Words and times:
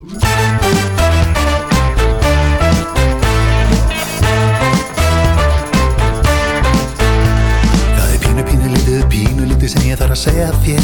Það 0.00 0.12
er 8.06 8.20
pínu 8.22 8.44
pínu 8.48 8.70
lítið, 8.72 9.02
pínu 9.12 9.48
lítið 9.50 9.68
sem 9.68 9.84
ég 9.90 10.00
þarf 10.00 10.14
að 10.16 10.22
segja 10.22 10.46
þér. 10.64 10.80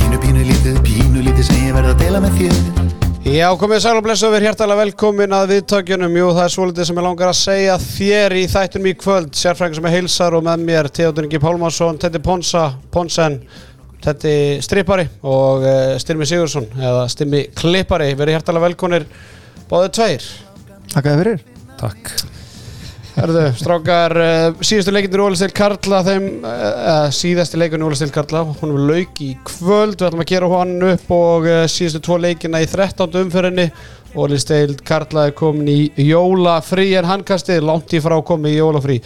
Pínu 0.00 0.18
pínu 0.18 0.42
lítið, 0.48 0.82
pínu 0.82 1.22
lítið 1.28 1.46
sem 1.46 1.62
ég 1.68 1.78
verð 1.78 1.92
að 1.92 2.02
dela 2.02 2.24
með 2.26 2.34
þér. 2.40 2.58
Já, 3.30 3.46
komið 3.62 3.84
sæl 3.86 3.94
og 4.00 4.02
blessu 4.08 4.26
við 4.34 4.48
hjertalega 4.48 4.82
velkomin 4.82 5.38
að 5.38 5.54
viðtökjunum. 5.54 6.18
Jú, 6.24 6.34
það 6.34 6.46
er 6.48 6.54
svolítið 6.56 6.90
sem 6.90 6.98
ég 6.98 7.06
langar 7.06 7.30
að 7.30 7.42
segja 7.44 7.78
þér 7.86 8.34
í 8.34 8.44
þættunum 8.50 8.90
í 8.90 8.98
kvöld. 8.98 9.30
Sérfræðingar 9.38 9.78
sem 9.78 9.86
er 9.92 9.94
heilsar 10.00 10.34
og 10.34 10.42
með 10.50 10.66
mér 10.66 10.90
Theodor 10.90 11.30
Ingi 11.30 11.38
Pálmarsson, 11.46 12.02
Tetti 12.02 12.18
Ponsa, 12.18 12.66
Ponsen 12.90 13.38
Tetti 14.00 14.34
Strippari 14.64 15.04
og 15.28 15.64
uh, 15.66 15.94
Styrmi 16.00 16.28
Sigursson 16.28 16.68
eða 16.78 17.06
Styrmi 17.12 17.46
Klippari. 17.56 18.12
Verið 18.16 18.38
hjertalega 18.38 18.68
velkonir 18.70 19.06
báðið 19.70 19.96
tveir. 19.98 20.28
Takk 20.94 21.10
að 21.10 21.24
fyrir. 21.24 21.42
Takk. 21.80 22.14
Herðu, 23.20 23.42
strákar, 23.58 24.14
uh, 24.16 24.62
síðustu 24.64 24.92
leikindur 24.94 25.24
Ólistil 25.26 25.50
Karla, 25.52 25.98
þeim, 26.06 26.28
uh, 26.46 27.08
síðasti 27.12 27.58
leikunni 27.60 27.84
Ólistil 27.84 28.12
Karla, 28.14 28.44
hún 28.62 28.72
er 28.72 28.84
lauk 28.88 29.20
í 29.20 29.32
kvöld, 29.44 29.98
við 29.98 30.06
ætlum 30.06 30.22
að 30.22 30.30
gera 30.30 30.50
hann 30.54 30.76
upp 30.92 31.10
og 31.16 31.48
uh, 31.50 31.64
síðustu 31.68 32.00
tvo 32.06 32.16
leikina 32.22 32.62
í 32.62 32.68
13. 32.70 33.18
umfyrinni, 33.24 33.66
Ólistil 34.16 34.78
Karla 34.86 35.26
er 35.28 35.34
komin 35.36 35.68
í 35.68 36.06
jólafrí 36.06 36.94
en 36.98 37.10
handkastið, 37.10 37.60
langt 37.66 37.92
í 37.92 38.00
frá 38.00 38.16
komið 38.24 38.56
í 38.56 38.62
jólafrí. 38.62 38.98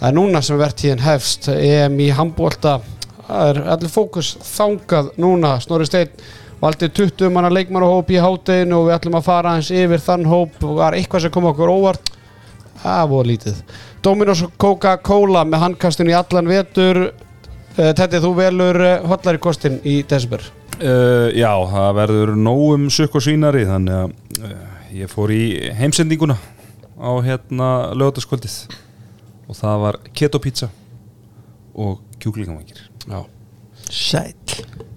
Það 0.00 0.10
er 0.10 0.18
núna 0.18 0.42
sem 0.44 0.58
verðtíðin 0.60 1.04
hefst, 1.06 1.50
EM 1.52 2.00
í 2.02 2.10
handbólta, 2.16 2.80
það 3.26 3.52
er 3.52 3.62
allir 3.76 3.92
fókus 3.92 4.34
þangað 4.46 5.12
núna, 5.22 5.56
Snorri 5.62 5.86
Steinn, 5.88 6.12
valdi 6.60 6.88
20 6.88 7.32
manna 7.34 7.50
leikmannahóp 7.52 8.10
í 8.14 8.20
hátteginu 8.22 8.80
og 8.80 8.88
við 8.88 8.96
ætlum 8.98 9.18
að 9.18 9.26
fara 9.28 9.54
aðeins 9.54 9.72
yfir 9.74 10.04
þann 10.06 10.28
hóp 10.30 10.62
og 10.64 10.78
var 10.78 10.96
eitthvað 10.96 11.26
sem 11.26 11.34
kom 11.34 11.48
okkur 11.52 11.72
óvart 11.72 12.12
Það 12.76 13.06
voru 13.10 13.30
lítið. 13.30 13.60
Dominos 14.04 14.42
Coca-Cola 14.60 15.44
með 15.48 15.62
handkastinu 15.64 16.12
í 16.12 16.16
allan 16.16 16.46
vetur. 16.50 17.00
Uh, 17.76 17.90
Tetti, 17.96 18.20
þú 18.22 18.32
velur 18.36 18.78
uh, 18.84 18.92
hotlari 19.10 19.40
kostin 19.42 19.78
í 19.84 19.98
desember. 20.08 20.44
uh, 20.78 21.28
Já, 21.34 21.50
það 21.72 21.90
verður 21.98 22.34
nógum 22.36 22.86
sukk 22.92 23.16
og 23.18 23.24
svínari 23.24 23.64
þannig 23.68 23.96
að 23.96 24.44
uh, 24.44 24.58
ég 24.96 25.10
fór 25.12 25.32
í 25.34 25.42
heimsendinguna 25.76 26.36
á 26.96 27.10
hérna 27.24 27.70
lögataskvöldið 27.96 28.58
og 29.48 29.56
það 29.58 29.82
var 29.82 29.98
keto 30.16 30.40
pizza 30.40 30.70
og 31.76 32.00
kjúklingavangir 32.22 32.86
Já. 33.08 33.20
Sæll 33.90 34.34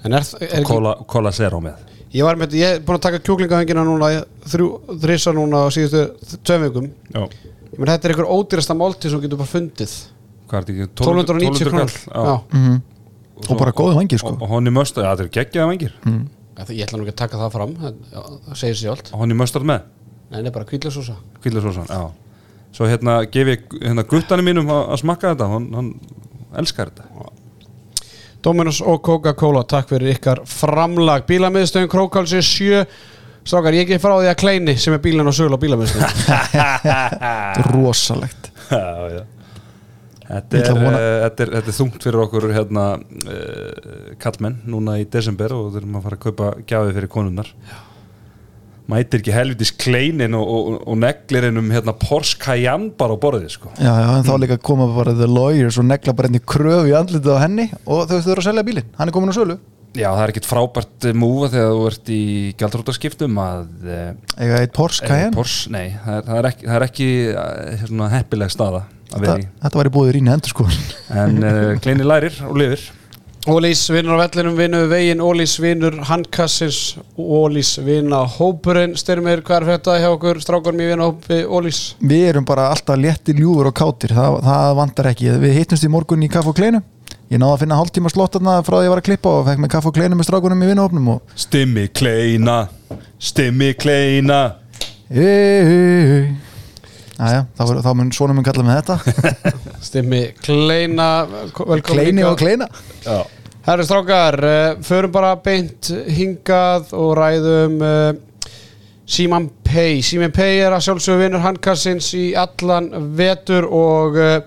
En 0.06 0.14
er, 0.16 0.24
er 0.42 0.64
Cola, 0.66 0.96
cola 1.08 1.32
Zero 1.36 1.60
með 1.62 1.86
ég 2.14 2.24
var 2.26 2.40
með, 2.42 2.56
ég 2.58 2.78
er 2.78 2.80
búin 2.82 2.98
að 2.98 3.04
taka 3.06 3.20
kjúklingahengina 3.22 3.84
núna, 3.86 4.08
þrjú, 4.50 4.68
þrissa 5.04 5.34
núna 5.38 5.60
á 5.62 5.68
síðustu 5.70 6.40
tveim 6.42 6.64
vikum. 6.66 6.88
Já, 7.14 7.20
Ég 7.70 7.78
menn, 7.78 7.92
þetta 7.92 8.08
er 8.10 8.14
einhver 8.16 8.30
ódýrasta 8.34 8.74
máltíð 8.74 9.12
sem 9.14 9.22
getur 9.22 9.38
bara 9.38 9.52
fundið. 9.52 9.92
hvað 10.50 10.58
er 10.58 10.64
þetta 10.66 10.74
ekki? 10.74 10.88
1290 10.96 11.70
krónur. 11.70 11.94
kall, 12.10 12.26
já. 12.26 12.58
Mhm. 12.58 12.82
svo- 13.44 13.52
Og 13.54 13.58
bara 13.60 13.72
góðir 13.72 13.98
vængir, 14.00 14.18
sko. 14.24 14.32
Og, 14.34 14.42
og 14.42 14.50
honni 14.50 14.70
já 15.04 15.14
þetta 15.16 15.22
er 15.28 15.30
geggjaða 15.38 15.68
vangir 15.70 15.94
Mm. 16.06 16.28
Það- 16.58 16.74
Ég 16.76 16.86
ætla 16.88 16.98
nú 16.98 17.04
ekki 17.06 17.14
að 17.14 17.22
taka 17.22 17.38
það 17.38 17.52
fram, 17.52 17.76
það 17.76 18.56
segir 18.56 18.76
sér 18.76 18.90
allt. 18.90 19.14
og 19.14 19.20
honni 19.20 19.34
möstard 19.36 19.64
með 19.70 19.82
Nei, 20.32 20.42
nei, 20.42 20.50
bara 20.52 20.66
kvíðlasúsa. 20.66 21.16
Kvílasósan, 21.44 21.86
já 21.88 22.12
Svo 22.74 22.86
hérna 22.90 23.22
gef 23.30 23.48
ég 23.48 23.62
hérna 23.82 24.04
guttanum 24.04 24.46
mínum 24.46 24.66
að, 24.68 24.90
að 24.94 24.98
smakka 25.00 25.36
þetta 25.36 25.48
hann, 25.50 25.74
hann 25.74 25.94
elskar 26.58 26.90
þetta 26.90 27.06
Dominos 28.44 28.80
og 28.86 29.02
Coca-Cola, 29.04 29.66
takk 29.68 29.90
fyrir 29.92 30.14
ykkar 30.16 30.44
framlag. 30.48 31.26
Bílamiðstöðin 31.28 31.90
Krókálsi 31.92 32.40
7. 32.46 32.86
Strákar, 33.50 33.76
ég 33.76 33.88
ekki 33.88 33.98
frá 34.04 34.14
því 34.20 34.30
að 34.32 34.38
Kleini 34.40 34.76
sem 34.80 34.94
er 34.96 35.02
bílinn 35.04 35.28
og 35.28 35.36
sögul 35.36 35.58
á 35.58 35.64
bílamiðstöðin. 35.64 36.24
Þetta 36.30 37.34
er 37.64 37.70
rosalegt 37.74 38.50
Já, 38.70 38.88
já. 39.18 39.22
Þetta 40.30 40.60
er, 40.60 40.68
vona- 40.78 40.98
uh, 41.02 41.14
þetta, 41.26 41.42
er, 41.48 41.52
þetta 41.58 41.72
er 41.72 41.76
þungt 41.80 42.04
fyrir 42.06 42.22
okkur 42.22 42.44
hérna, 42.54 42.84
uh, 43.00 44.10
kallmenn 44.22 44.60
núna 44.70 45.00
í 45.02 45.08
desember 45.10 45.56
og 45.58 45.72
þurfum 45.74 45.96
að 45.98 46.04
fara 46.06 46.20
að 46.20 46.26
kaupa 46.28 46.50
gjafið 46.70 47.00
fyrir 47.00 47.12
konunnar 47.16 47.50
mætir 48.90 49.22
ekki 49.22 49.34
helvitis 49.36 49.72
kleinin 49.80 50.36
og, 50.38 50.50
og, 50.50 50.78
og 50.90 51.00
neglirinn 51.00 51.60
um 51.62 51.72
hérna, 51.74 51.94
Porsche 51.98 52.40
Cayenne 52.42 52.92
bara 52.98 53.18
á 53.18 53.22
borðið 53.22 53.52
sko. 53.56 53.74
Já, 53.78 53.92
já, 53.92 54.08
en 54.18 54.28
þá 54.28 54.36
líka 54.42 54.60
koma 54.70 54.90
bara 54.96 55.16
the 55.18 55.30
lawyers 55.30 55.78
og 55.82 55.88
negla 55.90 56.16
bara 56.18 56.30
einni 56.32 56.42
kröfu 56.42 56.90
í 56.90 56.96
andlitið 56.98 57.36
á 57.38 57.44
henni 57.44 57.68
og 57.86 58.08
þau 58.10 58.18
þurfa 58.18 58.40
að 58.42 58.48
selja 58.50 58.66
bílinn, 58.70 58.90
hann 58.98 59.12
er 59.12 59.16
komin 59.16 59.34
á 59.34 59.38
sölu. 59.38 59.60
Já, 59.98 60.12
það 60.14 60.22
er 60.22 60.32
ekkit 60.36 60.46
frábært 60.46 61.10
múfa 61.18 61.48
þegar 61.56 61.72
þú 61.74 61.86
ert 61.90 62.10
í 62.14 62.22
gjaldrótaskiptum 62.60 63.40
að 63.42 63.90
uh, 63.90 64.04
Eiga 64.38 64.60
eitt 64.62 64.76
Porsche 64.78 65.10
Cayenne? 65.10 65.34
Porsche, 65.34 65.72
nei, 65.74 65.88
það 66.04 66.20
er, 66.20 66.28
það 66.28 66.40
er 66.40 66.50
ekki, 66.52 66.68
það 66.68 66.78
er 66.78 66.86
ekki 66.86 67.10
hérna, 67.82 68.10
heppileg 68.14 68.54
staða 68.54 68.84
að 69.10 69.26
vera 69.26 69.42
í. 69.42 69.48
þetta 69.64 69.82
var 69.82 69.90
í 69.90 69.94
búið 69.96 70.12
rýni 70.14 70.34
endur 70.36 70.54
sko. 70.54 70.68
En 71.10 71.42
uh, 71.42 71.74
kleini 71.82 72.06
lærir 72.06 72.38
og 72.46 72.62
lifir 72.62 72.86
Ólís 73.48 73.86
vinnur 73.88 74.20
á 74.20 74.28
vellinum, 74.28 74.56
vinnur 74.58 74.90
veginn, 74.92 75.22
Ólís 75.24 75.54
vinnur 75.64 75.96
handkassins, 76.10 76.98
Ólís 77.16 77.78
vinna 77.80 78.26
hópurinn, 78.28 78.98
styrmir, 79.00 79.40
hvað 79.48 79.62
er 79.62 79.68
þetta 79.70 79.96
hjá 80.02 80.08
okkur, 80.12 80.42
strákunum 80.44 80.84
í 80.84 80.90
vinna 80.90 81.08
hópi 81.08 81.38
Ólís? 81.48 81.80
Við 82.04 82.26
erum 82.34 82.48
bara 82.50 82.68
alltaf 82.74 83.00
létti 83.00 83.38
ljúfur 83.38 83.72
og 83.72 83.78
kátir. 83.80 84.12
Það, 84.18 84.42
það 84.44 84.74
vantar 84.82 85.12
ekki, 85.14 85.30
við 85.40 85.56
hittumst 85.56 85.88
í 85.88 85.92
morgun 85.94 86.28
í 86.28 86.32
kaff 86.34 86.52
og 86.52 86.58
kleinu. 86.60 86.84
Ég 87.32 87.40
náði 87.40 87.54
að 87.54 87.64
finna 87.64 87.80
hálftíma 87.80 88.12
slottarna 88.12 88.58
frá 88.66 88.76
því 88.76 88.82
að 88.82 88.86
ég 88.90 88.94
var 88.96 89.04
að 89.04 89.08
klippa 89.08 89.34
og 89.38 89.48
fekk 89.48 89.64
með 89.64 89.74
kaff 89.78 89.88
og 89.88 89.96
kleinu 89.96 90.20
með 90.20 90.28
strákunum 90.28 90.66
í 90.66 90.70
vinnahopnum 90.74 91.10
og 91.16 91.34
Stimmi 91.40 91.88
kleina. 91.96 92.60
Stimmi 93.22 93.72
kleina. 93.80 94.44
Æja, 95.10 95.64
þá, 95.70 96.49
er- 97.20 97.82
þá 97.84 97.92
mun 98.00 98.12
svona 98.16 98.36
mun 98.38 98.46
kalla 98.48 98.64
með 98.68 98.80
þetta 98.80 99.44
Stimmi 99.90 100.22
Kleina, 100.46 101.10
Kleini 101.86 102.24
og 102.28 102.38
kleina 102.40 102.68
Herri 103.70 103.84
strákar, 103.86 104.38
uh, 104.40 104.80
förum 104.88 105.12
bara 105.14 105.34
beint 105.46 105.92
hingað 106.10 106.94
og 106.98 107.12
ræðum 107.20 107.76
uh, 107.84 108.50
Síman 109.10 109.50
Pay. 109.68 110.00
Síman 110.06 110.32
Pay 110.34 110.64
er 110.64 110.74
að 110.74 110.86
sjálfsögðu 110.88 111.24
vinnur 111.26 111.44
handkassins 111.44 112.08
í 112.18 112.32
allan 112.40 112.90
vetur 113.20 113.68
og 113.68 114.18
uh, 114.18 114.40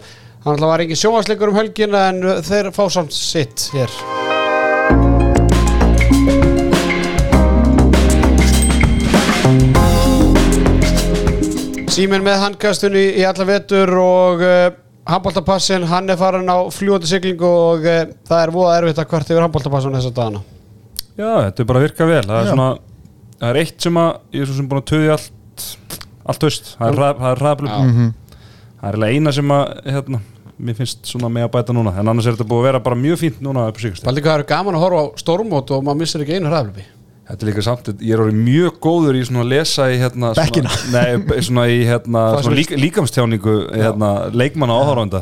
hann 0.48 0.64
var 0.64 0.82
engin 0.82 0.98
sjónvarsleikur 0.98 1.52
um 1.52 1.60
helgina 1.60 2.08
en 2.10 2.22
þeir 2.46 2.72
fá 2.74 2.86
samt 2.90 3.14
sitt 3.14 3.68
hér. 3.76 3.90
Síminn 11.92 12.24
með 12.24 12.38
handkastunni 12.40 13.02
í 13.20 13.24
alla 13.28 13.44
vetur 13.48 13.90
og 14.00 14.40
uh, 14.46 14.62
handbóltapassin, 15.10 15.84
hann 15.90 16.08
er 16.12 16.16
farin 16.20 16.48
á 16.48 16.56
fljúandi 16.72 17.08
siglingu 17.10 17.44
og 17.48 17.84
uh, 17.84 18.06
það 18.28 18.44
er 18.46 18.52
voða 18.54 18.78
erfitt 18.80 19.02
að 19.02 19.10
hvert 19.12 19.32
yfir 19.34 19.44
handbóltapassin 19.44 19.96
þessa 19.98 20.12
dagana. 20.16 20.40
Já, 21.18 21.28
þetta 21.50 21.60
er 21.64 21.68
bara 21.68 21.82
að 21.82 21.86
virka 21.88 22.08
vel. 22.08 22.22
Það 22.24 22.38
er 22.40 22.50
svona 22.54 22.70
Það 23.42 23.48
er 23.50 23.58
eitt 23.58 23.84
sem 23.84 23.96
að 24.00 24.10
Ég 24.32 24.42
er 24.44 24.48
svo 24.48 24.54
sem 24.56 24.66
búin 24.70 24.80
að 24.80 24.86
töði 24.92 25.08
allt 25.12 25.64
Allt 26.32 26.44
haust. 26.46 26.68
Það 26.78 26.86
er, 26.88 26.96
hrað- 27.00 27.18
það 27.20 27.32
er 27.34 27.40
hraðblum 27.42 27.72
Mhm. 27.90 28.12
Það 28.82 28.88
er 28.88 28.96
eiginlega 28.96 29.16
eina 29.18 29.32
sem 29.36 29.52
að 29.52 29.64
hérna, 29.92 30.20
Mér 30.62 30.76
finnst 30.78 31.08
svona 31.10 31.28
með 31.32 31.44
að 31.48 31.52
bæta 31.56 31.74
núna. 31.74 31.92
En 31.98 32.08
annars 32.08 32.26
er 32.30 32.36
þetta 32.36 32.46
búið 32.48 32.62
að 32.62 32.66
vera 32.70 32.80
bara 32.86 32.96
mjög 33.02 33.18
fínt 33.18 33.40
núna 33.42 33.66
upp 33.68 33.76
á 33.76 33.80
síkast 33.82 34.04
hvað 34.06 34.38
er 34.38 34.44
gaman 34.48 34.76
að 34.78 34.84
horfa 34.86 35.02
á 35.02 35.06
stórmót 35.18 35.70
og 35.74 35.82
maður 35.84 35.98
missir 36.04 36.22
ekki 36.24 36.36
einu 36.38 36.48
hraðlöpi. 36.52 36.84
Þetta 37.22 37.44
er 37.44 37.48
líka 37.48 37.62
samt 37.64 37.88
Ég 38.02 38.14
er 38.16 38.20
orðið 38.24 38.38
mjög 38.42 38.78
góður 38.82 39.18
í 39.18 39.22
svona 39.28 39.44
að 39.44 39.50
lesa 39.52 39.84
í 39.92 39.98
hérna 40.00 40.32
Bekkina. 40.36 40.72
svona, 40.74 41.02
Nei, 41.12 41.42
svona 41.46 41.66
í 41.70 41.76
hérna 41.86 42.22
svona 42.42 42.56
lík, 42.58 42.72
Líkamstjáningu 42.82 43.54
hérna, 43.70 44.10
Leikmanna 44.34 44.78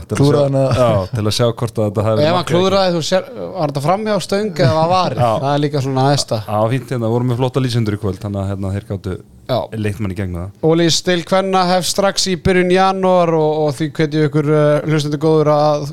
Klúðraði 0.09 0.47
hana. 0.49 0.63
Já, 0.81 0.89
til 1.13 1.25
að 1.27 1.37
sjá 1.37 1.45
hvort 1.51 1.83
að 1.83 1.91
þetta 1.91 2.07
hafi 2.09 2.25
ef 2.25 2.39
hann 2.39 2.49
klúðraði, 2.49 2.95
þú 2.97 3.03
sér, 3.11 3.29
var 3.57 3.75
þetta 3.75 3.85
framhjá 3.85 4.17
stöng 4.25 4.51
eða 4.55 4.79
var 4.81 4.91
varið? 4.95 5.21
Já. 5.21 5.31
Það 5.45 5.53
er 5.53 5.63
líka 5.67 5.85
svona 5.85 6.07
aðesta. 6.09 6.41
Já, 6.49 6.59
fínt 6.73 6.95
hérna, 6.97 7.13
vorum 7.13 7.31
með 7.35 7.43
flotta 7.43 7.65
lýsendur 7.67 7.99
í 7.99 8.01
kvöld 8.01 8.25
Þannig 8.25 8.41
að 8.41 8.51
hérna, 8.55 8.73
þeir 8.79 8.89
gáttu 8.95 9.19
Já. 9.51 9.59
leikmann 9.77 10.15
í 10.15 10.19
gegna 10.19 10.45
það 10.47 10.69
Óli 10.71 10.89
Stil 10.95 11.23
Kvenna 11.27 11.65
hef 11.75 11.89
strax 11.89 12.29
í 12.31 12.37
byrjun 12.41 12.71
janúar 12.75 13.33
og, 13.35 13.65
og 13.67 13.73
því 13.79 13.89
hvetju 13.99 14.27
ykkur 14.29 14.51
uh, 14.55 14.67
hlustendur 14.89 15.23
góður 15.23 15.53
að 15.55 15.89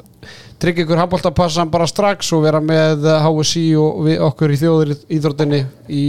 tryggja 0.62 0.86
ykkur 0.86 1.02
handbóltapassan 1.02 1.72
bara 1.74 1.88
strax 1.90 2.32
og 2.36 2.44
vera 2.48 2.62
með 2.64 3.06
HSI 3.24 3.68
og 3.82 4.04
við 4.08 4.26
okkur 4.28 4.54
í 4.54 4.60
þjóður 4.62 4.94
íþróttinni 5.18 5.62
í, 5.94 6.04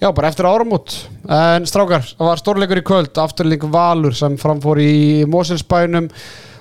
já, 0.00 0.08
bara 0.10 0.30
eftir 0.30 0.48
áramót. 0.50 0.96
En 1.30 1.66
strákar, 1.70 2.06
það 2.16 2.30
var 2.32 2.42
stórleikur 2.42 2.82
í 2.82 2.86
kvöld 2.86 3.20
afturling 3.22 3.66
Valur 3.70 4.16
sem 4.16 4.38
framfór 4.40 4.82
í 4.82 4.94
Moselsbænum 5.30 6.10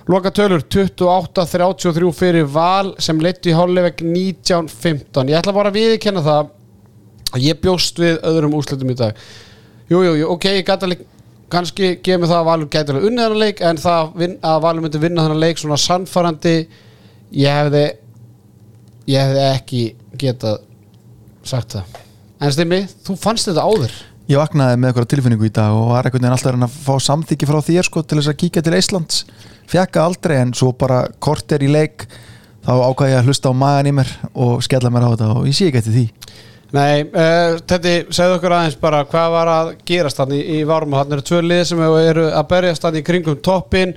Loka 0.09 0.31
tölur 0.33 0.63
28-33 0.65 2.07
fyrir 2.17 2.47
Val 2.49 2.95
sem 2.97 3.19
leittu 3.21 3.51
í 3.51 3.53
hálfleik 3.53 3.99
19-15 4.01 5.29
Ég 5.29 5.37
ætla 5.37 5.53
bara 5.53 5.69
að 5.69 5.77
viðkenna 5.77 6.23
það 6.25 6.47
að 7.29 7.45
ég 7.45 7.59
bjóst 7.61 8.01
við 8.01 8.17
öðrum 8.25 8.55
úrslitum 8.57 8.89
í 8.89 8.97
dag. 8.97 9.17
Jú, 9.89 10.01
jú, 10.01 10.15
jú, 10.17 10.29
ok, 10.33 10.47
ég 10.57 10.65
gæti 10.65 10.87
alveg 10.87 11.03
kannski 11.49 11.91
gefið 12.05 12.29
það 12.29 12.39
að 12.39 12.47
Valur 12.47 12.69
gæti 12.73 12.93
alveg 12.93 13.05
unnið 13.09 13.25
þennan 13.25 13.43
leik 13.43 13.61
en 13.69 13.81
það 13.81 14.25
að 14.49 14.63
Valur 14.65 14.85
myndi 14.85 15.01
vinna 15.01 15.25
þennan 15.25 15.43
leik 15.43 15.61
svona 15.61 15.79
sannfærandi 15.81 16.55
ég 17.35 17.59
hefði 17.59 17.83
ég 19.09 19.25
hefði 19.25 19.43
ekki 19.49 19.83
getað 20.21 20.61
sagt 21.47 21.75
það. 21.75 21.99
En 22.39 22.53
Stimmi, 22.55 22.79
þú 23.05 23.17
fannst 23.19 23.49
þetta 23.49 23.65
áður. 23.65 23.95
Ég 24.29 24.37
vaknaði 24.37 24.77
með 24.77 24.91
eitthvað 24.91 25.07
tilfinningu 25.11 25.47
í 25.47 25.53
dag 25.53 25.73
og 25.73 25.87
var 25.89 26.05
einhvern 26.05 26.21
veginn 26.21 26.35
alltaf 26.35 26.57
að 26.69 26.75
fá 26.85 27.05
samþykki 27.07 27.47
frá 27.49 27.59
þér 27.65 27.87
sko 27.87 28.03
til 28.05 28.19
þess 28.19 28.31
að 28.31 28.39
kíkja 28.43 28.63
til 28.65 28.75
Íslands. 28.77 29.23
Fjekka 29.69 30.03
aldrei 30.05 30.35
en 30.37 30.53
svo 30.57 30.69
bara 30.77 31.01
kort 31.21 31.51
er 31.55 31.65
í 31.65 31.71
leik 31.71 32.05
þá 32.65 32.73
ákvæði 32.77 33.15
ég 33.15 33.21
að 33.23 33.31
hlusta 33.31 33.49
á 33.49 33.53
magan 33.57 33.89
í 33.89 33.95
mér 33.97 34.11
og 34.33 34.61
skella 34.65 34.91
mér 34.93 35.07
á 35.09 35.11
þetta 35.15 35.29
og 35.33 35.49
ég 35.49 35.57
sé 35.57 35.69
ekki 35.69 35.81
eftir 35.81 35.95
því. 35.97 36.05
Nei, 36.69 37.01
uh, 37.01 37.57
Tetti, 37.65 37.93
segðu 38.13 38.35
okkur 38.37 38.53
aðeins 38.53 38.77
bara 38.77 39.01
hvað 39.09 39.31
var 39.33 39.49
að 39.49 39.71
gerast 39.89 40.19
þannig 40.21 40.43
í, 40.43 40.59
í 40.59 40.67
Várma 40.69 40.99
Þannig 40.99 41.15
eru 41.15 41.25
tvö 41.25 41.39
lið 41.41 41.63
sem 41.65 41.81
eru 41.81 42.27
að 42.29 42.49
berjast 42.51 42.85
þannig 42.85 43.01
í 43.01 43.07
kringum 43.07 43.39
toppin 43.41 43.95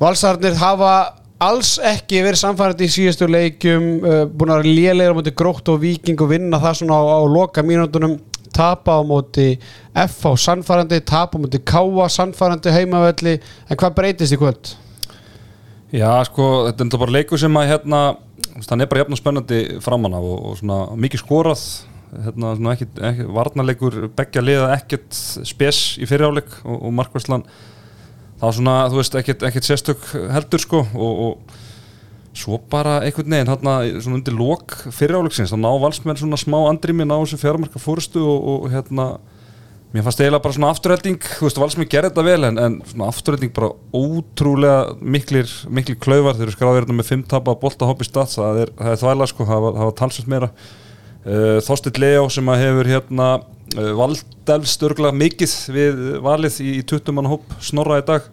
Valsarnir 0.00 0.58
hafa 0.58 0.96
alls 1.42 1.76
ekki 1.84 2.22
verið 2.24 2.40
samfærandi 2.40 2.86
í 2.86 2.92
síðustu 2.92 3.28
leikjum 3.28 3.88
uh, 4.00 4.22
búin 4.30 4.54
að 4.54 4.70
lélegir 4.70 5.12
á 5.12 5.16
móti 5.18 5.34
grótt 5.36 5.68
og 5.72 5.82
viking 5.82 6.20
og 6.24 6.32
vinna 6.32 6.60
það 6.62 6.80
svona 6.80 6.96
á, 6.96 7.04
á 7.04 7.20
loka 7.28 7.64
mínúndunum 7.66 8.16
tapa 8.56 8.96
á 8.96 9.02
móti 9.04 9.58
F 9.92 10.24
á 10.24 10.32
sannfærandi, 10.32 11.02
tapa 11.04 11.36
á 11.36 11.40
móti 11.40 11.60
K 11.60 11.82
sannfærandi 12.08 12.72
heimavelli. 12.72 13.36
En 13.68 13.76
hvað 13.76 13.96
breytist 13.98 14.32
í 14.32 14.40
kvöld? 14.40 14.72
Já, 15.92 16.10
sko, 16.28 16.66
þetta 16.70 16.88
er 16.88 17.02
bara 17.02 17.14
leikur 17.14 17.40
sem 17.40 17.60
að 17.60 17.68
hérna, 17.70 18.00
hann 18.56 18.82
er 18.82 18.88
bara 18.90 19.04
jafn 19.04 19.14
og 19.14 19.20
spennandi 19.20 19.60
framan 19.84 20.16
af 20.16 20.24
og, 20.24 20.40
og 20.50 20.58
svona 20.60 20.80
mikið 20.96 21.22
skorað. 21.22 21.62
Hérna, 22.16 22.56
svona 22.56 22.74
ekkit, 22.74 22.98
ekkit 23.10 23.30
varnarleikur 23.36 23.96
beggja 24.16 24.42
liða 24.44 24.72
ekkert 24.76 25.16
spes 25.46 25.80
í 26.00 26.08
fyriráleik 26.08 26.48
og, 26.64 26.78
og 26.80 26.94
Markværslan 26.96 27.44
það 28.36 28.48
var 28.48 28.58
svona, 28.58 28.74
þú 28.92 29.00
veist, 29.00 29.20
ekkert, 29.20 29.46
ekkert 29.48 29.68
sérstök 29.68 30.10
heldur 30.34 30.62
sko 30.62 30.82
og, 30.94 31.22
og 31.26 31.56
svo 32.36 32.58
bara 32.70 32.98
einhvern 33.04 33.32
veginn 33.32 33.48
hérna 33.48 33.78
svona 33.96 34.18
undir 34.18 34.36
lok 34.36 34.76
fyriráleiksins, 34.92 35.54
þá 35.54 35.60
ná 35.62 35.70
valsmenn 35.80 36.20
svona 36.20 36.40
smá 36.40 36.58
andrými, 36.68 37.06
ná 37.08 37.16
þessu 37.16 37.40
fjármarka 37.40 37.80
fórstu 37.80 38.20
og, 38.20 38.52
og 38.52 38.68
hérna 38.74 39.16
Mér 39.94 40.02
fannst 40.02 40.18
eiginlega 40.20 40.42
bara 40.42 40.52
svona 40.52 40.68
afturhelding, 40.74 41.20
þú 41.38 41.46
veist, 41.46 41.58
Valsmið 41.62 41.86
gerði 41.92 42.08
þetta 42.10 42.22
vel 42.26 42.46
en, 42.48 42.58
en 42.60 42.74
svona 42.84 43.06
afturhelding 43.08 43.52
bara 43.56 43.70
ótrúlega 43.94 44.96
miklir, 45.00 45.52
miklir 45.72 45.96
klauvar 46.02 46.34
þeir 46.36 46.48
eru 46.48 46.54
skráðið 46.56 46.80
hérna 46.82 46.96
með 46.98 47.08
fimm 47.12 47.22
tapa 47.30 47.54
bolta 47.62 47.88
hopp 47.88 48.02
í 48.02 48.08
stats 48.08 48.36
það 48.36 48.60
er, 48.64 48.72
er 48.82 48.98
þvægla 49.00 49.28
sko, 49.30 49.46
það 49.48 49.62
var, 49.64 49.78
var 49.78 49.94
talsvægt 49.96 50.28
meira 50.32 50.50
uh, 51.26 51.58
Þorstit 51.66 52.00
Leo 52.02 52.28
sem 52.32 52.48
að 52.52 52.62
hefur 52.64 52.90
hérna 52.94 53.30
valdelst 53.74 54.82
örgulega 54.86 55.18
mikið 55.18 55.54
við 55.74 56.04
valið 56.22 56.60
í, 56.62 56.76
í 56.78 56.84
20 56.86 57.16
mann 57.16 57.28
hopp 57.30 57.56
snorra 57.64 57.98
í 58.00 58.06
dag. 58.06 58.30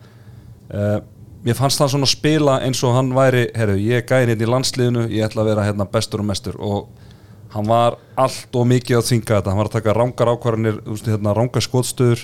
Uh, 0.70 1.02
Mér 1.44 1.58
fannst 1.60 1.82
það 1.82 1.90
svona 1.92 2.08
spila 2.08 2.54
eins 2.64 2.80
og 2.88 2.94
hann 2.96 3.10
væri, 3.12 3.50
herru, 3.52 3.74
ég 3.76 4.06
gæðin 4.08 4.30
hérna 4.32 4.46
í 4.46 4.48
landsliðinu, 4.48 5.02
ég 5.12 5.26
ætla 5.26 5.44
að 5.44 5.50
vera 5.50 5.66
hérna 5.68 5.88
bestur 5.92 6.22
og 6.24 6.30
mestur. 6.30 6.56
Og 6.56 6.86
hann 7.52 7.68
var 7.68 7.98
allt 8.16 8.56
og 8.56 8.70
mikið 8.70 9.02
að 9.02 9.10
þvinga 9.10 9.28
þetta. 9.34 9.52
Hann 9.52 9.60
var 9.60 9.68
að 9.68 9.76
taka 9.76 9.96
rángar 9.98 10.32
ákvarðanir 10.32 10.80
hérna, 11.04 11.34
rángar 11.36 11.66
skótstöður 11.66 12.24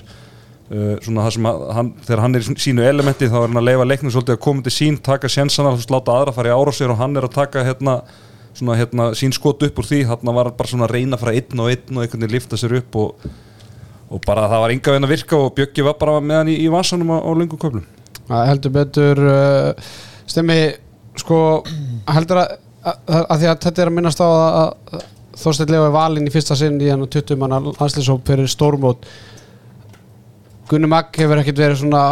að, 0.69 1.38
hann, 1.74 1.92
þegar 2.06 2.21
hann 2.21 2.38
er 2.38 2.45
í 2.45 2.56
sínu 2.62 2.83
elementi 2.86 3.27
þá 3.27 3.38
er 3.42 3.45
hann 3.48 3.60
að 3.60 3.68
leifa 3.68 3.88
leiknum 3.89 4.13
svolítið 4.13 4.36
að 4.36 4.44
koma 4.45 4.66
til 4.66 4.74
sín 4.74 5.00
taka 5.01 5.30
sjensanar, 5.31 5.80
láta 5.89 6.16
aðra 6.16 6.33
fara 6.36 6.51
í 6.51 6.56
ára 6.56 6.74
sér 6.77 6.94
og 6.94 7.00
hann 7.01 7.18
er 7.18 7.25
að 7.25 7.36
taka 7.39 7.63
hérna, 7.66 7.95
svona, 8.54 8.78
hérna 8.80 9.10
sín 9.18 9.34
skot 9.36 9.63
upp 9.68 9.81
úr 9.81 9.88
því, 9.88 10.01
hann 10.10 10.34
var 10.36 10.51
bara 10.57 10.72
svona 10.72 10.88
að 10.88 10.96
reyna 10.98 11.18
að 11.18 11.24
fara 11.25 11.36
einn 11.38 11.63
og 11.63 11.72
einn 11.72 11.98
og 11.98 12.04
einhvern 12.04 12.25
veginn 12.25 12.36
lifta 12.36 12.60
sér 12.60 12.75
upp 12.80 13.00
og, 13.00 13.30
og 14.10 14.24
bara 14.25 14.48
það 14.51 14.63
var 14.66 14.75
ynga 14.75 14.94
veginn 14.96 15.10
að 15.10 15.13
virka 15.16 15.40
og 15.40 15.54
Bjöggi 15.57 15.86
var 15.86 16.00
bara 16.01 16.18
með 16.24 16.42
hann 16.42 16.51
í, 16.54 16.57
í 16.66 16.72
vasanum 16.74 17.13
á, 17.13 17.18
á 17.22 17.31
lungu 17.36 17.60
köflum. 17.62 17.86
Heldur 18.30 18.74
betur 18.74 19.24
uh, 19.25 19.94
stemmi 20.30 20.60
sko 21.18 21.40
heldur 22.10 22.44
að, 22.44 22.60
að, 22.86 23.24
að 23.24 23.40
því 23.40 23.50
að 23.50 23.63
þetta 23.66 23.81
er 23.81 23.92
að 23.92 23.98
minnast 23.98 24.22
á 24.22 24.28
að, 24.28 24.46
að 24.94 25.07
Þorstein 25.40 25.72
Leo 25.72 25.86
er 25.88 25.94
valinn 25.95 26.28
í 26.28 26.34
fyrsta 26.34 26.56
sinn 26.60 26.80
í 26.84 26.90
hann 26.92 27.06
20 27.06 27.40
manna 27.40 27.62
landslýsóp 27.63 28.25
fyrir 28.28 28.50
stórmót 28.52 29.06
Gunni 30.69 30.89
Magg 30.89 31.18
hefur 31.18 31.42
ekkert 31.42 31.62
verið 31.63 31.80
svona 31.81 32.04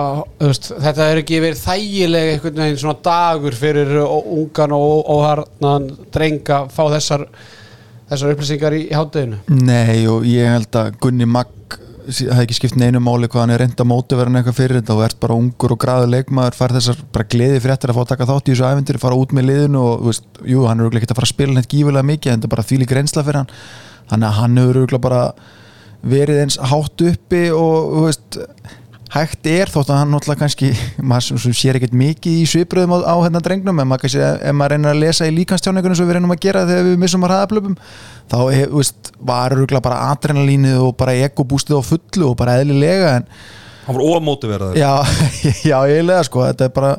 veist, 0.42 0.72
þetta 0.74 1.10
hefur 1.10 1.22
ekki 1.22 1.42
verið 1.44 1.60
þægilega 1.62 2.32
einhvern 2.34 2.64
veginn 2.64 2.80
svona 2.82 3.04
dagur 3.06 3.58
fyrir 3.58 3.92
ungan 4.02 4.74
og 4.78 5.12
óharnan 5.14 5.92
drenga 6.14 6.64
fá 6.74 6.82
þessar 6.96 7.28
þessar 8.10 8.34
upplýsingar 8.34 8.78
í, 8.78 8.88
í 8.90 8.98
hátteginu 8.98 9.44
Nei 9.62 10.08
og 10.10 10.26
ég 10.26 10.50
held 10.56 10.82
að 10.82 10.98
Gunni 11.04 11.30
Magg 11.30 11.54
það 12.08 12.32
hefði 12.32 12.46
ekki 12.46 12.56
skipt 12.56 12.78
neinu 12.80 13.02
máli 13.04 13.28
hvað 13.28 13.44
hann 13.44 13.54
er 13.54 13.62
reynda 13.62 13.86
mótiverðin 13.88 14.40
eitthvað 14.40 14.58
fyrir 14.62 14.80
þetta 14.80 14.96
og 14.96 15.04
ert 15.04 15.20
bara 15.20 15.36
ungur 15.36 15.74
og 15.76 15.80
græður 15.82 16.12
leikmaður 16.14 16.56
fær 16.56 16.74
þessar 16.78 17.02
bara 17.14 17.28
gleði 17.34 17.60
fyrir 17.60 17.74
eftir 17.76 17.92
að 17.92 17.98
fá 17.98 18.04
að 18.06 18.12
taka 18.14 18.28
þátt 18.30 18.48
í 18.48 18.54
þessu 18.54 18.68
ævendir 18.70 19.00
fara 19.02 19.20
út 19.20 19.36
með 19.36 19.50
liðinu 19.50 19.82
og 19.84 20.06
veist, 20.08 20.28
jú, 20.48 20.64
hann 20.70 20.82
er 20.86 21.00
ekki 21.02 21.10
að 21.12 21.20
fara 21.20 21.28
að 21.28 21.34
spila 21.34 21.58
neitt 21.58 21.70
gífulega 21.74 22.08
mikið 22.08 22.34
þetta 22.34 22.48
er 22.48 22.54
bara 22.56 22.66
því 22.70 22.80
líka 22.82 22.98
reynsla 22.98 23.26
fyrir 23.28 23.42
hann. 23.42 23.52
Þannig 24.08 24.30
að 24.30 24.40
hann 24.40 24.62
hefur 24.62 25.00
bara 25.04 25.22
verið 26.08 26.44
eins 26.44 26.58
hátt 26.72 27.04
uppi 27.10 27.48
og 27.56 28.04
veist 28.08 28.40
hægt 29.14 29.48
er 29.48 29.72
þótt 29.72 29.92
að 29.94 30.02
hann 30.02 30.12
náttúrulega 30.12 30.42
kannski 30.42 30.72
maður 31.12 31.56
sér 31.56 31.80
ekkert 31.80 31.96
mikið 31.98 32.42
í 32.42 32.48
svipröðum 32.50 32.98
á, 33.00 33.08
á 33.08 33.16
hérna 33.24 33.42
drengnum 33.44 33.80
en 33.84 33.90
maður 33.90 34.18
maður 34.52 34.76
reynir 34.76 34.92
að 34.92 35.02
lesa 35.06 35.30
í 35.30 35.36
líkanstjáningunum 35.38 36.00
sem 36.00 36.10
við 36.10 36.20
reynum 36.20 36.36
að 36.36 36.44
gera 36.44 36.66
þegar 36.68 36.90
við 36.90 37.00
missum 37.04 37.24
að 37.24 37.34
hraðaplöpum 37.34 37.78
þá 38.28 38.38
veist, 38.74 39.14
var 39.32 39.56
öruglega 39.56 39.86
bara 39.88 40.02
adrenalínið 40.12 40.84
og 40.84 40.94
bara 41.00 41.16
ekobústið 41.28 41.80
á 41.80 41.84
fullu 41.88 42.34
og 42.34 42.38
bara 42.40 42.60
eðlilega 42.62 43.16
en 43.22 43.32
Hann 43.88 43.96
var 43.96 44.04
ómótiverðar 44.04 44.76
Já, 44.76 44.92
já, 45.70 45.78
eiginlega 45.88 46.28
sko 46.28 46.44
þetta 46.50 46.68
er 46.68 46.76
bara 46.76 46.96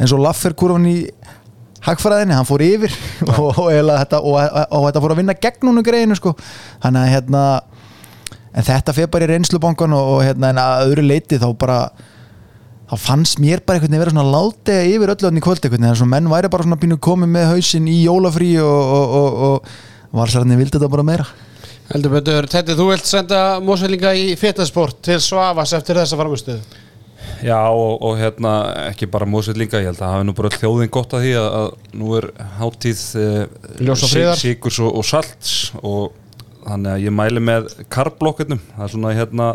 eins 0.00 0.12
og 0.12 0.20
Laffer-kurvan 0.20 0.84
í 0.90 0.98
hagfræðinni, 1.84 2.36
hann 2.36 2.48
fór 2.48 2.64
yfir 2.64 2.92
og, 3.30 3.56
og, 3.56 3.70
og, 3.72 4.34
og 4.36 4.86
þetta 4.86 5.02
fór 5.02 5.14
að 5.14 5.20
vinna 5.22 5.36
gegn 5.40 5.70
húnu 5.70 5.84
greinu 5.84 6.16
sko. 6.18 6.34
Þannig 6.82 7.06
að 7.06 7.14
hérna 7.14 7.44
en 8.50 8.66
þetta 8.66 8.94
fyrir 8.96 9.12
bara 9.12 9.26
í 9.26 9.30
reynslubankan 9.32 9.94
og 9.96 10.22
hérna 10.24 10.50
en 10.50 10.62
að 10.62 10.86
öðru 10.88 11.06
leiti 11.06 11.38
þá 11.40 11.48
bara 11.58 11.78
þá 12.90 12.96
fannst 12.98 13.38
mér 13.42 13.62
bara 13.62 13.78
einhvern 13.78 13.92
veginn 13.92 14.04
vera 14.04 14.14
svona 14.14 14.32
látega 14.34 14.88
yfir 14.90 15.14
öllu 15.14 15.30
öll 15.30 15.38
í 15.38 15.44
kvöld 15.44 15.62
einhvern 15.62 15.86
veginn, 15.86 16.10
menn 16.10 16.32
væri 16.32 16.50
bara 16.50 16.66
svona 16.66 16.80
pínu 16.80 16.98
komið 16.98 17.32
með 17.36 17.48
hausin 17.52 17.86
í 17.90 18.00
jólafrí 18.02 18.56
og 18.64 19.70
valsarðinni 20.10 20.58
vildi 20.58 20.78
þetta 20.78 20.90
bara 20.90 21.06
meira. 21.06 21.28
Heldur 21.90 22.12
betur, 22.14 22.46
Tetti, 22.50 22.74
þú 22.78 22.92
vilt 22.92 23.08
senda 23.08 23.58
mósvelinga 23.66 24.12
í 24.14 24.34
fetasport 24.38 25.00
til 25.02 25.18
Svavas 25.22 25.72
eftir 25.74 25.98
þessa 25.98 26.18
farmustöðu 26.18 26.86
Já 27.42 27.56
og, 27.72 27.96
og 28.04 28.18
hérna 28.20 28.52
ekki 28.90 29.08
bara 29.10 29.26
mósvelinga, 29.28 29.80
ég 29.80 29.90
held 29.90 30.02
að 30.02 30.14
hafi 30.14 30.26
nú 30.28 30.34
bara 30.36 30.52
þjóðin 30.54 30.92
gott 30.92 31.16
að 31.16 31.24
því 31.24 31.32
að, 31.40 31.48
að 31.58 31.98
nú 32.00 32.12
er 32.18 32.26
háttíð 32.60 33.02
eh, 33.20 34.34
síkurs 34.38 34.80
og, 34.84 34.98
og 35.00 35.06
salts 35.08 35.54
og 35.80 36.12
þannig 36.70 36.94
að 36.94 37.04
ég 37.06 37.16
mæli 37.16 37.42
með 37.44 37.68
karblokkurnum 37.92 38.62
það 38.76 38.86
er 38.86 38.94
svona 38.94 39.16
hérna 39.16 39.50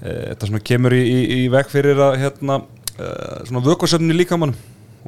e, 0.00 0.10
þetta 0.10 0.50
sem 0.50 0.64
kemur 0.72 0.96
í, 0.96 1.04
í, 1.04 1.20
í 1.38 1.44
veg 1.52 1.70
fyrir 1.72 2.02
að 2.08 2.18
hérna 2.24 2.60
e, 2.96 3.12
svona 3.48 3.64
vökvarsöfni 3.68 4.16
líkamannum 4.16 4.58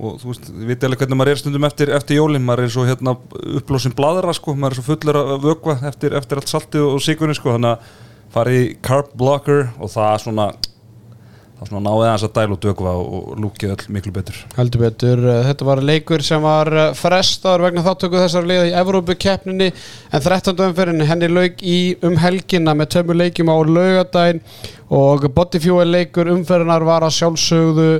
og 0.00 0.20
þú 0.20 0.30
veist, 0.30 0.48
við 0.54 0.70
veitum 0.70 0.88
alveg 0.88 1.02
hvernig 1.02 1.18
maður 1.20 1.32
er 1.32 1.40
stundum 1.40 1.66
eftir, 1.68 1.92
eftir 1.96 2.20
jólinn, 2.20 2.44
maður 2.46 2.64
er 2.64 2.72
svo 2.72 2.86
hérna 2.88 3.14
upplósin 3.58 3.94
bladra 3.96 4.34
sko, 4.36 4.54
maður 4.56 4.76
er 4.76 4.78
svo 4.78 4.86
fullur 4.86 5.18
að 5.20 5.32
vökva 5.44 5.76
eftir, 5.90 6.14
eftir 6.16 6.40
allt 6.40 6.52
saltið 6.52 6.86
og 6.86 7.02
sigurinn 7.04 7.36
sko. 7.36 7.54
Þannig 7.56 7.74
að 7.74 7.90
fara 8.30 8.54
í 8.54 8.62
carb 8.86 9.10
blocker 9.18 9.66
og 9.76 9.92
það 9.92 10.14
svona 10.24 10.46
það 11.60 11.68
svona 11.68 11.82
náðið 11.84 12.06
aðeins 12.06 12.22
að 12.24 12.32
dælu 12.38 12.54
og 12.54 12.60
dögva 12.64 12.92
og 12.96 13.32
lúkið 13.40 13.72
öll 13.74 13.92
miklu 13.92 14.12
betur. 14.16 14.38
Heldur 14.56 14.80
betur, 14.80 15.22
þetta 15.44 15.66
var 15.68 15.82
leikur 15.84 16.24
sem 16.24 16.44
var 16.44 16.70
frestar 16.96 17.60
vegna 17.60 17.84
þáttöku 17.84 18.22
þessar 18.22 18.48
leiða 18.48 18.70
í 18.70 18.72
Evrópukeppninni 18.80 19.68
en 19.68 20.24
13. 20.24 20.64
umferðin 20.70 21.08
henni 21.10 21.28
laug 21.28 21.60
í 21.60 21.78
um 22.06 22.16
helgina 22.22 22.74
með 22.78 22.94
tömmu 22.96 23.18
leikjum 23.20 23.52
á 23.52 23.56
laugadaginn 23.60 24.40
og 24.90 25.28
Bodyfuel 25.36 25.86
leikur 25.92 26.32
umferðinar 26.32 26.86
var 26.88 27.04
að 27.06 27.14
sjálfsögðu 27.20 27.90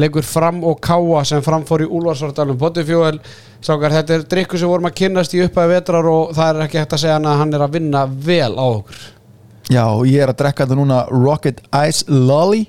leikur 0.00 0.26
fram 0.26 0.64
og 0.64 0.80
káa 0.82 1.22
sem 1.28 1.44
framfór 1.44 1.84
í 1.84 1.92
Úlvarsvartalum 1.92 2.58
Bodyfuel 2.58 3.20
Sákar, 3.60 3.92
þetta 3.92 4.14
er 4.16 4.22
drikku 4.24 4.56
sem 4.56 4.70
vorum 4.70 4.88
að 4.88 4.94
kynast 5.02 5.34
í 5.36 5.42
upphæði 5.44 5.74
vetrar 5.74 6.06
og 6.08 6.30
það 6.32 6.54
er 6.54 6.64
ekki 6.64 6.78
hægt 6.80 6.94
að 6.96 7.02
segja 7.02 7.18
að 7.20 7.40
hann 7.42 7.50
er 7.52 7.64
að 7.66 7.74
vinna 7.76 8.04
vel 8.08 8.54
á 8.56 8.64
okkur. 8.64 9.00
Já, 9.70 9.84
ég 10.08 10.24
er 10.24 10.32
að 10.32 10.38
drekka 10.40 10.64
þetta 10.64 10.78
núna 10.78 11.02
Rocket 11.12 11.60
Ice 11.84 12.08
Lolly 12.08 12.64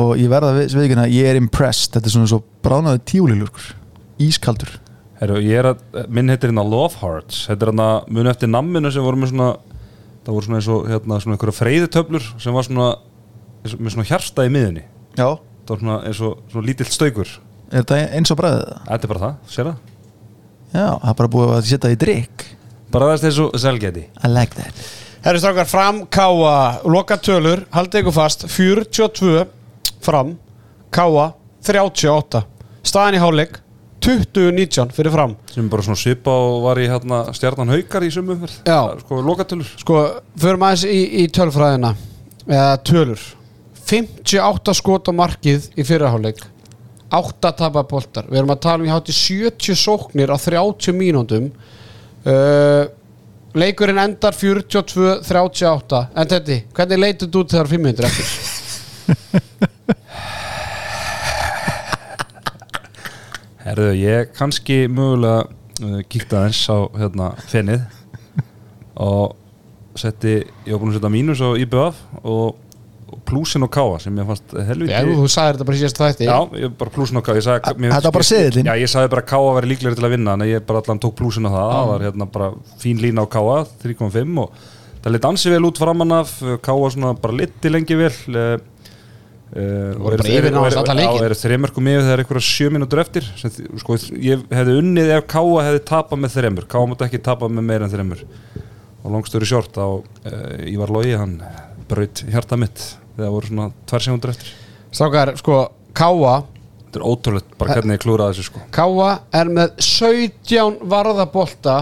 og 0.00 0.14
ég 0.20 0.30
verða 0.32 0.54
við 0.56 0.76
veikina 0.78 1.08
ég 1.10 1.28
er 1.28 1.40
impressed, 1.40 1.92
þetta 1.96 2.08
er 2.08 2.14
svona 2.14 2.30
svo 2.30 2.40
bránaði 2.64 3.02
tíulilur 3.12 3.68
ískaldur. 4.22 4.78
Heru, 5.20 5.38
er 5.38 5.68
að, 5.72 5.82
minn 6.10 6.32
heitir 6.32 6.50
hérna 6.50 6.64
Love 6.66 6.98
Hearts. 6.98 7.44
Þetta 7.50 7.66
er 7.66 7.70
hérna 7.70 7.88
mun 8.10 8.30
eftir 8.30 8.50
namminu 8.50 8.90
sem 8.90 9.04
voru 9.04 9.20
með 9.20 9.34
svona 9.34 9.52
það 10.22 10.34
voru 10.36 10.46
svona 10.46 10.60
eins 10.60 10.70
og 10.70 10.88
hérna 10.90 11.20
svona 11.22 11.36
einhverja 11.36 11.58
freyðitöflur 11.58 12.26
sem 12.42 12.56
var 12.56 12.66
svona 12.66 12.88
með 13.62 13.94
svona 13.94 14.08
hjarsta 14.08 14.46
í 14.46 14.52
miðinni 14.54 14.84
já. 15.18 15.28
Það 15.62 15.72
var 15.74 15.82
svona 15.82 15.98
eins 16.08 16.22
og 16.26 16.42
svona 16.52 16.66
lítill 16.68 16.88
staukur. 16.90 17.36
Er 17.72 17.84
þetta 17.84 18.00
eins 18.18 18.34
og 18.34 18.38
bræðið 18.38 18.64
það? 18.66 18.82
þetta 18.88 19.08
er 19.08 19.12
bara 19.12 19.22
það, 19.22 19.38
sér 19.54 19.70
það? 19.70 19.78
Já, 20.72 20.86
það 20.88 21.08
er 21.12 21.16
bara 21.20 21.32
búið 21.36 21.54
að 21.54 21.64
setja 21.68 21.84
það 21.84 21.94
í 21.94 22.00
drikk 22.02 22.44
bara 22.92 23.08
það 23.08 23.14
er 23.14 23.30
eins 23.30 23.40
og 23.40 23.56
selgeti. 23.62 24.04
I 24.22 24.30
like 24.30 24.58
that. 24.58 24.84
Herri 25.22 25.38
strákar, 25.38 25.68
fram 25.70 26.02
káa, 26.10 26.54
loka 26.90 27.16
tölur 27.22 27.64
haldið 27.72 28.02
ykkur 28.02 28.16
fast, 28.16 28.46
42 28.50 29.44
fram 30.04 30.36
Káa 30.92 31.32
38 31.64 32.42
staðan 32.82 33.16
í 33.16 33.22
hálfleik 33.22 33.58
2019 34.02 34.90
fyrir 34.96 35.14
fram. 35.14 35.36
Sem 35.52 35.68
bara 35.70 35.84
svona 35.86 36.00
svipa 36.00 36.32
og 36.34 36.64
var 36.64 36.80
í 36.82 36.88
hérna 36.90 37.20
stjarnan 37.36 37.70
haukar 37.70 38.02
í 38.02 38.10
sumu 38.10 38.34
Já. 38.66 38.80
sko 38.98 39.20
lokatölur. 39.22 39.68
Sko, 39.78 40.00
förum 40.42 40.64
aðeins 40.66 40.86
í, 40.90 41.02
í 41.22 41.28
tölfræðina 41.30 41.92
eða 42.48 42.80
tölur. 42.82 43.22
58 43.86 44.74
skot 44.78 45.10
á 45.10 45.12
markið 45.14 45.68
í 45.78 45.86
fyrirháleik 45.86 46.42
8 47.12 47.52
tapa 47.58 47.84
boltar. 47.86 48.26
Við 48.30 48.40
erum 48.40 48.54
að 48.54 48.62
tala 48.64 48.80
um 48.80 48.88
ég 48.88 48.96
hátti 48.96 49.14
70 49.14 49.78
sóknir 49.78 50.32
á 50.32 50.36
30 50.40 50.96
mínúndum 50.96 51.50
uh, 52.26 52.88
leikurinn 53.54 54.00
endar 54.00 54.34
42-38 54.34 56.02
en 56.16 56.30
þetta, 56.30 56.58
hvernig 56.72 57.02
leitið 57.04 57.32
þú 57.34 57.44
þegar 57.52 57.72
5 57.74 57.86
minnir 57.86 58.08
eftir? 58.08 58.51
Herðu, 63.62 63.92
ég 63.94 64.32
kannski 64.36 64.84
mögulega 64.90 65.44
uh, 65.46 66.00
kíkta 66.10 66.42
aðeins 66.42 66.62
á 66.66 66.78
hérna 66.98 67.28
fennið 67.50 67.84
og 69.02 69.36
setti, 69.98 70.40
ég 70.66 70.74
var 70.74 70.80
búin 70.82 70.90
að 70.92 70.98
setja 70.98 71.12
mínus 71.12 71.42
á 71.44 71.48
IBF 71.62 72.00
og, 72.26 72.58
og 73.12 73.20
plúsin 73.28 73.64
og 73.64 73.70
káa 73.72 74.00
sem 74.02 74.18
ég 74.18 74.28
fannst 74.28 74.54
helviti 74.66 74.92
Já, 74.92 75.00
þú 75.06 75.28
sagðir 75.30 75.56
þetta 75.58 75.68
bara 75.68 75.78
síðast 75.80 76.00
þætti. 76.02 76.28
Já, 76.28 76.38
ég 76.64 76.74
bara 76.80 76.94
plúsin 76.96 77.20
og 77.20 77.26
káa 77.26 77.44
sagði, 77.44 77.76
Þetta 77.86 78.08
var 78.08 78.16
bara 78.18 78.28
seðillinn? 78.32 78.70
Já, 78.72 78.82
ég 78.82 78.92
sagði 78.92 79.12
bara 79.14 79.24
káa 79.32 79.54
væri 79.58 79.72
líklegri 79.72 80.00
til 80.00 80.08
að 80.08 80.14
vinna 80.16 80.36
en 80.36 80.46
ég 80.48 80.66
bara 80.68 80.82
allan 80.82 81.02
tók 81.02 81.16
plúsin 81.20 81.46
á 81.48 81.50
það. 81.52 81.72
Það 81.76 81.90
var 81.92 82.06
hérna 82.08 82.28
bara 82.36 82.50
fín 82.82 83.02
lína 83.04 83.24
á 83.24 83.26
káa 83.30 83.56
3.5 83.84 84.42
og 84.42 84.66
það 85.04 85.16
lit 85.16 85.30
ansi 85.30 85.54
vel 85.54 85.64
út 85.70 85.82
framan 85.84 86.18
af. 86.18 86.34
Káa 86.66 86.92
svona 86.96 87.14
bara 87.20 87.38
liti 87.44 87.72
lengi 87.72 88.00
vel 88.00 88.12
leikinn. 90.96 91.18
Já, 91.18 91.26
eru 91.26 91.36
þreymörkum 91.36 91.88
yfir 91.92 92.04
þegar 92.06 92.22
einhverja 92.22 92.44
sjö 92.46 92.68
mínútur 92.72 93.02
eftir. 93.02 93.26
Sko, 93.82 93.98
ég 94.16 94.46
hefði 94.48 94.76
unnið 94.80 95.12
ef 95.18 95.26
Káa 95.32 95.66
hefði 95.66 95.82
tapað 95.90 96.22
með 96.22 96.36
þreymur 96.38 96.68
Káa 96.72 96.88
mútti 96.88 97.06
ekki 97.08 97.20
tapað 97.26 97.52
með 97.58 97.68
meira 97.68 97.88
en 97.88 97.92
þreymur 97.92 98.24
og 99.02 99.12
langstöru 99.16 99.48
sjort 99.50 99.76
á 99.76 99.88
uh, 99.88 100.70
Ívar 100.70 100.92
Lógi, 100.94 101.16
hann 101.18 101.36
braut 101.90 102.22
hjarta 102.30 102.56
mitt 102.60 102.84
þegar 103.16 103.32
voru 103.34 103.50
svona 103.50 103.68
tvær 103.90 104.04
segundur 104.06 104.32
eftir. 104.32 104.52
Strákar, 104.94 105.34
sko, 105.40 105.58
Káa 105.92 106.36
þetta 106.92 107.00
er 107.00 107.08
ótrúlegt 107.08 107.56
bara 107.58 107.76
hvernig 107.76 107.98
ég 107.98 108.04
klúraði 108.04 108.36
þessu 108.36 108.50
sko. 108.50 108.62
Káa 108.72 109.10
er 109.34 109.50
með 109.52 109.74
17 109.82 110.82
varðabolta 110.92 111.76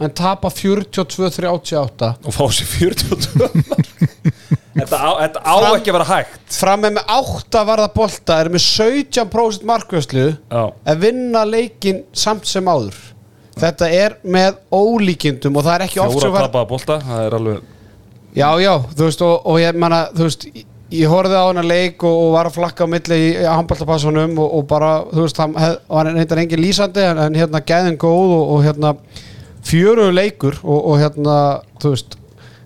en 0.00 0.12
tapa 0.16 0.50
42-38 0.52 2.12
og 2.22 2.36
fá 2.36 2.44
sér 2.54 2.70
42 2.70 3.66
mark. 3.70 3.92
þetta 4.76 4.98
á, 5.00 5.10
þetta 5.22 5.42
á 5.42 5.54
Fram- 5.56 5.76
ekki 5.78 5.90
að 5.92 5.96
vera 5.98 6.08
hægt 6.10 6.56
fram 6.60 6.84
með 6.86 7.00
8 7.16 7.64
varðabolta 7.70 8.38
er 8.44 8.50
með 8.54 8.64
17% 8.66 9.66
markvöslu 9.72 10.26
Já. 10.52 10.62
að 10.92 11.00
vinna 11.06 11.44
leikin 11.48 12.02
samt 12.12 12.46
sem 12.50 12.64
áður 12.68 12.98
þetta 13.56 13.88
er 13.88 14.16
með 14.24 14.58
ólíkindum 14.76 15.56
og 15.56 15.64
það 15.64 15.74
er 15.78 15.84
ekki 15.88 16.00
oft 16.04 16.16
fjóra 16.18 16.26
sem 16.28 16.34
var 16.36 16.48
tapaða 16.48 16.68
bolta, 16.74 16.98
það 17.08 17.26
er 17.30 17.36
alveg 17.40 17.60
já 18.36 18.48
já, 18.60 18.72
þú 18.96 19.04
veist 19.06 19.22
og, 19.24 19.36
og 19.48 19.60
ég 19.62 19.78
manna, 19.80 20.00
þú 20.12 20.26
veist 20.28 20.44
ég- 20.52 20.66
ég 20.96 21.08
horfði 21.10 21.34
á 21.40 21.44
hana 21.48 21.62
leik 21.66 22.04
og, 22.06 22.18
og 22.26 22.34
var 22.36 22.46
að 22.50 22.58
flakka 22.60 22.84
á 22.84 22.92
milli 22.92 23.16
í, 23.18 23.30
í 23.40 23.46
handballtapassunum 23.48 24.36
og, 24.38 24.52
og 24.60 24.66
bara, 24.70 24.90
þú 25.08 25.24
veist, 25.24 25.40
það 25.40 25.56
hef, 25.64 25.78
var 25.90 26.06
reyndar 26.12 26.38
engin 26.44 26.62
lýsandi 26.62 27.02
en, 27.08 27.18
en 27.24 27.34
hérna 27.40 27.62
gæðin 27.66 27.96
góð 27.98 28.34
og, 28.36 28.44
og 28.54 28.60
hérna 28.68 28.92
fjöruðu 29.66 30.12
leikur 30.14 30.60
og, 30.62 30.78
og 30.92 31.00
hérna, 31.00 31.38
þú 31.82 31.90
veist 31.96 32.14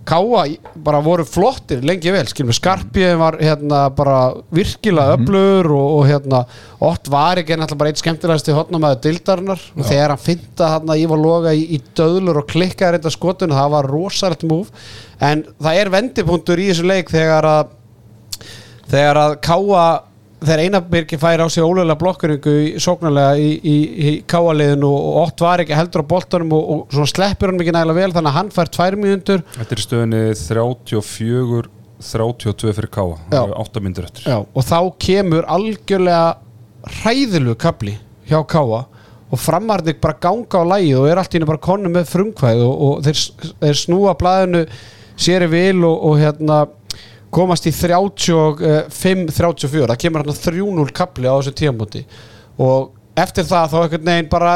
Káa 0.09 0.45
bara 0.81 1.01
voru 1.05 1.27
flottir 1.29 1.83
lengi 1.85 2.13
vel 2.15 2.25
skilum 2.31 2.55
Skarpið 2.57 3.11
var 3.21 3.37
hérna 3.43 3.83
bara 3.93 4.33
virkilega 4.55 5.19
öflugur 5.19 5.69
og, 5.77 5.89
og 5.99 6.07
hérna 6.09 6.41
Ott 6.81 7.11
var 7.13 7.43
ekki 7.43 7.59
náttúrulega 7.59 7.81
bara 7.83 7.93
eitt 7.93 8.01
skemmtilegasti 8.01 8.55
hotnamaður 8.57 9.03
dildarinnar 9.05 9.65
og 9.77 9.85
þegar 9.85 10.15
hann 10.15 10.23
finta 10.25 10.71
hérna 10.75 10.97
Ívar 10.97 11.21
Loga 11.21 11.53
í, 11.53 11.67
í 11.77 11.83
döðlur 11.99 12.41
og 12.41 12.49
klikkaði 12.49 12.97
reynda 12.97 13.13
skotun 13.13 13.53
það 13.53 13.75
var 13.77 13.91
rosalegt 13.93 14.47
múf 14.49 14.73
en 15.21 15.45
það 15.61 15.83
er 15.83 15.93
vendipunktur 15.93 16.63
í 16.65 16.71
þessu 16.71 16.89
leik 16.89 17.13
þegar 17.13 17.51
að 17.51 17.77
þegar 18.91 19.21
að 19.27 19.37
Káa 19.45 19.85
þegar 20.41 20.63
Einarbyrgi 20.65 21.19
fær 21.21 21.43
á 21.45 21.47
sig 21.53 21.65
ólega 21.65 21.97
blokkuringu 22.01 22.55
í, 22.65 22.69
sóknarlega 22.81 23.37
í, 23.41 23.51
í, 23.61 23.77
í 24.11 24.13
Káa-liðinu 24.31 24.89
og, 24.89 25.19
Ott 25.25 25.45
var 25.45 25.63
ekki 25.65 25.77
heldur 25.77 26.05
á 26.05 26.11
boltanum 26.13 26.55
og, 26.57 26.87
og 26.89 27.11
sleppur 27.11 27.53
hann 27.53 27.61
ekki 27.61 27.75
nægilega 27.77 27.99
vel 28.01 28.15
þannig 28.17 28.33
að 28.33 28.39
hann 28.39 28.55
fær 28.55 28.73
tvær 28.73 28.97
mínútur. 29.01 29.45
Þetta 29.57 29.77
er 29.77 29.83
í 29.83 29.87
stöðunni 29.87 30.23
34 30.41 31.77
32 32.01 32.73
fyrir 32.79 32.89
Káa, 32.93 33.19
það 33.29 33.43
eru 33.43 33.59
8 33.61 33.83
myndir 33.85 34.07
eftir. 34.09 34.29
Já, 34.31 34.39
og 34.41 34.65
þá 34.65 34.79
kemur 35.05 35.49
algjörlega 35.53 36.23
hræðilegu 37.01 37.59
kapli 37.61 37.99
hjá 38.31 38.41
Káa 38.49 38.87
og 39.31 39.39
framarðið 39.39 40.01
bara 40.03 40.19
ganga 40.23 40.63
á 40.65 40.71
lægi 40.73 40.95
og 40.99 41.07
er 41.07 41.21
allt 41.21 41.35
í 41.35 41.39
henni 41.39 41.51
bara 41.51 41.63
konu 41.63 41.93
með 41.93 42.09
frumkvæð 42.11 42.65
og, 42.65 42.81
og 42.87 43.05
þeir, 43.07 43.21
þeir 43.61 43.79
snúa 43.79 44.17
blæðinu 44.19 44.65
sér 45.21 45.45
í 45.47 45.51
vil 45.53 45.85
og, 45.87 46.07
og 46.09 46.17
hérna 46.19 46.63
komast 47.31 47.67
í 47.69 47.73
35-34 47.75 49.87
það 49.87 50.01
kemur 50.03 50.25
hérna 50.25 50.43
3-0 50.43 50.97
kapli 50.97 51.31
á 51.31 51.39
þessu 51.39 51.55
tíamóti 51.61 52.03
og 52.61 52.91
eftir 53.19 53.45
það 53.47 53.73
þá 53.73 53.79
einhvern 53.81 54.11
veginn 54.11 54.33
bara 54.33 54.53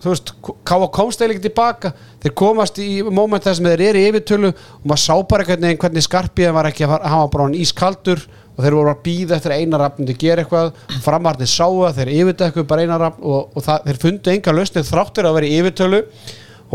þú 0.00 0.14
veist, 0.14 0.32
Káa 0.64 0.88
komst 0.92 1.20
eiginlega 1.20 1.44
tilbaka. 1.44 1.92
Þeir 2.22 2.34
komast 2.38 2.78
í 2.80 2.88
moment 3.04 3.44
þess 3.44 3.60
að 3.60 3.74
þeir 3.74 3.86
eru 3.90 4.00
í 4.00 4.10
yfirtölu 4.10 4.50
og 4.52 4.86
maður 4.88 5.02
sá 5.02 5.14
bara 5.28 5.44
einhvern 5.44 5.66
veginn 5.66 5.82
hvernig 5.84 6.06
skarpiðan 6.06 6.56
var 6.56 6.68
ekki 6.70 6.86
að 6.86 6.94
hann 6.96 7.24
var 7.24 7.32
bara 7.34 7.48
hann 7.48 7.58
ískaldur 7.58 8.24
og 8.56 8.64
þeir 8.64 8.76
voru 8.76 8.92
að 8.92 9.02
býða 9.04 9.36
eftir 9.36 9.54
að 9.54 9.64
einar 9.64 9.84
rafn 9.84 10.08
til 10.08 10.14
að 10.14 10.22
gera 10.24 10.44
eitthvað, 10.44 10.70
framarnir 11.04 11.50
sáu 11.50 11.80
að 11.86 12.00
þeir 12.00 12.12
yfirdekku 12.16 12.66
bara 12.68 12.84
einar 12.84 13.04
rafn 13.04 13.24
og, 13.24 13.56
og 13.56 13.66
það, 13.66 13.88
þeir 13.88 14.00
fundu 14.04 14.34
enga 14.34 14.56
lausnið 14.56 14.90
þráttur 14.90 15.28
að 15.28 15.36
vera 15.38 15.50
í 15.50 15.58
yfirtölu. 15.60 16.02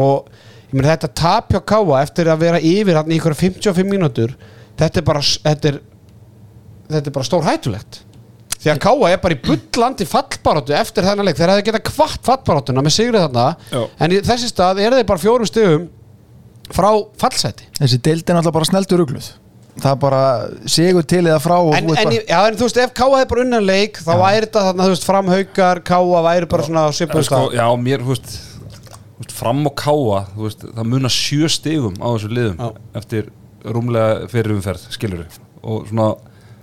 Og 0.05 0.29
ég 0.69 0.75
meina 0.75 0.93
þetta 0.93 1.13
tap 1.21 1.53
hjá 1.53 1.61
Káa 1.73 2.03
eftir 2.03 2.29
að 2.29 2.45
vera 2.45 2.61
yfir 2.61 2.99
hann 2.99 3.11
í 3.11 3.19
ykkur 3.19 3.37
55 3.41 3.89
mínútur 3.89 4.37
þetta 4.79 5.01
er 5.01 5.05
bara 5.07 5.21
þetta 5.25 5.71
er, 5.71 5.79
þetta 6.89 7.11
er 7.11 7.15
bara 7.15 7.27
stór 7.29 7.47
hættulegt. 7.47 8.01
Því 8.65 8.71
að 8.73 8.81
Káa 8.81 9.09
er 9.11 9.19
bara 9.21 9.35
í 9.35 9.41
bullandi 9.45 10.07
fallbaróttu 10.09 10.73
eftir 10.73 11.05
þennan 11.05 11.27
leik, 11.27 11.37
þeir 11.37 11.51
hefði 11.53 11.65
getað 11.67 11.83
kvart 11.91 12.23
fallbaróttuna 12.25 12.81
með 12.85 12.95
sigrið 12.95 13.25
þarna, 13.27 13.47
Já. 13.69 13.81
en 14.01 14.15
í 14.15 14.21
þessi 14.25 14.49
stað 14.49 14.81
er 14.81 14.95
þeir 14.97 15.09
bara 15.11 15.21
fjórum 15.21 15.49
stegum 15.49 15.83
frá 16.73 16.87
fallseti 17.21 17.67
þessi 17.77 17.99
deild 18.01 18.23
er 18.25 18.39
náttúrulega 18.39 18.55
bara 18.57 18.69
sneldur 18.71 19.03
rugluð. 19.03 19.27
Það 19.75 19.91
er 19.91 19.99
bara 20.01 20.21
sigur 20.71 21.03
til 21.03 21.21
eða 21.27 21.37
frá 21.43 21.55
og 21.59 21.73
en, 21.75 21.89
en, 21.91 21.97
bara, 21.99 22.17
já, 22.23 22.37
en 22.47 22.57
þú 22.57 22.67
veist, 22.69 22.77
ef 22.79 22.93
Káa 22.95 23.11
hefði 23.19 23.29
bara 23.33 23.43
unnan 23.45 23.65
leik 23.67 23.99
þá 24.01 24.11
væri 24.23 24.45
þetta 24.47 24.65
þarna, 24.69 24.87
þú 24.87 24.93
veist, 24.95 25.07
framhaukar 25.11 25.81
Káa 25.85 26.21
væri 26.25 26.49
bara 26.55 26.65
svona 26.65 26.85
svipuð 26.95 27.25
sko, 27.27 27.41
stað. 27.51 27.57
Já, 27.59 27.65
mér, 27.85 28.05
þú 28.07 28.15
veist, 28.15 28.37
fram 29.35 29.65
og 29.67 29.75
káa 29.79 30.21
þú 30.33 30.45
veist, 30.47 30.63
það 30.75 30.89
munar 30.91 31.13
sjö 31.13 31.49
stigum 31.51 31.99
á 31.99 32.07
þessu 32.07 32.31
liðum 32.33 32.57
Já. 32.59 32.69
eftir 33.01 33.29
rúmlega 33.73 34.29
fyrir 34.31 34.55
umferð, 34.55 34.87
skilur 34.93 35.25
og 35.65 35.87
svona, 35.89 36.09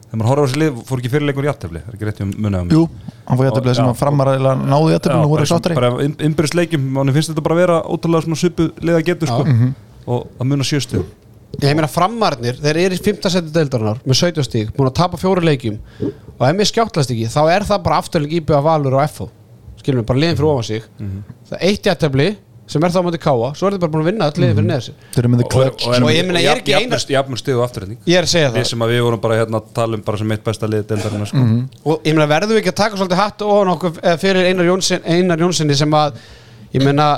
þegar 0.07 0.21
maður 0.21 0.31
horfður 0.31 0.43
á 0.43 0.47
þessu 0.49 0.61
lið 0.63 0.83
fór 0.89 1.03
ekki 1.03 1.13
fyrirleikur 1.15 1.49
það 1.49 1.65
er 1.79 1.97
ekki 1.97 2.09
rétt 2.09 2.23
um 2.23 2.35
munið 2.37 2.61
á 2.61 2.65
mér 2.67 2.77
jú, 2.77 2.83
hann 3.29 3.41
fór 3.41 3.49
jættablega 3.49 3.79
sem 3.79 3.91
að 3.91 3.99
framaraðilega 4.03 4.69
náðu 4.75 4.93
jættablega 4.93 5.25
og 5.25 5.33
voru 5.33 5.49
sáttari 5.51 5.79
bara 5.79 5.91
innbyrðis 6.07 6.55
leikjum, 6.59 6.87
manni 6.99 7.17
finnst 7.17 7.33
þetta 7.33 7.47
bara 7.49 7.59
að 7.59 7.63
vera 7.65 7.81
ótrúlega 7.89 8.27
svona 8.27 8.41
svipu 8.43 8.69
liða 8.85 9.03
getur 9.09 9.33
sko, 9.33 9.59
og 10.07 10.31
það 10.39 10.51
munar 10.53 10.69
sjö 10.69 10.83
stigum 10.85 11.11
ég 11.61 11.77
meina 11.77 11.89
framarnir, 11.91 12.57
þeir 12.63 12.79
eru 12.87 12.97
í 12.97 13.03
5. 13.03 13.29
seti 13.29 13.53
deildarinnar 13.53 14.01
með 14.07 14.19
17 14.19 14.47
stík, 14.47 14.71
búin 14.77 14.89
að 14.89 14.97
tapa 15.03 15.19
fjóri 15.21 15.45
leikjum. 15.45 15.77
Og 16.39 16.47
ef 16.49 16.57
mér 16.57 16.69
skjáttlast 16.71 17.13
ekki, 17.13 17.29
þá 17.29 17.43
er 17.53 17.67
það 17.69 17.83
bara 17.85 17.99
afturleik 18.01 18.33
íbjöða 18.39 18.63
valur 18.65 18.97
og 18.97 19.13
FO 19.13 19.29
skilum 19.83 20.01
við, 20.01 20.07
bara 20.09 20.23
liðin 20.23 20.39
fyrir 20.39 20.49
ofan 20.49 20.69
sig. 20.69 20.89
Það 21.51 21.57
er 21.59 21.65
eitt 21.69 21.89
jættefli 21.91 22.29
sem 22.71 22.85
er 22.87 22.93
þá 22.95 23.01
móti 23.05 23.19
káa 23.21 23.49
svo 23.59 23.67
er 23.69 23.75
þetta 23.75 23.89
bara 23.89 23.93
búin 23.93 24.05
að 24.05 24.09
vinna 24.11 24.29
öll 24.31 24.43
liðin 24.43 24.71
fyrir 25.17 25.37
the 25.41 25.49
clutch. 25.51 25.87
Og 25.89 26.11
ég 26.13 26.27
meina, 26.29 26.41
ég 26.41 26.53
er 26.53 26.61
ekki 26.63 26.77
eina- 26.77 27.01
jafnur 27.17 27.41
stigu 27.41 27.63
afturreining 27.65 27.99
ég 28.07 28.21
er 28.21 28.29
að 28.29 28.33
segja 28.33 28.53
við 28.53 28.61
það. 28.63 28.71
sem 28.71 28.85
að 28.87 28.93
við 28.95 29.03
vorum 29.07 29.21
bara 29.21 29.39
hérna 29.41 29.61
að 29.61 29.73
tala 29.75 29.99
um 29.99 30.05
bara 30.07 30.19
sem 30.19 30.33
eitt 30.33 30.45
besta 30.45 30.71
lið 30.71 30.87
deildarinnar 30.93 31.29
sko. 31.33 31.43
og 31.85 32.07
ég 32.07 32.15
meina 32.15 32.29
verðum 32.31 32.55
við 32.55 32.63
ekki 32.63 32.73
að 32.73 32.81
taka 32.83 32.97
svolítið 32.97 33.23
hatt 33.23 33.43
ofan 33.43 33.75
okkur 33.75 33.99
eh, 34.03 34.17
fyrir 34.17 34.47
Einar, 34.47 34.65
Jónsson, 34.71 35.03
Einar 35.05 35.39
Jónssoni 35.39 35.77
sem 35.77 35.91
að 35.91 36.21
ég 36.73 36.85
meina 36.85 37.09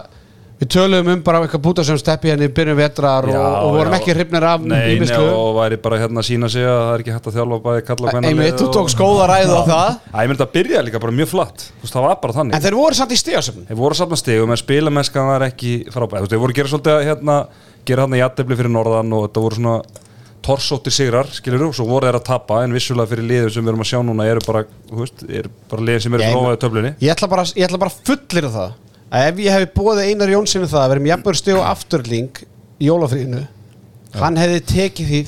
við 0.61 0.71
töluðum 0.71 1.11
um 1.13 1.23
bara 1.27 1.41
eitthvað 1.43 1.63
búta 1.65 1.85
sem 1.87 1.99
steppi 1.99 2.31
henni 2.31 2.47
í 2.47 2.53
byrjun 2.55 2.79
vetrar 2.79 3.27
og, 3.27 3.35
Já, 3.35 3.43
og 3.43 3.75
vorum 3.75 3.95
já. 3.95 3.99
ekki 3.99 4.15
hrifnir 4.15 4.47
af 4.47 4.63
Nei, 4.65 4.95
nei, 5.01 5.19
og 5.27 5.57
væri 5.59 5.79
bara 5.83 5.99
hérna 6.03 6.23
að 6.23 6.29
sína 6.29 6.51
sig 6.53 6.67
að 6.67 6.79
það 6.79 6.93
er 6.93 7.05
ekki 7.05 7.15
hægt 7.17 7.29
að 7.31 7.39
þjálfa 7.39 7.59
bæði 7.65 7.83
kalla 7.89 8.13
og 8.13 8.29
einmitt, 8.31 8.61
þú 8.61 8.69
tók 8.77 8.93
skóða 8.95 9.27
ræðu 9.33 9.59
á 9.59 9.63
það. 9.67 9.99
Æ, 10.15 10.17
ég 10.23 10.31
myndi 10.31 10.47
að 10.47 10.55
byrja 10.55 10.85
líka 10.87 11.03
bara 11.03 11.17
mjög 11.19 11.33
flatt. 11.35 11.67
Þú 11.75 11.89
veist, 11.89 11.97
það 11.97 12.07
var 12.07 12.17
bara 12.23 12.39
þannig. 12.39 12.55
En 12.55 12.65
þeir 12.65 12.79
voru 12.79 13.01
samt 13.01 13.15
í 13.15 13.21
stíðasöfn 13.21 13.67
Þeir 13.69 13.81
voru 13.83 13.99
samt 13.99 14.15
með 14.15 14.23
stigum 14.23 14.55
en 14.55 14.63
spilamennskan 14.63 15.31
var 15.33 15.47
ekki 15.49 15.75
frábæð 15.91 16.15
Þú 16.15 16.25
veist, 16.25 16.35
þeir 16.35 16.45
voru 16.45 16.55
að 16.55 16.61
gera 16.61 16.73
svolítið 16.75 16.95
að 16.95 17.07
hérna 17.11 17.39
gera 17.85 18.07
hérna 18.07 18.23
jættefli 18.23 18.59
fyrir 18.59 18.73
norðan 18.73 19.13
og 19.17 19.27
þetta 19.27 19.45
voru 19.45 19.59
svona 19.59 19.77
torsóttir 20.45 20.93
sigrar, 20.93 21.29
skilur 21.33 21.71
og 21.71 21.77
svo 21.77 21.87
voru 21.89 22.09
þeir 22.09 22.19
að 22.19 22.27
tapa 22.29 22.61
en 22.65 22.75
vissulega 22.77 23.11
fyrir 23.11 23.29
liður 23.29 23.53
sem 23.55 23.65
við 23.65 23.73
erum 23.73 23.85
að 23.85 23.91
sjá 23.91 24.01
núna 24.05 24.27
eru 24.29 24.43
bara, 24.45 24.65
þú 24.91 24.99
veist, 25.01 25.25
eru 25.25 25.53
bara 25.71 25.87
liðin 25.89 26.05
sem 26.05 26.17
eru 26.19 26.27
ofaðið 26.41 26.59
töflunni. 26.65 26.91
Ég 27.01 27.15
ætla 27.15 27.29
bara, 27.33 27.47
ég 27.57 27.69
ætla 27.69 27.81
bara 27.81 27.95
fullir 27.95 28.49
það 28.53 28.75
að 29.15 29.31
ef 29.31 29.43
ég 29.45 29.57
hefði 29.57 29.73
bóðið 29.79 30.11
Einar 30.11 30.35
Jónssoni 30.35 30.71
það 30.71 30.85
að 30.85 30.95
vera 30.95 31.35
stíð 31.39 31.61
og 31.61 31.67
afturling 31.71 32.45
í 32.83 32.91
jólafríðinu 32.91 33.45
hann 34.19 34.39
hefði 34.39 34.63
tekið 34.71 35.11
því 35.11 35.25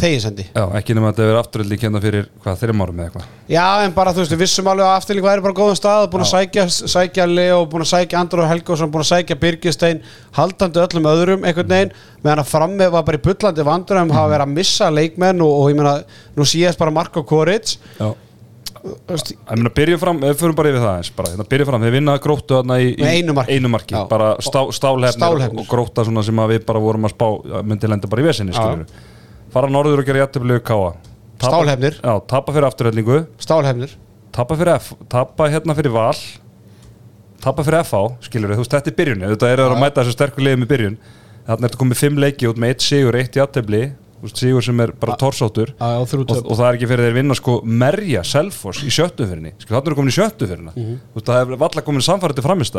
þeginsendi. 0.00 0.46
Já, 0.54 0.62
ekki 0.78 0.94
nema 0.96 1.10
að 1.10 1.14
þetta 1.14 1.26
verið 1.28 1.38
afturöldi 1.40 1.78
kenda 1.80 2.00
fyrir 2.02 2.28
hvað, 2.42 2.58
þreim 2.60 2.82
árum 2.84 3.00
eða 3.00 3.08
eitthvað? 3.08 3.26
Já, 3.50 3.64
en 3.84 3.94
bara 3.96 4.14
þú 4.14 4.22
veist, 4.22 4.36
vissum 4.40 4.70
alveg 4.70 4.86
að 4.86 4.96
afturlík 5.00 5.26
væri 5.26 5.44
bara 5.44 5.56
á 5.56 5.58
góðum 5.60 5.78
stað, 5.78 6.04
búin 6.12 6.24
að 6.24 6.30
sækja, 6.30 6.64
sækja 6.94 7.26
Leo, 7.28 7.58
búin 7.70 7.84
að 7.84 7.90
sækja 7.90 8.20
Andrú 8.22 8.46
Helgásson, 8.48 8.92
búin 8.94 9.04
að 9.04 9.10
sækja 9.10 9.38
Birgistein, 9.42 10.00
haldandi 10.38 10.82
öllum 10.84 11.10
öðrum 11.10 11.44
einhvern 11.44 11.74
veginn, 11.74 11.94
meðan 12.22 12.44
að 12.44 12.50
frammi 12.54 12.90
var 12.94 13.06
bara 13.08 13.20
í 13.20 13.24
bullandi 13.26 13.66
vandrum, 13.66 14.14
hafa 14.14 14.32
verið 14.34 14.46
að 14.46 14.56
missa 14.56 14.90
leikmenn 14.94 15.44
og, 15.44 15.54
og 15.58 15.70
ég 15.72 15.80
meina, 15.80 15.96
nú 16.38 16.48
síðast 16.48 16.80
bara 16.80 16.94
Marko 16.94 17.24
Koric. 17.26 17.76
Já, 17.98 18.12
veist, 19.10 19.32
ég 19.34 19.56
meina, 19.58 19.72
byrjum 19.76 20.00
fram, 20.00 20.20
við 20.24 20.36
fyrir 20.40 20.56
bara 20.58 20.72
yfir 20.72 20.84
það 20.84 20.98
eins 21.00 21.10
bara, 21.16 21.32
hérna, 21.34 21.46
byrjum 21.52 21.68
fram, 21.70 21.84
þeir 21.86 21.94
vinna 21.96 22.16
gróttu 22.24 22.56
þarna 22.58 22.78
í, 22.80 22.90
í 22.94 23.04
Með 23.04 23.16
einu 23.18 23.36
marki. 23.36 23.56
einu 23.58 23.72
marki 23.72 23.96
Já. 23.96 24.02
bara 24.10 24.28
stá, 24.44 24.60
stálhefnir, 24.76 25.60
og 25.60 25.68
grótta 25.70 26.04
svona 26.08 26.24
sem 26.26 26.42
að 26.44 26.54
við 26.54 26.66
bara 26.68 26.82
vorum 26.82 27.08
að 27.08 27.14
spá 27.14 27.26
að 27.60 27.64
myndi 27.70 27.90
lenda 27.90 28.10
bara 28.10 28.24
í 28.24 28.28
vesinni, 28.30 28.54
Já. 28.56 28.60
skilur 28.60 28.86
fara 29.52 29.70
norður 29.72 30.02
og 30.02 30.06
gera 30.10 30.24
jætteflegu 30.24 30.64
káa 30.64 30.92
Stálhefnir. 31.40 31.94
Já, 32.04 32.12
tapa 32.28 32.52
fyrir 32.52 32.66
afturhællingu 32.68 33.20
stálhefnir 33.40 33.94
tapa 34.32 34.56
fyrir 34.56 34.74
F, 34.76 34.92
tapa 35.08 35.48
hérna 35.50 35.74
fyrir 35.74 35.92
Val. 35.94 36.14
Tapa 37.40 37.64
fyrir 37.64 37.80
FH, 37.86 38.00
skilur 38.26 38.52
þú 38.52 38.60
veist, 38.60 38.74
þetta 38.74 38.90
er 38.92 38.96
byrjun, 38.98 39.22
þetta 39.32 39.48
er 39.54 39.62
að 39.64 39.78
mæta 39.80 40.02
þessu 40.02 40.12
sterku 40.12 40.42
liðum 40.44 40.66
í 40.66 40.68
byrjun, 40.68 40.96
þannig 41.46 41.64
er 41.64 41.70
þetta 41.70 41.80
komið 41.80 42.00
fimm 42.02 42.18
leiki 42.20 42.48
út 42.50 42.60
með 42.60 42.74
eitt 42.74 42.84
sigur, 42.84 43.16
eitt 43.16 43.38
jættefli 43.38 43.80
sigur 44.28 44.64
sem 44.64 44.80
er 44.80 44.92
bara 44.92 45.16
þrjú 46.10 46.26
og, 46.26 46.42
og 46.44 46.58
það 46.58 46.66
er 46.66 46.76
ekki 46.78 46.90
fyrir 46.90 47.08
þeir 47.08 47.16
vinna 47.20 47.36
sko 47.38 47.60
merja 47.64 48.24
Selfoss 48.26 48.84
í 48.84 48.90
sjöttu 48.92 49.24
fyrirni 49.24 49.54
skil, 49.56 49.72
þannig 49.76 49.92
er 49.92 49.96
komin 49.96 50.12
í 50.12 50.18
sjöttu 50.18 50.48
fyrirna 50.50 50.74
mm 50.74 50.82
-hmm. 50.84 51.24
það 51.24 51.40
er 51.40 51.56
valla 51.56 51.86
komin 51.86 52.04
samfærið 52.04 52.40
til 52.40 52.44
framist 52.44 52.76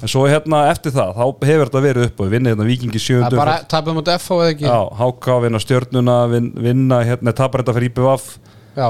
en 0.00 0.08
svo 0.08 0.24
hérna 0.28 0.62
eftir 0.70 0.94
það, 0.94 1.12
þá 1.16 1.46
hefur 1.50 1.68
þetta 1.68 1.82
verið 1.84 2.06
upp 2.08 2.20
og 2.20 2.28
við 2.28 2.34
vinna 2.36 2.52
hérna 2.54 2.66
vikingi 2.68 2.96
Það 2.96 3.06
sjöundu 3.06 3.36
er 3.36 3.40
bara 3.42 3.56
tapum 3.68 4.00
út 4.00 4.10
FH 4.14 4.36
eða 4.36 4.52
ekki? 4.54 4.68
Já, 4.68 4.78
háká 5.00 5.36
vinna 5.44 5.60
stjörnuna 5.60 6.16
vin, 6.32 6.50
vinna 6.56 7.00
hérna, 7.04 7.34
tapar 7.36 7.64
þetta 7.64 7.76
fyrir 7.76 7.90
IPVF 7.90 8.28
Já. 8.76 8.88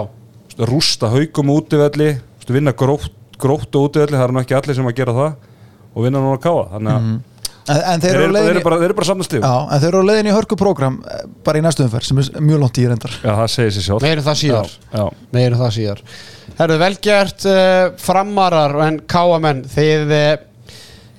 rústa 0.71 1.11
haugum 1.11 1.55
útivelli. 1.57 2.13
Vinna 2.51 2.75
grótt, 2.75 3.13
grótt 3.39 3.75
og 3.79 3.89
útivelli 3.91 4.19
það 4.19 4.27
er 4.27 4.35
nú 4.35 4.43
ekki 4.43 4.59
allir 4.59 4.79
sem 4.79 4.91
að 4.91 4.97
gera 4.99 5.17
það. 5.19 5.35
Og 5.91 6.07
vinna 6.07 6.23
núna 6.23 6.39
káa 6.43 6.65
þannig 6.77 6.95
að 6.95 7.05
en, 7.09 7.19
en 7.71 8.03
þeir 8.03 8.17
þeir, 8.17 8.21
eru 8.25 8.37
þeir, 8.37 8.51
eru 8.51 8.65
bara, 8.67 8.81
þeir 8.81 8.89
eru 8.91 8.99
bara 8.99 9.09
saman 9.11 9.29
stíð 9.29 9.41
já. 9.41 9.47
Já, 9.47 9.57
en 9.63 9.83
þeir 9.83 9.91
eru 9.91 10.03
á 10.03 10.09
leiðinni 10.11 10.33
í 10.33 10.37
hörku 10.37 10.59
prógram 10.61 11.01
bara 11.47 11.61
í 11.61 11.65
næstu 11.65 11.87
umferð 11.87 12.11
sem 12.11 12.21
er 12.23 12.45
mjög 12.51 12.63
langt 12.65 12.83
í 12.83 12.87
reyndar. 12.91 13.17
Það 13.23 13.47
segir 13.55 13.75
sér 13.77 13.87
sjálf 13.87 14.07
Meirum 14.07 14.27
það 14.29 14.39
síðar. 14.43 14.77
Já, 14.91 15.03
Meirum 15.37 15.63
það 15.63 15.75
síðar. 15.79 16.05
Herðu, 16.61 16.79
velgjert 16.85 17.49
uh, 17.49 17.83
framarar 18.03 18.79
en 18.87 19.03
káamenn 19.11 19.65
þið 19.71 20.15
uh, 20.19 20.31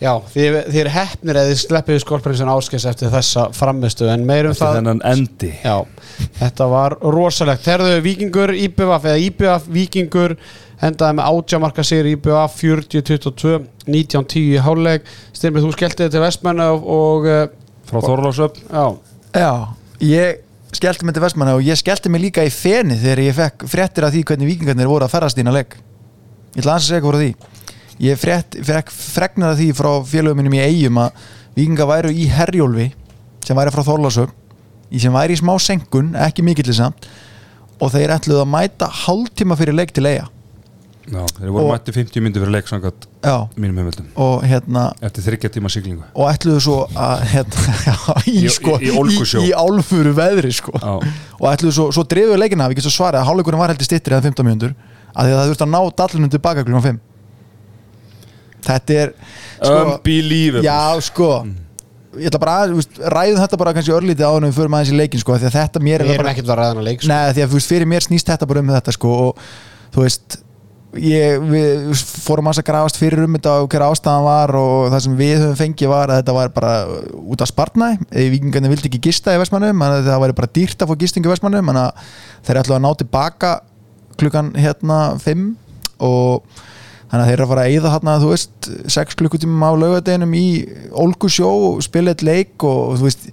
Já, 0.01 0.15
þið, 0.33 0.55
þið 0.65 0.79
er 0.81 0.87
heppnir 0.95 1.37
eða 1.37 1.49
þið 1.51 1.59
sleppið 1.61 1.99
skolprinsin 2.01 2.49
áskes 2.49 2.87
eftir 2.89 3.11
þessa 3.13 3.43
framistu 3.53 4.07
en 4.09 4.23
meirum 4.25 4.55
eftir 4.55 4.65
það 4.65 4.77
þennan 4.79 5.01
endi. 5.05 5.49
Já, 5.61 5.75
þetta 6.39 6.67
var 6.71 6.95
rosalegt. 7.05 7.67
Herðu, 7.69 7.99
Víkingur, 8.01 8.55
IBVF 8.63 9.05
eða 9.11 9.19
IBVF 9.27 9.67
Víkingur 9.75 10.33
endaði 10.87 11.17
með 11.17 11.29
átjamarka 11.31 11.85
sigur 11.85 12.09
IBVF 12.11 12.55
40-22 12.61 13.57
19-10 13.87 14.39
í 14.41 14.61
háluleik 14.65 15.05
Styrmið, 15.35 15.67
þú 15.67 15.75
skellti 15.75 16.05
þið 16.05 16.15
til 16.15 16.23
Vestmennu 16.23 16.69
og, 16.73 16.87
og 16.95 17.29
uh, 17.29 17.43
frá 17.89 18.01
Þorlásöp 18.05 18.57
já, 18.65 18.85
Já, 19.35 19.51
ég 20.03 20.41
skellti 20.75 21.07
mig 21.07 21.15
til 21.15 21.23
Vestmanna 21.23 21.55
og 21.59 21.65
ég 21.65 21.79
skellti 21.79 22.11
mig 22.11 22.23
líka 22.25 22.45
í 22.47 22.51
feni 22.53 22.97
þegar 22.99 23.23
ég 23.27 23.37
fekk 23.37 23.65
fréttir 23.71 24.07
af 24.07 24.13
því 24.15 24.25
hvernig 24.27 24.51
vikingarnir 24.53 24.91
voru 24.91 25.07
að 25.07 25.15
ferðast 25.15 25.41
ína 25.41 25.53
legg 25.55 25.77
Ég 26.51 26.65
ætla 26.65 26.73
að 26.75 26.83
segja 26.83 26.99
hvað 26.99 27.07
voru 27.07 27.19
því. 27.21 27.51
Ég 28.03 28.17
frétt, 28.19 28.55
fekk 28.67 28.89
fregnar 28.91 29.53
af 29.53 29.59
því 29.61 29.69
frá 29.77 29.91
félögum 30.03 30.41
minnum 30.41 30.57
í 30.57 30.63
eigum 30.65 30.97
að 30.99 31.21
vikingar 31.55 31.87
væru 31.87 32.11
í 32.11 32.25
Herjólfi 32.27 32.89
sem 33.45 33.55
væri 33.55 33.71
frá 33.71 33.85
Þorlásöp 33.87 34.33
sem 34.99 35.15
væri 35.15 35.37
í 35.37 35.39
smá 35.39 35.53
senkun, 35.63 36.11
ekki 36.19 36.43
mikillir 36.43 36.75
samt 36.75 37.07
og 37.79 37.93
þeir 37.93 38.11
ætluðu 38.17 38.43
að 38.43 38.51
mæta 38.51 38.89
hálftíma 39.05 39.55
fyrir 39.59 39.77
leik 39.77 39.93
til 39.95 40.03
eiga 40.09 40.27
Já, 41.11 41.21
þeir 41.37 41.51
voru 41.51 41.67
mætti 41.73 41.91
50 41.95 42.23
myndi 42.23 42.39
fyrir 42.39 42.53
leik 42.55 42.69
samkvæmt 42.71 43.07
Já, 43.27 43.35
mínum 43.59 43.81
heimildum. 43.81 44.05
Og 44.23 44.45
hérna 44.47 44.85
eftir 45.03 45.25
þryggja 45.25 45.51
tíma 45.57 45.71
siglingu. 45.73 46.05
Og 46.15 46.29
ætluðu 46.31 46.61
svo 46.63 46.77
að 46.95 47.25
hérna, 47.33 47.75
í, 48.31 48.45
sko, 48.55 48.77
í- 48.79 48.93
í 48.95 49.17
í, 49.19 49.43
í 49.49 49.51
álfuru 49.59 50.13
veðri 50.17 50.53
sko. 50.55 50.71
Já, 50.79 50.93
og 51.35 51.47
ætluðu 51.51 51.75
svo, 51.75 51.87
svo 51.97 52.05
drifuðu 52.07 52.39
leikina 52.39 52.69
við 52.71 52.79
getum 52.79 52.87
svo 52.89 52.97
svarið 53.01 53.21
að 53.21 53.27
hálfleikurinn 53.31 53.63
var 53.63 53.73
heldur 53.73 53.89
stittir 53.89 54.15
eða 54.15 54.29
15 54.29 54.47
mjöndur 54.47 54.75
að 55.11 55.27
því 55.27 55.33
að 55.33 55.39
það 55.41 55.49
þurfti 55.51 55.65
að 55.67 55.73
ná 55.75 55.81
dallunum 56.01 56.31
tilbaka 56.37 56.63
klukkan 56.67 56.85
5 56.87 57.01
þetta 58.67 58.97
er 59.01 59.11
sko, 59.57 59.75
unbelievable. 59.95 60.63
Já 60.67 61.01
sko. 61.09 61.29
Ég 62.19 62.27
ætla 62.27 62.41
bara 62.43 62.55
að, 62.65 62.73
ræðum 63.13 63.39
þetta 63.39 63.57
bara 63.61 63.71
kannski 63.75 63.93
örlítið 63.95 64.27
áður 64.27 64.43
en 64.43 64.49
við 64.51 64.57
förum 64.59 64.73
aðeins 64.75 64.91
í 64.91 64.97
leikin 64.99 65.21
sko, 65.23 65.37
því 65.39 65.47
að 65.47 65.55
þetta 65.55 65.81
mér 65.83 66.03
við 66.03 66.13
er 66.15 66.19
bara, 66.19 66.33
ekkert 66.35 66.49
að 66.51 66.57
ræða 66.59 66.73
hana 66.73 66.83
leik 66.87 67.03
sko. 67.03 67.11
neða 67.11 67.35
því 67.37 67.43
að 67.45 67.53
fyrir 67.71 67.87
mér 67.87 68.03
snýst 68.07 68.31
þetta 68.31 68.47
bara 68.49 68.63
um 68.63 68.71
þetta 68.75 68.95
sko 68.97 69.11
og 69.29 69.45
þú 69.95 70.03
veist 70.03 70.35
ég, 70.99 71.43
við 71.47 71.91
fórum 72.25 72.49
að 72.51 72.61
grafast 72.67 72.99
fyrir 72.99 73.23
um 73.23 73.35
þetta 73.37 73.53
og 73.61 73.69
hver 73.71 73.85
ástæðan 73.85 74.25
var 74.25 74.53
og 74.59 74.89
það 74.91 75.03
sem 75.05 75.13
við 75.19 75.35
höfum 75.39 75.59
fengið 75.59 75.91
var 75.91 76.11
að 76.11 76.19
þetta 76.21 76.35
var 76.35 76.51
bara 76.55 76.73
út 77.21 77.43
af 77.43 77.51
spartnæ 77.51 77.87
vikingarnir 78.11 78.73
vildi 78.73 78.89
ekki 78.89 79.03
gista 79.07 79.35
í 79.35 79.39
Vestmannum 79.39 79.85
það 80.07 80.19
væri 80.25 80.37
bara 80.41 80.51
dýrt 80.57 80.83
að 80.83 80.91
fá 80.91 80.99
gistingu 81.03 81.29
í 81.29 81.33
Vestmannum 81.33 81.71
þeir 81.71 82.61
ætlaðu 82.63 82.77
að 82.79 82.83
ná 82.83 82.91
tilbaka 82.99 83.53
klukkan 84.19 84.51
hérna 84.59 84.99
5 85.23 85.47
og 86.03 86.59
þannig 87.11 87.23
að 87.23 87.29
þeir 87.29 87.37
eru 87.37 87.45
að 87.45 87.53
fara 87.53 87.63
að 87.63 87.71
eyða 87.71 87.95
þarna 87.95 88.19
þú 88.21 88.33
veist 88.33 88.69
6 88.97 89.17
klukkutímum 89.21 89.65
á 89.67 89.71
laugadeginum 89.75 90.35
í 90.35 90.47
Olgusjó 90.91 91.49
og 91.71 91.81
spila 91.85 92.13
eitt 92.13 92.25
leik 92.25 92.67
og 92.67 92.97
þú 92.99 93.07
veist 93.07 93.27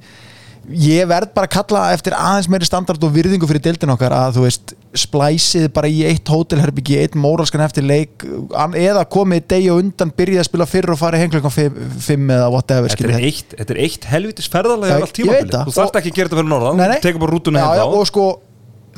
ég 0.68 1.08
verð 1.08 1.32
bara 1.34 1.48
að 1.48 1.54
kalla 1.56 1.84
eftir 1.94 2.16
aðeins 2.16 2.50
meiri 2.52 2.68
standard 2.68 3.04
og 3.06 3.14
virðingu 3.14 3.48
fyrir 3.48 3.64
deildin 3.64 3.94
okkar 3.94 4.14
að 4.14 4.38
þú 4.38 4.44
veist 4.44 4.74
splæsið 4.96 5.68
bara 5.76 5.88
í 5.92 6.00
eitt 6.08 6.28
hótelherbyggi 6.32 6.96
eitt 7.02 7.16
móralskan 7.18 7.60
eftir 7.64 7.84
leik 7.84 8.24
eða 8.80 9.04
komið 9.12 9.46
degi 9.52 9.68
og 9.74 9.82
undan 9.82 10.12
byrjið 10.16 10.40
að 10.40 10.48
spila 10.48 10.66
fyrr 10.68 10.92
og 10.94 11.00
fara 11.00 11.20
henglökan 11.20 11.52
5 11.52 12.34
eða 12.38 12.48
whatever 12.54 12.88
Þetta 13.58 13.74
er 13.74 13.80
eitt, 13.84 14.04
eitt 14.04 14.08
helvitis 14.08 14.48
það. 15.52 15.68
Þú 15.68 15.76
þarft 15.76 16.00
ekki 16.00 16.12
að 16.12 16.18
gera 16.20 16.30
þetta 16.30 16.40
fyrir 16.40 16.52
norðan. 16.54 16.84
Þú 16.98 17.08
tekur 17.08 17.24
bara 17.24 17.34
rútuna 17.36 17.64
hérna 17.64 17.84
á 17.84 17.96
og 18.00 18.06
sko 18.08 18.26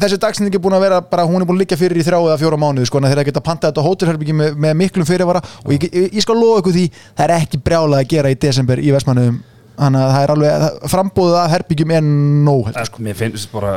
þessi 0.00 0.18
dagsending 0.22 0.54
er 0.56 0.62
búin 0.64 0.76
að 0.76 0.84
vera 0.86 1.00
bara, 1.04 1.26
hún 1.28 1.42
er 1.42 1.48
búin 1.48 1.58
að 1.58 1.64
liggja 1.64 1.78
fyrir 1.80 2.00
í 2.00 2.04
þrjá 2.06 2.18
eða 2.20 2.38
fjóra 2.40 2.58
mánuði 2.60 2.88
sko, 2.88 3.00
en 3.02 3.10
þeir 3.10 3.24
geta 3.28 3.42
pantað 3.44 3.72
þetta 3.72 3.84
hótelherbyggi 3.84 4.36
með, 4.38 4.54
með 4.64 4.76
miklum 4.80 5.08
fyrirvara 5.08 5.42
og 5.64 5.74
ég, 5.74 5.86
ég, 5.90 6.06
ég 6.16 6.24
skal 6.24 6.38
lofa 6.38 6.62
ykkur 6.62 6.76
því 6.78 6.84
það 6.94 7.24
er 7.26 7.34
ekki 7.36 7.60
brjálað 7.66 7.98
að 7.98 8.10
gera 8.14 8.32
í 8.32 8.38
desember 8.46 8.80
í 8.80 8.94
Vestmannuðum 8.94 9.40
þannig 9.78 10.02
að 10.04 10.10
það 10.14 10.24
er 10.24 10.32
alveg, 10.34 10.64
frambúðið 10.92 11.36
af 11.40 11.52
herbyggjum 11.54 11.92
er 11.96 12.08
nóg. 12.48 12.72
Sko, 12.90 13.04
mér 13.06 13.16
finnst 13.20 13.52
bara 13.52 13.76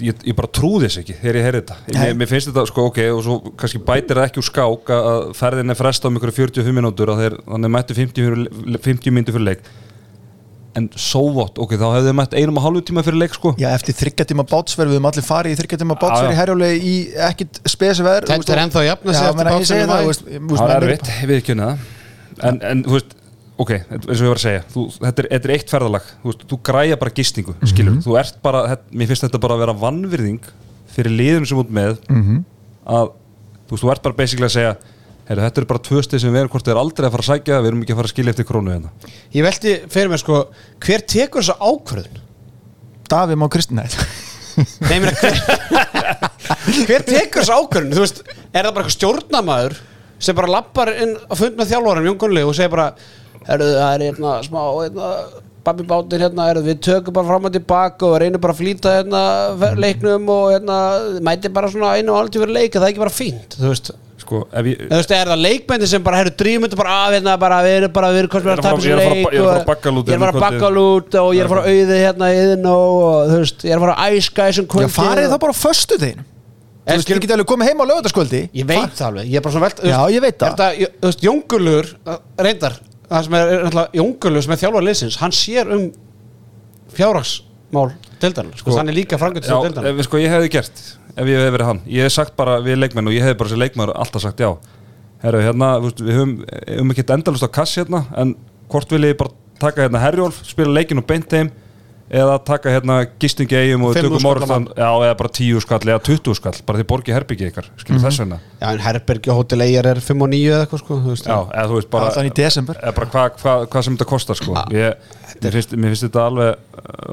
ég, 0.00 0.24
ég 0.26 0.38
bara 0.38 0.50
trú 0.60 0.72
þess 0.82 1.00
ekki 1.02 1.18
þegar 1.20 1.38
ég 1.40 1.46
heyri 1.48 1.60
þetta. 1.60 1.76
Mér, 1.98 2.16
mér 2.18 2.30
finnst 2.32 2.50
þetta, 2.50 2.64
sko, 2.70 2.86
ok, 2.90 2.98
og 3.14 3.20
svo 3.26 3.36
kannski 3.60 3.82
bætir 3.90 4.18
það 4.20 4.26
ekki 4.30 4.42
úr 4.42 4.48
skák 4.48 4.90
að 4.96 5.10
að 5.12 5.28
ferðin 5.38 5.74
er 5.74 5.78
fresta 5.78 6.10
um 6.10 6.18
ykkur 6.18 6.34
45 6.40 6.74
minútur 6.80 7.12
og 7.14 7.22
þeir, 7.22 7.38
þannig 7.46 7.74
mættu 7.76 7.98
50, 8.00 8.26
fyrir- 8.30 8.82
50 8.88 9.16
myndu 9.18 9.36
fyrir 9.36 9.48
leik. 9.52 9.70
En 10.78 10.86
so 10.94 11.22
what, 11.34 11.56
ok, 11.58 11.72
þá 11.74 11.86
hefðu 11.96 12.10
þið 12.10 12.14
mætt 12.20 12.34
einum 12.38 12.58
og 12.60 12.66
hálfu 12.66 12.82
tíma 12.90 13.02
fyrir 13.02 13.18
leik, 13.24 13.32
sko. 13.34 13.50
Já, 13.58 13.72
eftir 13.74 13.96
þryggjatíma 13.98 14.44
bátsverð, 14.46 14.92
við 14.92 15.00
höfum 15.00 15.08
allir 15.10 15.26
farið 15.26 15.54
í 15.54 15.58
þryggjatíma 15.58 15.96
bátsverð 15.98 16.30
í 16.30 16.38
herjóli 16.38 16.68
í 16.78 16.92
ekkit 17.26 17.58
spesi 17.66 18.06
veður 18.06 18.28
Þetta 18.30 18.54
er 18.54 18.62
ennþá 18.62 18.78
að 18.84 18.86
jafna 18.86 19.16
sig 19.16 19.26
Já, 19.26 19.32
eftir 19.32 19.50
bátsverð 19.50 19.90
það, 19.90 20.70
er 20.76 20.86
erfitt, 20.86 21.10
við 21.26 21.40
ekki 21.40 21.56
það. 21.58 21.88
En, 22.46 22.60
en, 22.70 22.84
þú 22.86 22.94
veist, 22.94 23.16
ok, 23.60 23.70
eins 23.92 24.06
og 24.08 24.24
ég 24.24 24.30
var 24.32 24.38
að 24.40 24.44
segja 24.46 24.62
þú, 24.72 24.84
þetta, 24.96 25.22
er, 25.24 25.28
þetta 25.34 25.48
er 25.50 25.54
eitt 25.56 25.72
ferðalag 25.74 26.06
þú, 26.10 26.30
veist, 26.30 26.44
þú 26.52 26.58
græja 26.70 26.96
bara 27.00 27.14
gistingu, 27.18 27.54
skilur 27.68 27.98
þú 28.04 28.16
ert 28.20 28.38
bara, 28.44 28.62
þetta, 28.74 28.94
mér 29.02 29.10
finnst 29.10 29.26
þetta 29.26 29.40
bara 29.42 29.56
að 29.58 29.64
vera 29.66 29.74
vannvirðing 29.82 30.48
fyrir 30.94 31.14
liðum 31.18 31.46
sem 31.50 31.60
út 31.60 31.70
með 31.76 31.98
Mhm. 32.08 32.40
að, 32.86 33.12
þú 33.68 33.76
veist, 33.76 33.84
þú 33.84 33.92
ert 33.94 34.02
bara 34.08 34.18
basically 34.22 34.48
að 34.50 34.56
segja 34.56 34.72
Heru, 35.30 35.44
þetta 35.44 35.60
eru 35.60 35.66
bara 35.70 35.78
tvö 35.86 36.00
stið 36.02 36.18
sem 36.24 36.32
við 36.34 36.40
erum 36.40 36.48
hvort 36.50 36.64
þið 36.66 36.72
er 36.74 36.78
aldrei 36.80 37.06
að 37.06 37.12
fara 37.14 37.22
að 37.22 37.28
sækja 37.30 37.58
við 37.62 37.68
erum 37.70 37.82
ekki 37.84 37.92
að 37.94 37.98
fara 38.00 38.08
að 38.08 38.14
skilja 38.16 38.32
eftir 38.34 38.46
krónu 38.48 38.72
hérna 38.72 38.88
Ég 39.36 39.44
velti 39.46 39.74
fyrir 39.92 40.08
mér 40.10 40.18
sko 40.24 40.38
Hver 40.82 41.04
tekur 41.06 41.44
þessa 41.44 41.54
ákvörðun? 41.62 42.16
Davíð 43.12 43.38
má 43.38 43.46
Kristinn 43.54 43.78
Nei, 43.78 43.86
ég 44.90 45.04
meina, 45.04 45.12
hver, 45.20 45.38
hver 46.88 47.04
tekur 47.06 47.44
þessa 47.44 47.60
ákvörðun? 47.60 47.94
Þú 47.94 48.02
veist, 48.02 48.20
er 48.50 48.66
það 48.66 48.74
bara 48.74 48.82
eitthvað 48.82 48.96
stjórnamaður 48.96 49.78
sem 50.20 50.36
bara 50.36 50.50
lappar 50.52 50.90
inn 51.00 51.14
að 51.30 51.38
fund 51.44 51.56
með 51.62 51.70
þjálfvarum 51.76 52.08
Jón 52.10 52.18
Gunnli 52.24 52.42
og 52.44 52.56
segir 52.58 52.74
bara 52.74 52.88
Herðu, 53.50 53.70
það 53.76 53.94
er 53.98 54.04
hérna 54.08 54.34
smá 54.46 54.60
hérna, 54.80 55.12
Babbi 55.60 55.84
bátir 55.84 56.22
hérna, 56.24 56.44
herðu, 56.48 56.62
við 56.70 56.78
tökum 56.86 57.12
bara 57.18 57.28
fram 57.28 57.44
og 57.50 57.52
tilbaka 57.52 58.06
og 58.08 58.14
reynum 58.22 58.40
bara 58.40 58.54
að 58.54 58.60
flýta 58.62 58.92
hérna, 58.96 59.22
fer- 59.60 59.74
leiknum 59.82 60.30
og 60.32 60.46
hérna, 60.54 60.76
mæti 61.26 61.50
bara 61.52 61.68
svona 61.68 61.90
einu 61.98 62.14
og 62.14 62.22
halvtíð 62.22 62.46
fyrir 62.46 62.54
leik, 62.56 62.70
er 62.78 62.80
það 62.80 62.92
ekki 62.94 63.02
bara 63.02 63.12
fínt, 63.12 63.58
þú 63.60 63.66
veist 63.68 63.90
sko, 64.20 64.40
ef 64.56 64.66
ég, 64.70 64.80
Þú 64.86 64.96
veist, 64.96 65.12
er 65.16 65.28
það 65.32 65.42
leikmændi 65.44 65.86
sem 65.90 66.02
bara, 66.06 66.18
herru, 66.22 66.32
drýjum 66.40 66.64
þetta 66.64 66.78
bara 66.80 66.94
af 67.04 67.12
hérna, 67.16 67.34
bara, 67.44 67.58
við 67.66 67.76
erum 67.80 67.92
bara, 67.98 68.08
við 68.14 68.22
erum 68.22 68.30
er 68.30 68.40
að 68.40 68.40
að 68.40 68.48
fara- 68.48 68.64
tapa 68.64 68.80
ég 68.80 68.80
er 68.80 68.88
sér 68.88 68.96
að 68.96 69.04
fara- 69.04 69.14
leik 69.20 69.20
ég 69.20 69.36
er 69.36 69.40
að 69.40 69.44
fara 69.44 69.52
og- 69.52 69.60
að 69.60 69.70
baggalút 69.70 70.08
Ég 70.08 70.14
er 70.14 70.16
að 70.16 70.24
fara 70.24 70.32
að 70.32 70.40
hérna 70.40 70.48
baggalút 70.48 71.14
og 71.20 71.30
ég 71.34 71.40
er 71.40 71.44
að 71.44 71.52
fara 71.54 71.62
að 71.62 71.70
auði 71.76 72.00
hérna 72.04 72.26
yðin 72.40 72.66
og, 72.72 72.88
og, 73.04 73.30
þú 73.30 73.38
veist, 73.44 73.64
ég 73.64 73.70
er 73.70 73.76
að 73.80 73.84
fara 73.86 73.96
að 74.00 74.18
æska 74.20 74.48
þessum 74.50 74.68
kvöldi 74.74 74.92
farið 74.96 75.28
það 75.34 75.40
bara 75.44 75.52
á 75.52 75.58
föstu 75.60 76.00
þegin 76.00 76.24
Þú 76.80 76.94
veist, 76.96 77.08
þið 77.10 77.20
getið 77.20 77.34
alveg 77.36 77.48
komið 77.52 77.68
heim 77.70 77.80
á 77.80 77.86
lögataskvöldi 77.90 78.40
Ég 78.56 78.66
veit 78.66 78.94
það 78.96 79.06
alveg, 79.10 79.24
ég 79.30 79.36
er 79.36 79.44
bara 79.44 79.52
svona 79.54 79.66
velt 79.68 79.80
Já, 79.84 79.98
ég 80.16 80.20
veit 80.24 80.38
það. 80.40 80.60
er 80.60 80.94
Þú 81.00 81.10
veist, 81.10 81.24
Jóngulur, 81.28 81.90
reyndar 82.40 82.78
Það 83.10 83.26
sem 83.26 83.36
er, 83.36 83.52
er 83.52 83.64
náttúrulega 83.66 84.00
Jóngulur 84.00 84.46
sem 84.46 84.54
er 84.54 84.62
þjálfar 84.62 84.86
liðsins 84.86 85.18
Hann 85.20 85.34
sér 85.34 85.70
um 85.74 85.86
fjárhags 86.94 87.36
mál 87.74 87.90
deildarinn 88.22 88.54
sko, 88.54 88.70
Sko, 88.70 88.78
hann 88.78 88.90
er 88.90 88.96
líka 88.96 89.16
Já, 89.16 89.22
frangöndist 89.22 89.50
deildarinn 89.50 89.98
ef, 89.98 90.04
sko, 90.06 90.18
ég 90.22 90.32
hefði 90.34 90.50
gert 90.56 90.82
ef 91.16 91.26
ég 91.28 91.40
hefði 91.40 91.54
verið 91.56 91.68
hann, 91.70 91.80
ég 91.90 92.06
hef 92.06 92.14
sagt 92.14 92.36
bara 92.38 92.58
við 92.64 92.78
leikmenn 92.80 93.10
og 93.10 93.14
ég 93.14 93.24
hefði 93.24 93.38
bara 93.40 93.52
sem 93.52 93.60
leikmenn 93.60 93.92
alltaf 93.92 94.24
sagt 94.24 94.42
já. 94.42 94.50
Herru, 95.20 95.42
hérna, 95.44 95.72
veist, 95.82 96.00
við 96.00 96.16
höfum, 96.16 96.34
höfum 96.48 96.92
ekki 96.94 97.04
endalust 97.16 97.44
á 97.44 97.50
kass 97.52 97.76
hérna, 97.76 98.04
en 98.16 98.34
hvort 98.72 98.94
vil 98.94 99.02
ég 99.04 99.18
bara 99.20 99.34
taka 99.60 99.84
hérna 99.84 100.00
Herjólf, 100.00 100.40
spila 100.48 100.72
leikin 100.72 101.02
og 101.02 101.06
beint 101.10 101.34
heim 101.36 101.50
eða 102.10 102.38
taka 102.42 102.72
hérna 102.74 102.96
gistingi 103.22 103.54
eigum 103.54 103.84
og 103.86 103.94
tökum 103.94 104.26
orðan, 104.26 104.66
já, 104.74 104.88
eða 104.88 105.16
bara 105.20 105.30
tíu 105.36 105.60
skall 105.62 105.80
eða 105.84 106.00
tuttu 106.06 106.34
skall, 106.34 106.56
bara 106.66 106.80
því 106.80 106.86
borgi 106.90 107.14
herbyggi 107.14 107.50
ykkar 107.52 107.68
skilur 107.78 108.02
þess 108.02 108.22
vegna, 108.24 108.40
Já, 108.60 108.66
en 108.72 108.82
Herbergi 108.82 109.30
og 109.30 109.42
Hotel 109.44 109.64
Eyjar 109.66 109.90
er 109.92 110.02
5 110.04 110.26
og 110.26 110.32
9 110.34 110.40
eða 110.50 110.64
eitthvað 110.66 110.82
sko 110.82 110.98
já, 111.14 111.38
eða 111.38 111.66
þú 111.70 111.78
veist 111.78 111.92
bara 111.94 112.26
desember. 112.40 112.80
eða 112.82 112.96
bara 112.98 113.10
hvað 113.14 113.38
hva, 113.44 113.54
hva 113.70 113.84
sem 113.86 113.96
þetta 113.96 114.08
kostar 114.10 114.40
sko. 114.40 114.56
Ég, 114.74 115.10
mér, 115.40 115.54
finnst, 115.56 115.74
mér 115.76 115.92
finnst 115.92 116.04
þetta 116.06 116.24
alveg 116.26 116.50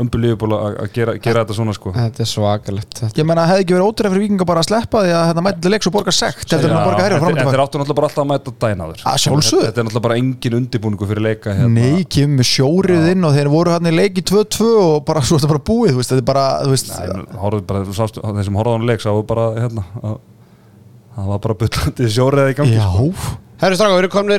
umbylífuból 0.01 0.51
að 0.57 0.89
gera, 0.95 1.13
gera 1.21 1.43
þetta 1.43 1.55
svona 1.57 1.73
sko. 1.75 1.93
Þetta 1.95 2.23
er 2.23 2.29
svakalegt 2.31 3.01
þetta. 3.01 3.17
Ég 3.19 3.27
menna, 3.27 3.45
hefði 3.49 3.65
ekki 3.65 3.75
verið 3.77 3.87
ótrúlega 3.91 4.13
fyrir 4.13 4.23
vikinga 4.25 4.47
bara 4.49 4.63
að 4.63 4.69
sleppa 4.69 5.03
því 5.03 5.11
að 5.17 5.25
hérna 5.29 5.43
mæti 5.47 5.59
til 5.65 5.71
leiks 5.73 5.89
og 5.89 5.93
borga 5.97 6.13
sekt? 6.15 6.47
Heldur 6.53 6.71
en 6.71 6.77
að 6.77 6.87
borga 6.87 7.01
þetta 7.03 7.17
fram 7.17 7.27
og 7.27 7.27
þetta 7.27 7.37
er 7.37 7.43
tilbaka 7.43 7.63
áttu 7.67 7.75
náttúrulega 7.81 7.99
bara 7.99 8.07
alltaf 8.09 8.23
að 8.23 8.29
mæta 8.31 8.49
dænaður 8.63 8.97
þetta 9.01 9.67
er 9.67 9.87
náttúrulega 9.87 10.05
bara 10.07 10.19
engin 10.21 10.57
undibúningu 10.61 11.05
fyrir 11.11 11.23
leika 11.27 11.49
hérna. 11.57 11.73
Nei, 11.77 11.99
kemur 12.17 12.35
með 12.41 12.47
sjórið 12.51 13.03
inn 13.11 13.27
og 13.27 13.31
þeir 13.37 13.49
voru 13.51 13.69
hann 13.75 13.89
í 13.89 13.95
leik 13.95 14.15
í 14.17 14.25
2-2 14.27 14.71
og 14.77 14.97
bara 15.07 15.21
svo 15.25 15.35
er 15.37 15.41
þetta 15.43 15.53
bara 15.53 15.67
búið, 15.71 15.91
þú 15.93 15.99
veist, 16.01 16.11
þetta 16.13 16.23
er 16.23 16.29
bara, 16.31 16.45
þú 16.63 16.71
veist 16.73 16.87
þeir 18.37 18.47
sem 18.47 18.59
hann 18.61 18.87
leik 18.87 19.01
sáu 19.03 19.21
bara 19.27 19.45
hérna 19.57 19.83
að 20.01 20.15
það 21.17 21.29
var 21.33 21.39
bara 21.45 21.59
byllandi 21.63 22.03
sjórið 22.13 22.51
í 22.51 22.57
gangi 22.61 22.77
Já, 22.77 22.87
sko. 22.93 23.07
Herru 23.63 23.75
Stráka, 23.79 23.95
við 23.95 24.01
erum 24.05 24.13
komin 24.13 24.35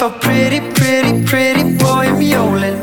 vill 0.00 0.08
fá 0.08 0.20
pretty, 0.20 0.60
pretty, 0.74 1.24
pretty 1.24 1.64
boy 1.76 2.08
um 2.08 2.20
jólin 2.20 2.78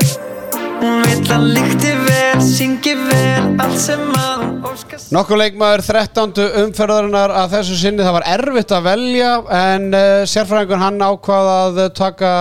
Hún 0.77 1.01
vill 1.01 1.31
að 1.33 1.45
líkti 1.55 1.93
vel, 2.05 2.41
syngi 2.45 2.93
vel, 2.93 3.55
allt 3.57 3.79
sem 3.81 4.03
að 4.13 4.43
hún 4.43 4.59
óskar 4.69 5.01
Nokkuð 5.15 5.41
leikmaður 5.41 5.83
13. 5.87 6.35
umferðarinnar 6.63 7.33
að 7.33 7.55
þessu 7.55 7.79
sinni 7.79 8.05
það 8.05 8.17
var 8.19 8.27
erfitt 8.35 8.75
að 8.77 8.85
velja 8.91 9.31
en 9.63 9.89
uh, 9.89 10.21
sérfræðingur 10.29 10.81
hann 10.83 11.01
ákvað 11.01 11.51
að 11.55 11.81
eh, 11.81 11.91
taka 11.97 12.31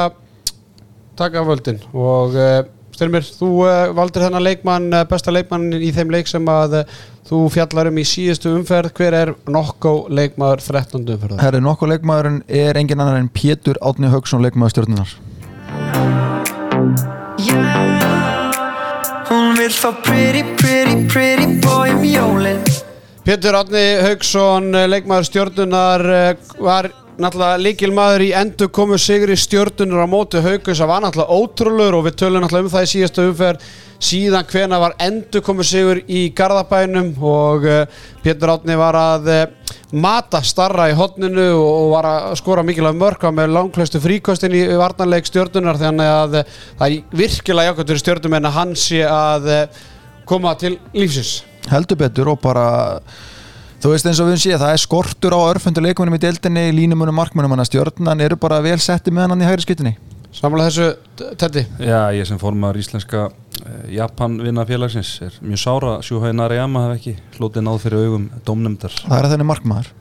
taka 1.16 1.44
völdin 1.48 1.80
og 1.96 2.36
uh, 2.36 2.58
Styrmir, 2.96 3.26
þú 3.38 3.50
uh, 3.66 3.92
valdir 3.96 4.24
þennan 4.24 4.44
leikmann 4.46 4.88
uh, 4.94 5.04
besta 5.08 5.34
leikmann 5.34 5.68
í 5.76 5.92
þeim 5.94 6.14
leik 6.14 6.30
sem 6.30 6.48
að 6.48 6.80
uh, 6.80 6.96
þú 7.28 7.42
fjallar 7.52 7.90
um 7.90 8.00
í 8.00 8.06
síðustu 8.08 8.54
umferð 8.56 8.94
hver 8.96 9.16
er 9.18 9.32
nokkuð 9.50 10.08
leikmaður 10.16 10.64
13. 10.64 11.04
umferðar? 11.04 11.42
Herri, 11.44 11.60
nokkuð 11.64 11.92
leikmaðurinn 11.94 12.40
er 12.48 12.80
engin 12.80 13.02
annar 13.02 13.20
en 13.20 13.28
Pétur 13.28 13.76
Átni 13.84 14.08
Haugsson 14.12 14.44
leikmaður 14.46 14.76
stjórnunar 14.76 15.16
boy 21.66 21.90
um 21.90 22.64
Pétur 23.26 23.56
Átni 23.58 23.82
Haugsson, 24.04 24.74
eh, 24.74 24.86
leikmaður 24.86 25.24
stjórnunar, 25.26 26.04
eh, 26.14 26.36
var 26.62 26.92
náttúrulega 27.22 27.60
líkilmaður 27.62 28.22
í 28.26 28.28
endur 28.36 28.68
komu 28.74 28.98
sigri 29.00 29.36
stjórnunar 29.38 30.04
á 30.04 30.08
móti 30.10 30.40
Haugus 30.44 30.80
það 30.80 30.90
var 30.90 31.02
náttúrulega 31.04 31.38
ótrúlur 31.40 31.96
og 31.98 32.06
við 32.06 32.16
tölum 32.20 32.42
náttúrulega 32.44 32.66
um 32.66 32.72
það 32.74 32.86
í 32.86 32.90
síðastu 32.92 33.24
umferð. 33.30 33.68
Síðan 34.06 34.48
hvena 34.50 34.80
var 34.82 34.94
endur 35.00 35.40
komu 35.44 35.64
sigur 35.64 36.02
í 36.04 36.26
Garðabænum 36.36 37.14
og 37.24 37.64
uh, 37.64 38.02
Pétur 38.24 38.52
Átni 38.52 38.76
var 38.76 38.98
að 39.00 39.30
uh, 39.32 39.76
mata 39.96 40.42
starra 40.44 40.90
í 40.92 40.96
hotninu 40.98 41.46
og 41.56 41.94
var 41.94 42.10
að 42.10 42.34
skora 42.42 42.64
mikilvæg 42.66 42.98
mörk 43.00 43.24
á 43.24 43.32
með 43.32 43.54
langklaustu 43.56 44.02
fríkostin 44.04 44.56
í 44.58 44.66
varnarleik 44.76 45.30
stjórnunar 45.30 45.80
þannig 45.80 46.12
að 46.12 46.36
uh, 46.42 46.58
það 46.82 46.98
er 46.98 47.22
virkilega 47.22 47.72
jákvæmt 47.72 47.94
fyrir 47.94 48.04
stjórnum 48.04 48.36
en 48.36 48.50
að 48.50 48.58
hann 48.58 48.76
sé 48.76 49.00
að 49.08 49.48
koma 50.28 50.52
til 50.60 50.76
lífsins. 50.92 51.38
Heldur 51.72 51.98
betur 52.04 52.34
og 52.34 52.42
bara 52.44 52.66
þú 53.82 53.92
veist 53.92 54.10
eins 54.10 54.20
og 54.22 54.30
við 54.32 54.42
séum, 54.42 54.60
það 54.62 54.74
er 54.74 54.82
skortur 54.82 55.36
á 55.36 55.40
örfundu 55.52 55.84
leikmunum 55.84 56.18
í 56.18 56.22
deildinni, 56.22 56.68
línumunum, 56.76 57.16
markmunum 57.16 57.54
hann 57.54 57.64
að 57.64 57.70
stjórnan. 57.70 58.22
Eru 58.26 58.38
bara 58.40 58.60
vel 58.64 58.78
setti 58.82 59.14
með 59.14 59.30
hann 59.30 59.42
í 59.44 59.48
hægri 59.48 59.66
skiptinni 59.66 59.96
Samanlega 60.36 60.68
þessu, 60.68 61.26
Teddy? 61.40 61.62
Já, 61.80 62.12
ég 62.12 62.26
sem 62.28 62.36
formar 62.36 62.76
íslenska 62.76 63.22
uh, 63.30 63.76
Japan 63.88 64.34
vinnafélagsins 64.44 65.14
er 65.24 65.38
mjög 65.40 65.62
sára. 65.62 65.94
Shuhei 66.04 66.34
Narayama 66.36 66.82
hef 66.90 66.98
ekki 66.98 67.14
hlotið 67.38 67.64
náð 67.64 67.78
fyrir 67.86 68.04
augum 68.04 68.26
dómnefndar. 68.44 68.98
Það 69.06 69.16
er 69.22 69.30
þenni 69.32 69.46
markmaður 69.48 69.94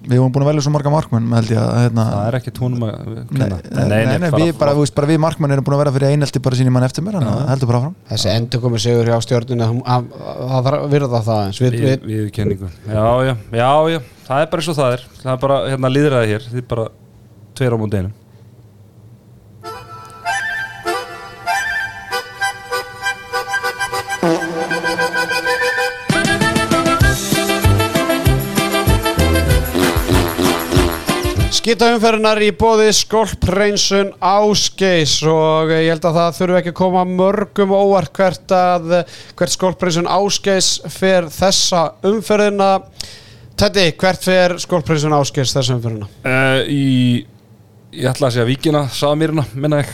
við 0.00 0.16
höfum 0.16 0.32
búin 0.32 0.44
að 0.44 0.50
velja 0.50 0.64
svo 0.64 0.72
marga 0.74 0.92
markmenn 0.92 1.26
hérna, 1.34 2.04
það 2.10 2.28
er 2.28 2.36
ekki 2.38 2.52
tónum 2.56 2.84
að 2.86 3.10
nei, 3.10 3.24
kenna. 3.30 3.58
nei, 3.76 3.88
nei, 3.90 4.18
nei, 4.22 4.30
við, 4.32 4.52
bara, 4.60 4.74
veist, 4.78 4.94
bara 4.96 5.10
við 5.10 5.20
markmenn 5.24 5.54
erum 5.56 5.66
búin 5.66 5.76
að 5.76 5.82
vera 5.82 5.94
fyrir 5.96 6.14
einelti 6.14 6.42
bara 6.44 6.60
sín 6.60 6.70
í 6.70 6.74
mann 6.74 6.86
eftir 6.86 7.04
mér, 7.04 7.18
þannig 7.18 7.34
að 7.34 7.50
heldur 7.52 7.70
bara 7.70 7.82
áfram. 7.82 7.98
Þessi 8.12 8.30
endur 8.32 8.64
komið 8.64 8.84
sigur 8.86 9.10
hjá 9.10 9.18
stjórnuna 9.26 9.68
það 9.70 10.70
þarf 10.70 10.78
að 10.78 10.94
virða 10.94 11.22
það 11.26 11.42
eins 11.48 11.60
við, 11.60 11.76
við, 11.76 11.90
við, 11.90 12.22
við 12.24 12.32
kenningu 12.38 12.70
já, 12.70 13.04
já, 13.28 13.34
já, 13.60 13.68
já, 13.92 14.00
það 14.30 14.46
er 14.46 14.50
bara 14.54 14.64
eins 14.64 14.72
og 14.72 14.80
það 14.80 14.96
er. 14.96 15.06
Það 15.20 15.34
er 15.34 15.44
bara, 15.44 15.60
hérna 15.68 15.92
líðræði 15.92 16.32
hér. 16.32 16.48
Þið 16.48 16.64
er 16.64 16.68
bara 16.72 16.88
tveir 17.60 17.76
á 17.76 17.78
múndinu 17.80 18.16
Skita 31.70 31.86
umferðinar 31.94 32.40
í 32.42 32.48
bóði 32.58 32.88
skolpreinsun 32.98 34.08
áskeis 34.18 35.12
og 35.30 35.68
ég 35.70 35.84
held 35.92 36.06
að 36.08 36.16
það 36.16 36.30
þurfi 36.40 36.54
ekki 36.58 36.70
að 36.72 36.76
koma 36.80 37.02
mörgum 37.06 37.70
óvart 37.76 38.10
hvert 38.18 38.54
að 38.56 38.88
hvert 39.38 39.52
skolpreinsun 39.54 40.08
áskeis 40.10 40.70
fer 40.90 41.28
þessa 41.30 41.84
umferðina 42.10 42.70
Teddy, 43.54 43.84
hvert 44.02 44.26
fer 44.26 44.56
skolpreinsun 44.58 45.14
áskeis 45.14 45.52
þessa 45.54 45.76
umferðina? 45.76 46.08
uh, 46.26 46.64
í 46.66 47.20
ég 47.94 48.08
ætla 48.10 48.32
að 48.32 48.34
segja 48.34 48.48
víkina, 48.50 48.82
Samirna, 48.90 49.44
minna 49.54 49.84
ég 49.84 49.92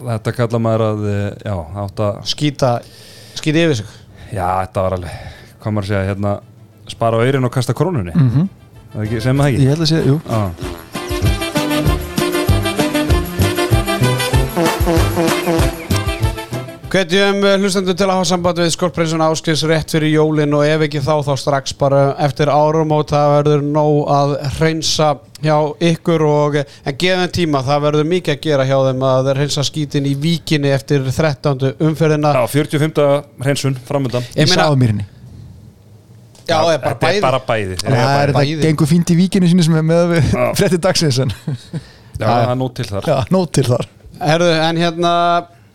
þetta 0.00 0.34
kalla 0.38 0.62
maður 0.64 0.86
að 0.86 1.04
eh, 1.12 1.26
já, 1.44 1.58
átt 1.84 2.02
að 2.06 2.22
Skýta, 2.32 2.70
skýta 3.36 3.66
yfir 3.66 3.82
sig 3.82 3.92
já, 4.32 4.48
þetta 4.62 4.86
var 4.88 4.96
alveg, 4.96 5.20
hvað 5.60 5.76
maður 5.76 5.84
að 5.84 5.92
segja 5.92 6.08
hérna, 6.08 6.34
spara 6.96 7.20
á 7.20 7.24
aurin 7.28 7.50
og 7.50 7.54
kasta 7.58 7.76
krónunni 7.76 8.16
mm 8.16 8.24
Mhm. 8.24 8.32
-hmm. 8.38 8.48
Ekki, 8.98 9.20
sem 9.22 9.36
það 9.42 9.48
ekki 9.52 9.62
ég 9.66 9.74
held 9.74 9.86
að 9.86 9.90
sé, 9.92 10.02
jú 10.06 10.20
ah. 10.28 11.60
Hvetjum 16.90 17.44
hlustendur 17.62 17.94
til 17.94 18.06
að 18.08 18.16
hafa 18.16 18.26
samband 18.32 18.58
við 18.58 18.72
skolpreinsun 18.74 19.22
áskeis 19.22 19.60
rétt 19.70 19.92
fyrir 19.94 20.10
jólin 20.10 20.56
og 20.58 20.64
ef 20.66 20.82
ekki 20.88 20.98
þá 21.04 21.12
þá 21.22 21.30
strax 21.38 21.74
bara 21.78 22.00
eftir 22.26 22.50
árum 22.50 22.90
og 22.96 23.04
það 23.12 23.34
verður 23.36 23.62
nóg 23.76 24.00
að 24.10 24.32
hreinsa 24.56 25.12
hjá 25.38 25.54
ykkur 25.92 26.24
og 26.26 26.58
en 26.58 26.98
gefum 26.98 27.30
tíma, 27.36 27.62
það 27.68 27.84
verður 27.86 28.10
mikið 28.10 28.34
að 28.34 28.42
gera 28.48 28.66
hjá 28.66 28.74
þeim 28.88 29.06
að 29.12 29.30
hreinsa 29.36 29.66
skítin 29.70 30.10
í 30.10 30.16
víkinni 30.18 30.74
eftir 30.74 31.06
13. 31.06 31.76
umferðina 31.78 32.34
já, 32.34 32.42
45. 32.58 33.06
hreinsun 33.46 33.78
framöndan 33.86 34.26
í 34.34 34.42
Ég 34.42 34.50
meina- 34.50 34.66
sáðmýrinni 34.66 35.06
Já, 36.50 36.58
það 36.58 36.74
er 36.74 36.82
bara 36.84 36.98
bæði. 37.04 37.20
er 37.20 37.24
bara 37.26 37.40
bæði 37.46 37.78
það 37.84 37.94
er 37.94 38.34
bæði. 38.34 38.56
þetta 38.56 38.66
gengur 38.66 38.90
fínt 38.90 39.14
í 39.14 39.16
víkinu 39.20 39.50
sinni 39.50 39.66
sem 39.66 39.78
er 39.80 39.86
með 39.86 40.18
frétti 40.58 40.82
dagsins 40.82 41.22
en 41.24 41.32
já, 41.32 42.26
það 42.26 42.42
er 42.42 42.60
nót 42.60 42.76
til 42.76 42.90
þar. 42.90 43.08
Já, 43.08 43.16
nót 43.32 43.54
til 43.56 43.66
þar. 43.70 43.88
Herðu, 44.20 44.52
en 44.66 44.84
hérna 44.84 45.14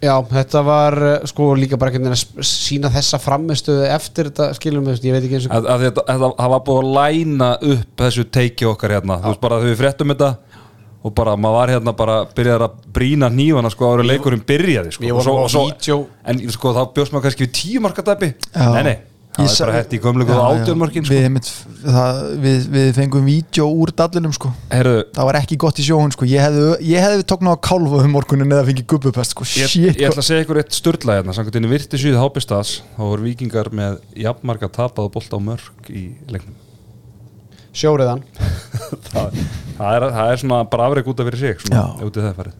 Já, 0.04 0.14
þetta 0.28 0.62
var 0.66 0.96
uh, 1.00 1.14
sko 1.26 1.54
líka 1.58 1.78
bara 1.82 1.90
ekki 1.90 2.12
að 2.12 2.44
sína 2.46 2.92
þessa 2.94 3.18
framistuðu 3.24 3.88
eftir 3.90 4.28
þetta 4.30 4.50
skilum 4.58 4.90
við, 4.90 5.00
ég 5.08 5.16
veit 5.16 5.24
ekki 5.24 5.38
eins 5.40 5.48
og 5.48 5.56
að, 5.56 5.70
að 5.72 5.86
þetta, 5.88 6.04
þetta, 6.10 6.30
það 6.42 6.52
var 6.52 6.64
búið 6.68 6.82
að 6.82 6.92
læna 6.98 7.48
upp 7.72 8.04
þessu 8.04 8.26
teiki 8.38 8.68
okkar 8.70 8.96
hérna. 8.98 9.18
Þú 9.24 9.32
veist 9.32 9.42
bara 9.46 9.62
þegar 9.62 9.72
við 9.72 9.80
fréttum 9.82 10.14
þetta 10.14 10.30
og 11.06 11.14
bara 11.14 11.36
maður 11.38 11.58
var 11.60 11.72
hérna 11.76 11.94
bara 11.98 12.16
byrjaði 12.36 12.66
að 12.68 12.78
brína 12.96 13.30
nývana 13.30 13.70
sko 13.74 13.92
ára 13.94 14.06
leikurinn 14.06 14.46
byrjaði 14.48 14.94
sko, 14.96 15.10
og 15.14 15.28
á 15.30 15.34
og 15.34 15.52
vídeó. 15.54 15.98
en 16.26 16.42
sko 16.54 16.74
þá 16.74 16.82
bjóst 16.96 17.14
maður 17.14 17.28
kannski 17.28 17.46
við 17.46 17.52
tíu 17.60 17.84
marka 17.84 18.06
dæpi 18.06 18.32
Já. 18.34 18.66
nei 18.74 18.84
nei, 18.88 18.96
það 19.36 19.46
Ég 19.46 19.52
er 19.52 19.66
bara 19.66 19.76
hætti 19.76 19.98
í 19.98 20.02
gömlegu 20.04 20.32
já. 20.32 20.40
átjörnmörkin 20.50 21.06
sko. 21.06 21.16
við, 21.16 21.50
við, 22.46 22.68
við 22.76 22.90
fengum 22.96 23.26
vídeo 23.28 23.68
úr 23.70 23.92
dallinum 23.96 24.34
sko. 24.36 24.52
Það 25.16 25.30
var 25.30 25.40
ekki 25.42 25.58
gott 25.62 25.80
í 25.82 25.86
sjóhun 25.86 26.14
sko. 26.16 26.28
Ég 26.30 26.44
hefði, 26.46 26.66
ég 26.90 27.06
hefði 27.06 27.28
tóknað 27.32 27.58
á 27.58 27.66
kálfa 27.70 28.02
um 28.04 28.14
morgunin 28.16 28.56
eða 28.56 28.68
fengið 28.70 28.88
gubbupest 28.94 29.36
sko. 29.36 29.48
Ég, 29.60 29.72
shit 29.72 30.00
ég 30.00 30.10
ætla 30.10 30.24
að 30.24 30.30
segja 30.30 30.46
ykkur 30.46 30.62
eitt 30.64 30.78
störla 30.78 31.20
hérna. 31.20 31.36
Samkvæmt 31.36 31.60
inn 31.60 31.68
í 31.68 31.74
virti 31.76 32.02
síðu 32.02 32.22
hápistads 32.24 32.78
þá 32.96 33.02
voru 33.04 33.28
vikingar 33.28 33.72
með 33.76 34.00
jafnmarka 34.26 34.72
tapað 34.80 35.10
og 35.10 35.16
bolt 35.18 35.36
á 35.36 35.40
mörg 35.52 35.92
í 35.92 36.06
leiknum. 36.32 36.56
Sjóriðan. 37.76 38.24
Það, 39.12 39.36
það, 39.76 39.90
er, 39.96 40.04
það 40.16 40.30
er 40.32 40.40
svona 40.40 40.58
bara 40.72 40.86
afreg 40.88 41.08
út 41.12 41.20
af 41.20 41.28
fyrir 41.28 41.42
sig 41.42 41.62
svona, 41.66 42.54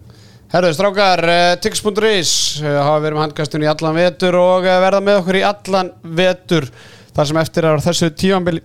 Herðu, 0.54 0.72
strákar, 0.78 1.24
uh, 1.26 1.56
tix.is 1.64 2.32
uh, 2.62 2.70
hafa 2.86 3.02
verið 3.04 3.18
með 3.18 3.24
handkastun 3.26 3.66
í 3.66 3.70
allan 3.72 3.98
vetur 3.98 4.38
og 4.40 4.68
uh, 4.68 4.78
verða 4.84 5.02
með 5.04 5.20
okkur 5.24 5.40
í 5.40 5.44
allan 5.48 5.90
vetur. 6.20 6.68
Þar 7.16 7.30
sem 7.32 7.40
eftir 7.42 7.68
er 7.68 7.84
þessu 7.84 8.10
tímanbili 8.14 8.62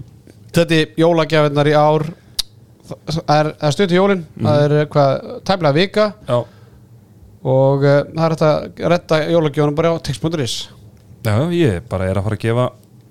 þetta 0.55 0.81
jólagjafinnar 1.01 1.71
í 1.71 1.75
ár. 1.79 2.07
Það 2.91 3.35
er, 3.37 3.51
er 3.55 3.75
stutt 3.77 3.95
í 3.95 3.99
jólin 3.99 4.25
það 4.35 4.65
er 4.65 4.73
eh, 4.81 4.87
hvað, 4.91 5.27
tæmlega 5.47 5.77
vika. 5.77 6.07
Já, 6.27 6.39
og 7.51 7.85
uh, 7.87 8.01
það 8.13 8.25
er 8.27 8.35
þetta 8.35 8.51
að 8.51 8.91
retta 8.93 9.21
jólagjónum 9.31 9.77
bara 9.79 9.95
á 9.95 10.03
tix.is 10.05 10.57
já 11.25 11.37
ég 11.55 11.85
bara 11.89 12.09
er 12.11 12.19
að 12.19 12.27
fara 12.27 12.37
að 12.37 12.43
gefa 12.45 12.67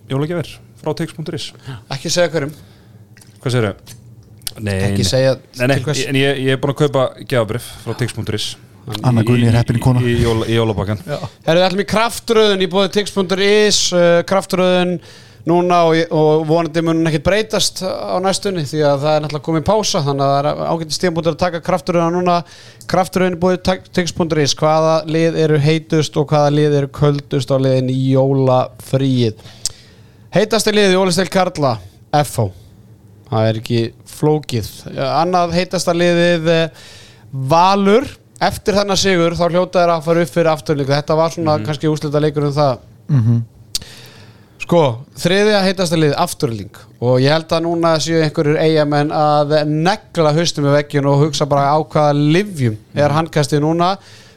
jólagjafir 0.09 0.51
frá 0.81 0.91
tix.is 0.97 1.47
ekki 1.95 2.11
segja 2.13 2.33
hverjum, 2.33 2.53
Hvað 3.39 3.55
segirðu? 3.55 3.98
Nei, 4.57 4.75
ekki 4.89 5.05
nei. 5.05 5.11
segja 5.11 5.35
Nei, 5.37 5.67
nei, 5.67 5.77
til 5.77 5.85
hvers. 5.85 6.03
en 6.09 6.19
ég, 6.19 6.41
ég 6.47 6.57
er 6.57 6.59
búin 6.61 6.73
að 6.73 6.81
kaupa 6.83 7.05
gjafabrif 7.21 7.69
frá 7.85 7.95
tix.is 8.01 8.49
Anna 9.05 9.21
Guðni 9.21 9.45
er 9.51 9.57
heppin 9.59 9.77
kona. 9.83 10.01
Í, 10.01 10.15
í, 10.17 10.21
jóla, 10.25 10.47
í 10.49 10.55
jólabakkan 10.57 11.01
Herðu, 11.05 11.65
ætlum 11.67 11.83
í 11.83 11.89
kraftröðun 11.89 12.63
í 12.65 12.69
bóði 12.71 12.93
tix.is 12.97 13.81
uh, 13.93 14.21
kraftröðun 14.29 14.95
núna 15.49 15.83
og, 15.87 15.99
og 16.13 16.43
vonandi 16.49 16.81
mun 16.83 16.99
hún 16.99 17.09
ekkert 17.09 17.25
breytast 17.25 17.81
á 17.85 18.17
næstunni 18.21 18.65
því 18.67 18.81
að 18.85 19.03
það 19.05 19.13
er 19.15 19.23
náttúrulega 19.23 19.45
komið 19.47 19.65
pása 19.69 20.01
þannig 20.05 20.25
að 20.25 20.33
það 20.33 20.49
er 20.49 20.59
ágætti 20.73 20.97
stíðanbútur 20.97 21.35
að 21.35 21.41
taka 21.43 21.61
kraftröðuna 21.65 22.15
núna. 22.17 22.37
Kraftröðun 22.91 23.37
í 23.37 23.41
bóði 23.41 23.61
tix.is 23.95 24.55
hvaða 24.59 24.95
lið 25.09 25.39
eru 25.45 25.59
heitust 25.63 26.19
og 26.19 26.27
hvaða 26.33 26.55
lið 26.57 26.79
eru 26.81 26.91
köldust 26.99 27.53
á 27.53 27.57
liðin 27.61 27.93
í 27.93 27.99
jólafríið? 28.11 29.45
Heitasti 30.35 30.75
lið 30.75 30.93
í 30.93 30.99
Ólistel 30.99 31.29
Karla 31.33 31.77
FH 32.13 32.68
það 33.29 33.49
er 33.49 33.59
ekki 33.61 33.83
flókið. 34.09 34.71
Annað 35.09 35.55
heitasta 35.57 35.95
liðið 35.95 36.49
eh, 36.53 36.87
Valur. 37.29 38.07
Eftir 38.39 38.77
þennan 38.77 38.99
sigur 38.99 39.35
þá 39.35 39.45
hljóta 39.51 39.81
þær 39.83 39.93
að 39.97 40.05
fara 40.05 40.21
upp 40.23 40.29
fyrir 40.31 40.49
afturlíku. 40.53 40.93
Þetta 40.95 41.17
var 41.19 41.33
svona 41.33 41.57
kannski 41.65 41.89
úslita 41.91 42.21
leikur 42.23 42.47
um 42.49 42.53
það. 42.55 42.85
Mhm. 43.09 43.39
sko, 44.69 44.79
þriðja 45.17 45.63
heitasta 45.65 45.97
lið 45.97 46.11
afturling 46.21 46.75
og 47.01 47.15
ég 47.23 47.31
held 47.33 47.49
að 47.55 47.63
núna 47.65 47.95
séu 47.97 48.19
einhverjur 48.21 48.59
eigamenn 48.61 49.09
að 49.15 49.55
negla 49.65 50.33
haustum 50.35 50.67
með 50.67 50.75
veggjun 50.75 51.07
og 51.09 51.23
hugsa 51.23 51.47
bara 51.49 51.71
á 51.73 51.77
hvaða 51.81 52.13
livjum 52.13 52.75
er 52.93 53.15
handkastið 53.15 53.63
núna. 53.63 53.95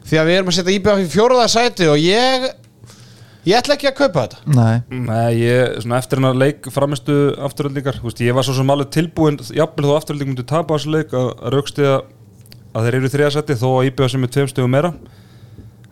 Því 0.08 0.18
að 0.18 0.30
við 0.30 0.38
erum 0.38 0.48
að 0.48 0.56
setja 0.56 0.76
íbjöð 0.78 1.02
í 1.02 1.10
fjóruða 1.12 1.48
sæti 1.52 1.90
og 1.92 2.00
ég 2.00 2.48
ég 3.48 3.58
ætla 3.58 3.76
ekki 3.76 3.90
að 3.90 3.96
kaupa 4.00 4.24
þetta. 4.26 4.42
Nei, 4.56 5.02
Nei, 5.06 5.30
ég, 5.42 5.78
svona 5.84 6.00
eftir 6.02 6.20
hennar 6.20 6.38
leik 6.38 6.68
framistu 6.74 7.16
afturöldingar, 7.48 8.00
þú 8.00 8.10
veist, 8.10 8.24
ég 8.24 8.36
var 8.36 8.46
svo 8.46 8.56
sem 8.58 8.74
alveg 8.74 8.92
tilbúin 8.94 9.40
jafnvel 9.52 9.88
þó 9.88 9.94
afturölding 9.98 10.32
myndi 10.32 10.46
tapa 10.48 10.78
þessu 10.78 10.94
leik 10.96 11.16
að, 11.16 11.30
að 11.38 11.56
raukstiða 11.56 11.96
að 12.72 12.86
þeir 12.86 12.98
eru 12.98 13.08
í 13.10 13.14
þriðasætti 13.16 13.58
þó 13.60 13.68
að 13.72 13.88
íbjöða 13.90 14.14
sem 14.14 14.26
er 14.26 14.34
tveim 14.36 14.52
stegum 14.52 14.76
meira. 14.76 14.92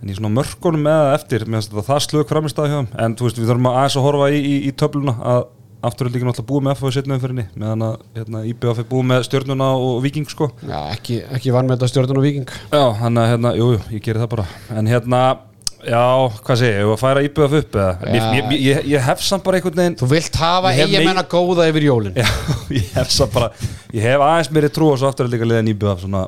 En 0.00 0.08
í 0.08 0.16
svona 0.16 0.32
mörkunum 0.32 0.84
með 0.86 1.00
það 1.02 1.14
eftir 1.18 1.42
mér 1.46 1.58
finnst 1.60 1.72
þetta 1.74 1.88
það 1.90 2.04
slög 2.06 2.30
framist 2.30 2.60
að 2.60 2.70
hjá 2.70 2.76
þeim. 2.78 2.92
En 3.04 3.16
þú 3.18 3.26
veist, 3.26 3.40
við 3.40 3.50
þurfum 3.50 3.72
aðeins 3.74 3.96
að 4.00 4.06
horfa 4.06 4.30
í, 4.32 4.38
í, 4.40 4.54
í 4.64 4.76
töfluna 4.80 5.16
að 5.34 5.42
afturöldingin 5.90 6.30
alltaf 6.30 6.46
búið 6.48 6.64
með 6.66 6.82
í 6.84 6.92
setna 6.94 7.16
umfyrinni 7.16 7.44
meðan 7.56 7.84
að 7.86 7.94
hérna, 8.18 8.42
íbjöða 8.50 8.76
fyrir 8.78 8.88
búið 8.90 9.06
með 9.10 9.22
stjörnuna 9.28 9.68
og 9.80 10.00
viking 10.04 10.28
sko. 10.28 10.50
Já, 10.60 10.78
ekki, 10.92 11.20
ekki 11.36 11.54
vann 11.54 11.68
með 11.68 11.78
þetta 11.78 11.92
stjórnun 11.92 12.20
og 12.20 12.26
viking 12.26 12.52
Já, 12.72 12.82
hann 13.00 13.20
að 13.20 13.30
hérna, 13.32 13.52
jú, 13.56 13.68
jú, 13.76 13.80
ég 13.96 14.04
geri 14.04 14.20
það 14.20 14.32
bara. 14.34 14.46
En 14.76 14.90
hérna, 14.90 15.22
já, 15.86 16.02
hvað 16.44 16.60
segi 16.60 16.72
ég, 16.74 16.86
var 16.88 16.96
að 16.96 17.02
færa 17.02 17.24
íbjöðaf 17.26 17.56
upp 17.60 17.78
eða? 17.80 17.90
Já. 18.00 18.14
ég, 18.14 18.22
ég, 18.36 18.54
ég, 18.66 18.86
ég 18.94 19.04
hef 19.08 19.24
samt 19.24 19.44
bara 19.46 19.60
einhvern 19.60 19.80
veginn 19.80 19.98
Þú 20.00 20.08
vilt 20.12 20.38
hafa 20.40 20.72
eigamenn 20.76 21.22
að 21.22 21.28
góða 21.32 21.68
yfir 21.70 21.86
jólin. 21.88 22.16
Já, 22.20 22.28
ég 22.78 22.94
hef 22.98 23.12
samt 23.14 23.34
bara 23.36 23.50
Ég 23.96 24.04
hef 24.06 24.24
aðeins 24.28 24.52
meiri 24.54 24.72
trú 24.74 24.92
á 24.92 24.94
svo 25.00 25.10
afturhaldika 25.10 25.48
liðan 25.48 25.72
íbjöðaf 25.74 26.04
svona 26.04 26.24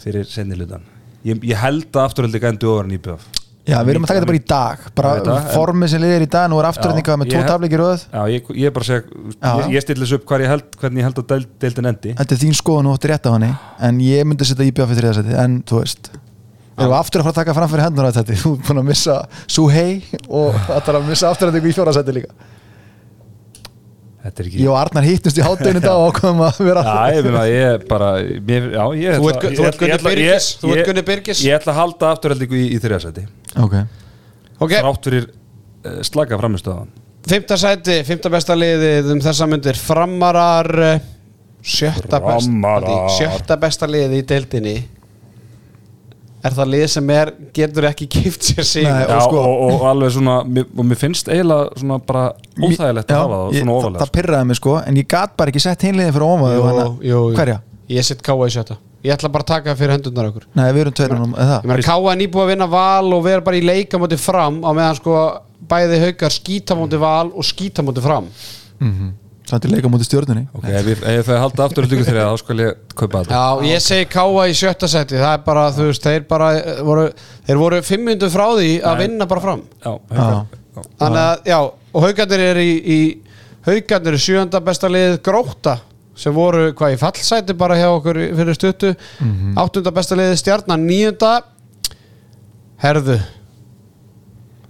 fyrir 0.00 0.26
senni 0.28 0.56
hlutan 0.56 0.84
ég, 1.26 1.42
ég 1.44 1.60
held 1.60 1.90
að 1.92 2.06
afturhaldika 2.06 2.50
endur 2.52 2.74
ofar 2.74 2.88
en 2.88 2.96
íbjöðaf 2.96 3.28
já, 3.70 3.76
við 3.84 3.92
erum 3.92 4.06
að 4.06 4.10
taka 4.10 4.20
þetta 4.20 4.30
bara 4.30 4.38
í 4.40 4.46
dag. 4.50 4.86
Bara 4.98 5.10
en- 5.20 5.50
formið 5.54 5.92
sem 5.92 6.02
liðir 6.02 6.24
í 6.24 6.30
dag, 6.30 6.48
nú 6.50 6.58
er 6.60 6.68
afturrætninga 6.70 7.16
með 7.20 7.30
tvo 7.34 7.42
tablikir 7.46 7.82
röð. 7.82 8.06
Já, 8.08 8.22
ég, 8.32 8.48
ég 8.56 8.70
er 8.70 8.74
bara 8.74 8.86
að 8.86 8.90
segja, 8.90 9.52
ég, 9.60 9.68
ég 9.76 9.84
stillis 9.84 10.14
upp 10.16 10.34
ég 10.40 10.50
held, 10.50 10.66
hvernig 10.80 11.02
ég 11.02 11.08
held 11.08 11.20
að 11.22 11.28
deil, 11.34 11.46
deildin 11.64 11.90
endi. 11.92 12.14
Þetta 12.18 12.36
er 12.36 12.40
þín 12.40 12.56
skoðun 12.58 12.90
og 12.90 12.98
ótti 12.98 13.12
rétt 13.12 13.28
af 13.30 13.36
henni 13.36 13.52
en 13.88 14.00
ég 14.04 14.26
myndi 14.26 14.48
setja 14.48 14.66
íbjöða 14.66 14.90
fyrir 14.90 15.04
þriðasæti 15.04 15.38
en 15.44 15.58
þú 15.68 15.82
veist 15.84 16.10
Við 16.80 16.86
erum 16.86 16.96
aftur 16.96 17.20
að 17.20 17.26
fara 17.28 17.34
að 17.34 17.40
taka 17.42 17.54
fram 17.58 17.68
fyrir 17.74 17.84
hendur 17.84 18.06
að 18.08 18.16
þetta. 18.20 18.36
Þú 18.40 18.50
er 18.56 18.62
búin 18.70 18.80
að 18.80 18.86
missa 18.88 19.16
Suhei 19.46 19.90
og 20.28 20.54
þetta 20.66 20.92
er 20.94 20.98
að 21.00 21.08
missa 21.10 21.30
afturrætningu 21.34 21.68
í 21.70 21.76
fjórasæti 21.76 22.14
líka. 22.16 22.32
Þetta 24.20 24.42
er 24.42 24.48
ekki 24.50 24.58
Ég 24.60 24.68
og 24.68 24.76
Arnar 24.76 25.06
hittust 25.06 25.38
í 25.40 25.44
hátteginu 25.44 25.80
dag 25.80 25.96
og 25.96 26.10
ákveðum 26.12 26.40
að 26.44 26.58
vera 26.66 26.80
Já, 26.84 26.96
ég 27.16 27.24
meina, 27.24 27.44
ég 27.48 27.84
bara 27.88 28.08
mér, 28.50 28.66
Já, 28.74 28.82
ég 29.00 29.14
Þú 29.16 29.30
ætla- 29.30 29.40
ert- 29.40 29.56
þú 29.56 29.62
ég 29.62 29.68
ert 29.70 29.70
ætla- 29.70 29.70
ég 29.70 29.78
Gunni 29.80 29.94
ætla- 29.96 30.10
Birgis, 30.10 30.48
ég- 30.50 30.60
þú 30.60 30.72
ert 30.74 30.80
ég- 30.80 30.88
Gunni 30.90 31.04
Birgis. 31.08 31.40
Ég 31.46 31.54
ætla 31.56 31.72
að 31.72 31.78
halda 31.80 32.10
afturhaldingu 32.14 32.58
í, 32.60 32.66
í 32.76 32.80
þriðasæti 32.84 33.24
Ok, 33.64 33.74
Ok, 34.60 34.72
Þrátt 34.76 35.08
fyrir 35.08 35.24
uh, 35.30 36.02
slaka 36.04 36.36
framistöðan 36.42 36.90
fymta 37.30 37.56
sæti, 37.60 37.96
fymta 38.04 38.30
besta 38.32 38.54
liðið 38.56 39.10
um 39.12 39.20
þessa 39.20 39.46
myndir. 39.48 39.76
Framarar 39.76 40.68
eh, 40.82 41.00
sjötta, 41.62 42.18
best, 42.20 42.48
Framarar. 42.48 43.08
sjötta 43.16 43.56
besta 43.60 43.86
liðið 43.88 44.14
í 44.18 44.22
deildinni 44.26 44.76
Er 46.40 46.54
það 46.56 46.70
lið 46.72 46.84
sem 46.88 47.10
er, 47.12 47.30
getur 47.56 47.86
ekki 47.90 48.06
kipt 48.08 48.46
sér 48.48 48.64
sig? 48.64 48.86
Nei, 48.86 49.02
Já, 49.04 49.16
og 49.16 49.16
og, 49.16 49.24
sko- 49.26 49.42
og, 49.66 49.82
alveg 49.90 50.12
svona 50.14 50.36
og 50.40 50.86
mér 50.88 51.00
finnst 51.00 51.28
eiginlega 51.28 51.80
svona 51.82 51.98
bara 52.06 52.22
óþægilegt 52.56 53.12
að 53.12 53.20
hafa 53.20 53.40
það 53.40 53.58
svona 53.58 53.72
það, 53.72 53.80
ofalega 53.80 54.04
það 54.04 54.12
pyrraði 54.16 54.48
mig 54.50 54.60
sko 54.60 54.76
En 54.80 55.00
ég 55.00 55.08
gat 55.10 55.34
bara 55.36 55.52
ekki 55.52 55.62
sett 55.66 55.84
hinliðin 55.84 56.16
fyrir 56.16 56.26
jú. 57.10 57.20
Hverja? 57.36 57.58
Ég 57.90 58.06
sitt 58.06 58.22
káa 58.24 58.46
í 58.46 58.54
sjötta. 58.54 58.78
Ég 59.04 59.14
ætla 59.16 59.30
bara 59.32 59.44
að 59.44 59.50
taka 59.54 59.74
fyrir 59.76 59.96
hendurnar 59.96 60.28
okkur. 60.30 60.44
Nei, 60.54 60.66
við 60.76 60.82
erum 60.84 60.96
tveirunum 60.96 61.36
káa 61.88 62.12
er 62.12 62.18
nýbúið 62.20 62.44
að 62.44 62.50
vinna 62.52 62.68
val 62.70 63.14
og 63.16 63.24
vera 63.24 63.44
bara 63.44 63.58
í 63.58 63.64
leika 63.64 64.00
móti 64.00 64.18
fram 64.20 64.60
á 64.60 64.70
meðan 64.76 64.98
sko 65.00 65.16
bæði 65.70 66.00
haukar 66.04 66.34
skýta 66.34 66.76
móti 66.78 67.00
val 67.00 67.30
og 67.32 67.46
skýta 67.46 67.84
móti 67.84 68.04
fram. 68.04 68.28
Það 68.80 69.19
er 69.58 69.72
leika 69.74 69.88
mútið 69.92 70.06
stjórnunni 70.08 70.42
Ok, 70.54 70.64
ef, 70.68 70.86
ég- 70.92 71.02
ef 71.18 71.26
þau 71.30 71.38
halda 71.42 71.64
afturhaldingu 71.66 72.04
þriða 72.06 72.26
þá 72.30 72.38
skal 72.42 72.56
ég 72.62 72.76
kaupa 72.94 73.22
þetta. 73.24 73.40
Já, 73.40 73.70
ég 73.72 73.82
segi 73.84 74.06
káa 74.12 74.44
í 74.46 74.54
sjötta 74.60 74.88
seti 74.88 75.16
Það 75.20 75.32
er 75.34 75.42
bara, 75.46 75.64
þú 75.76 75.86
veist, 75.90 76.02
þeir 76.06 76.24
bara 76.30 76.48
eh, 76.60 76.80
voru, 76.86 77.04
þeir 77.48 77.60
voru 77.64 77.82
fimm 77.82 78.04
minnum 78.10 78.30
frá 78.30 78.46
því 78.56 78.70
að 78.92 78.98
vinna 79.04 79.26
bara 79.30 79.40
fram. 79.48 79.62
Já, 79.84 79.92
já. 80.14 80.28
Þannig 81.00 81.22
að, 81.24 81.44
já, 81.50 81.58
og 81.94 82.04
haugarnir 82.06 82.44
er 82.46 82.60
í, 82.62 82.70
í 82.80 82.98
haugarnir 83.66 84.16
er 84.16 84.22
sjöunda 84.22 84.60
besta 84.64 84.88
lið 84.88 85.18
gróta 85.26 85.78
sem 86.20 86.34
voru 86.36 86.70
hvað 86.76 86.94
í 86.94 87.00
fallsæti 87.00 87.54
bara 87.56 87.76
hjá 87.80 87.88
okkur 87.96 88.18
í- 88.20 88.30
fyrir 88.36 88.56
stuttu. 88.58 88.94
Áttunda 89.56 89.90
besta 89.96 90.16
liðið 90.18 90.38
stjarnan 90.44 90.86
níunda. 90.86 91.32
Herðu 92.80 93.18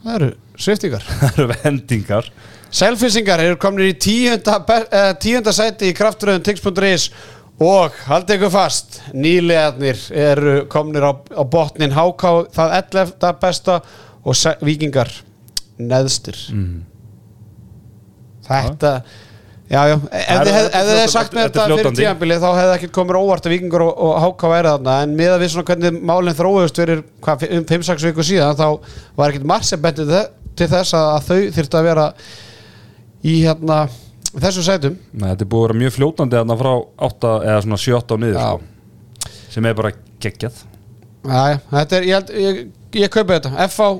það 0.03 0.15
eru 0.17 0.31
sviftingar 0.61 1.05
Það 1.21 1.29
eru 1.37 1.47
vendingar 1.53 2.31
Selfinsingar 2.71 3.43
eru 3.43 3.59
komin 3.61 3.89
í 3.91 3.95
tíunda, 3.99 4.61
eh, 4.87 5.13
tíunda 5.19 5.53
sæti 5.55 5.91
í 5.91 5.97
kraftröðum 5.97 6.45
tix.is 6.47 7.09
og 7.61 7.97
haldið 8.07 8.39
ykkur 8.39 8.53
fast 8.55 9.01
nýlegaðnir 9.13 10.05
eru 10.17 10.55
kominir 10.71 11.05
á, 11.05 11.13
á 11.13 11.43
botnin 11.45 11.93
HK 11.93 12.31
það 12.55 12.77
11. 12.79 13.33
besta 13.43 13.81
og 14.25 14.63
Víkingar 14.65 15.11
neðstir 15.81 16.39
Þetta 18.51 18.95
Já, 19.71 19.85
já, 19.87 19.95
ef 20.19 20.41
þið 20.49 20.57
hefði 20.75 21.03
sagt 21.13 21.35
mér 21.37 21.45
þetta 21.47 21.65
fyrir 21.71 21.93
tíðanbili 21.95 22.37
þá 22.43 22.49
hefði 22.57 22.73
ekkert 22.75 22.93
komið 22.97 23.19
óvart 23.21 23.45
að 23.47 23.53
Víkingur 23.55 23.85
og, 23.85 23.93
og 24.03 24.17
HK 24.25 24.49
væri 24.51 24.73
þarna 24.73 24.95
en 25.05 25.13
miða 25.15 25.37
við 25.39 25.53
svona 25.53 25.69
hvernig 25.69 26.01
málinn 26.11 26.35
þróðust 26.35 26.81
hvað, 27.23 27.45
um 27.55 27.67
5-6 27.69 28.07
viku 28.09 28.25
síðan 28.27 28.59
þá 28.59 28.67
var 29.21 29.31
ekkert 29.31 29.47
marg 29.47 29.69
sem 29.69 29.85
bentið 29.85 30.11
til 30.59 30.69
þess 30.73 30.97
að, 30.99 31.07
að 31.13 31.29
þau 31.29 31.55
þyrftu 31.55 31.79
að 31.79 31.87
vera 31.87 32.07
í 33.27 33.37
hérna 33.45 33.81
þessum 34.31 34.67
sætum. 34.67 34.99
Nei, 35.13 35.29
þetta 35.33 35.45
er 35.47 35.51
búið 35.53 35.63
að 35.63 35.67
vera 35.69 35.81
mjög 35.83 35.97
fljótandi 35.97 36.39
þarna 36.39 36.59
frá 36.61 36.71
8 37.09 37.33
eða 37.51 37.65
svona 37.67 37.81
7-8 37.85 38.15
á 38.15 38.17
niður 38.23 38.39
sko, 38.41 39.35
sem 39.51 39.69
er 39.71 39.77
bara 39.81 39.93
geggjað. 40.23 40.63
Jæja, 41.31 41.59
þetta 41.75 41.99
er, 41.99 42.07
ég, 42.09 42.15
held, 42.17 42.33
ég, 42.47 42.63
ég 43.03 43.13
kaupi 43.13 43.37
þetta. 43.37 43.53
FH, 43.69 43.91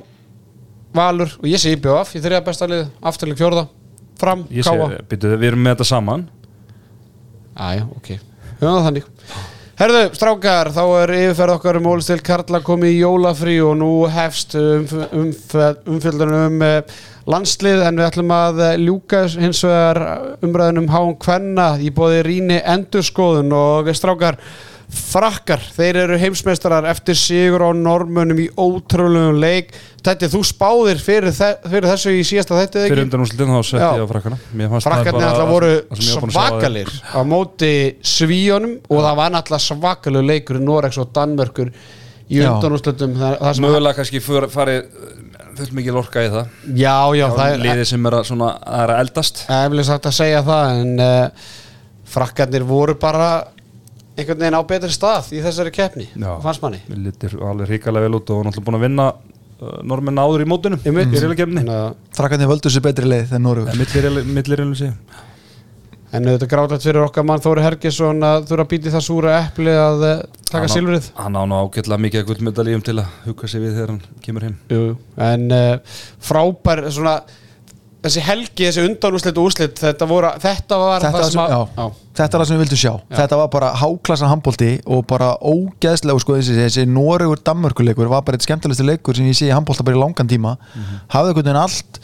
Valur 0.95 1.37
og 1.39 1.47
ég 1.47 1.61
sé 1.61 1.71
IBF 1.75 2.15
í 2.17 2.21
þriða 2.23 2.43
besta 2.47 2.67
lið, 2.67 2.83
afturleik 3.11 3.39
fjórða. 3.39 3.67
Fram, 4.21 4.43
Ég 4.53 4.67
káa 4.67 4.89
við 5.09 5.47
erum 5.47 5.63
með 5.63 5.77
þetta 5.77 5.87
saman. 5.87 6.27
Æja, 7.57 7.87
ok, 7.95 8.13
höfum 8.59 8.75
það 8.75 8.85
þannig 8.89 9.07
Herðu, 9.79 10.01
strákar, 10.13 10.67
þá 10.75 10.81
er 10.99 11.11
yfirferð 11.15 11.53
okkar 11.55 11.77
um 11.79 11.85
Ólistil 11.93 12.19
Karla 12.25 12.59
komið 12.65 12.91
í 12.91 12.97
jólafrí 12.99 13.53
og 13.63 13.77
nú 13.79 13.91
hefst 14.11 14.57
umf 14.59 14.91
umf 15.07 15.53
umfjöldunum 15.87 16.57
um 16.59 16.65
uh, 16.67 16.97
landslið 17.31 17.85
en 17.87 18.01
við 18.01 18.07
ætlum 18.09 18.33
að 18.35 18.59
ljúka 18.81 19.21
hins 19.31 19.63
vegar 19.63 20.01
umræðunum 20.43 20.91
háum 20.91 21.15
kvenna 21.21 21.69
í 21.79 21.87
bóði 21.95 22.19
Ríni 22.27 22.59
Endurskoðun. 22.59 23.55
Og 23.55 23.93
strákar 23.95 24.41
frakkar, 24.91 25.61
þeir 25.75 25.97
eru 26.03 26.17
heimsmeistarar 26.19 26.85
eftir 26.91 27.15
sigur 27.15 27.63
á 27.63 27.69
normunum 27.75 28.39
í 28.43 28.47
ótrúlegum 28.59 29.39
leik 29.39 29.71
Þetta 30.01 30.27
þú 30.33 30.41
spáðir 30.49 30.99
fyrir, 31.03 31.31
þe 31.37 31.47
fyrir 31.69 31.87
þessu 31.91 32.13
í 32.17 32.23
síðasta 32.25 32.57
þetta 32.57 32.79
eða 32.79 32.87
fyrir 32.89 32.97
ekki? 32.97 33.05
undan 33.05 33.23
úrslitin 33.25 33.53
þá 33.53 33.59
setti 33.69 33.83
Já. 33.83 33.89
ég 33.93 34.03
á 34.03 34.09
frakkana 34.11 34.39
Mér 34.57 34.71
fannst 34.71 34.87
það 34.87 34.95
Frakkarnir 34.95 35.21
bara 35.21 35.31
alltaf 35.31 35.51
voru 35.51 35.71
það 35.91 36.33
svakalir 36.35 36.93
á 37.07 37.19
móti 37.31 37.71
svíjónum 38.11 38.73
og 38.89 39.03
það 39.05 39.19
var 39.21 39.37
alltaf 39.39 39.65
svakalegu 39.67 40.27
leikur 40.27 40.59
í 40.59 40.63
Norex 40.65 40.99
og 41.03 41.11
Danmörkur 41.15 41.71
í 41.71 42.39
Já. 42.41 42.49
undanúslutum 42.49 43.15
það, 43.19 43.37
það 43.43 43.55
sem 43.59 43.67
mögulega 43.67 43.99
kannski 44.01 44.23
farið 44.25 44.83
fullt 45.61 45.73
mikið 45.77 45.97
lorka 45.99 46.25
í 46.25 46.33
það 46.33 46.51
Já, 46.81 46.97
já, 47.19 47.25
það 47.37 47.47
Já, 47.47 47.55
er 47.55 47.65
liðið 47.67 47.87
sem 47.93 48.05
er 48.09 48.17
að, 48.19 48.27
svona, 48.31 48.51
að 48.65 48.83
er 48.85 48.93
að 48.95 49.01
eldast 49.05 49.41
eflega 49.47 49.87
sagt 49.91 50.11
að 50.11 50.17
segja 50.19 50.43
það 50.47 50.77
en 50.81 50.93
uh, 51.05 51.49
frakkarnir 52.11 52.65
voru 52.67 52.95
bara 52.99 53.31
einhvern 54.17 54.39
veginn 54.43 54.57
á 54.59 54.61
betri 54.67 54.91
stað 54.93 55.31
í 55.37 55.41
þessari 55.43 55.71
keppni 55.75 56.07
fannst 56.43 56.61
manni. 56.63 56.81
Við 56.89 57.03
litir 57.07 57.37
alveg 57.39 57.71
hrikalega 57.71 58.07
vel 58.09 58.19
út 58.19 58.29
og 58.35 58.43
náttúrulega 58.45 58.67
búin 58.67 58.79
að 58.81 58.85
vinna 58.87 59.07
uh, 59.15 59.81
normenn 59.87 60.19
áður 60.21 60.43
í 60.45 60.49
mótunum 60.51 60.81
í 60.83 60.89
Einmitt. 60.91 61.15
reylakefni 61.21 61.63
Þannig 61.63 61.81
að- 61.81 62.15
Frakkarnir 62.19 62.51
völdu 62.51 62.69
sér 62.73 62.83
betri 62.89 63.07
leið 63.07 63.27
þegar 63.31 63.43
Norður 63.47 63.81
millir 64.35 64.57
reylum 64.59 64.75
sig 64.75 64.93
En 66.11 66.25
þetta 66.27 66.47
gráðlegt 66.51 66.83
fyrir 66.83 67.05
okkar 67.05 67.23
mann 67.23 67.39
Þóri 67.39 67.61
Hergesson 67.63 68.17
að 68.27 68.49
þurfa 68.49 68.63
að 68.65 68.71
býti 68.73 68.91
það 68.91 69.03
súra 69.05 69.35
epli 69.45 69.71
að 69.79 70.01
eh, 70.09 70.23
taka 70.49 70.67
á- 70.67 70.73
silfrið. 70.73 71.05
Hann 71.15 71.37
á 71.39 71.43
nú 71.47 71.55
ágætlega 71.63 72.01
mikið 72.03 72.19
að 72.19 72.25
gullmedalíum 72.33 72.81
til 72.83 72.95
að 72.99 73.13
hugga 73.29 73.47
sig 73.47 73.61
við 73.63 73.77
þegar 73.77 73.93
hann 73.93 74.01
kemur 74.25 74.43
heim. 74.43 74.57
Jú, 74.67 74.81
jú. 74.89 74.97
en 75.23 75.45
uh, 75.55 75.95
frábær 76.19 76.81
svona, 76.91 77.13
þessi 78.01 78.21
helgi, 78.25 78.65
þessi 78.65 78.83
undanúslit 78.87 79.37
og 79.37 79.47
úslit 79.51 79.77
þetta, 79.81 80.07
voru, 80.09 80.31
þetta 80.41 80.77
var 80.81 81.03
Þetta 81.03 81.11
það 81.11 81.17
var 81.17 81.29
sem 81.29 81.41
að 81.43 81.51
sem- 81.51 81.75
já. 81.77 81.85
Þetta 82.17 82.27
er 82.37 82.41
það 82.41 82.47
sem 82.49 82.57
við 82.57 82.63
vildum 82.65 82.81
sjá. 82.81 82.93
Þetta 83.21 83.37
var 83.39 83.47
bara 83.53 83.69
háklassa 83.81 84.27
handbólti 84.31 84.71
og 84.85 85.05
bara 85.07 85.29
ógeðslega 85.39 86.19
sko, 86.23 86.35
þessi, 86.39 86.57
þessi 86.59 86.85
Noregur 86.89 87.39
Danmörkuleikur 87.45 88.09
var 88.11 88.25
bara 88.27 88.35
eitt 88.39 88.47
skemmtilegsti 88.47 88.83
leikur 88.87 89.15
sem 89.15 89.29
ég 89.29 89.37
sé 89.37 89.47
í 89.47 89.53
handbólta 89.55 89.85
bara 89.87 89.95
í 89.95 90.01
langan 90.01 90.27
tíma. 90.27 90.57
Hafði 91.13 91.31
einhvern 91.31 91.45
veginn 91.45 91.61
allt 91.61 92.01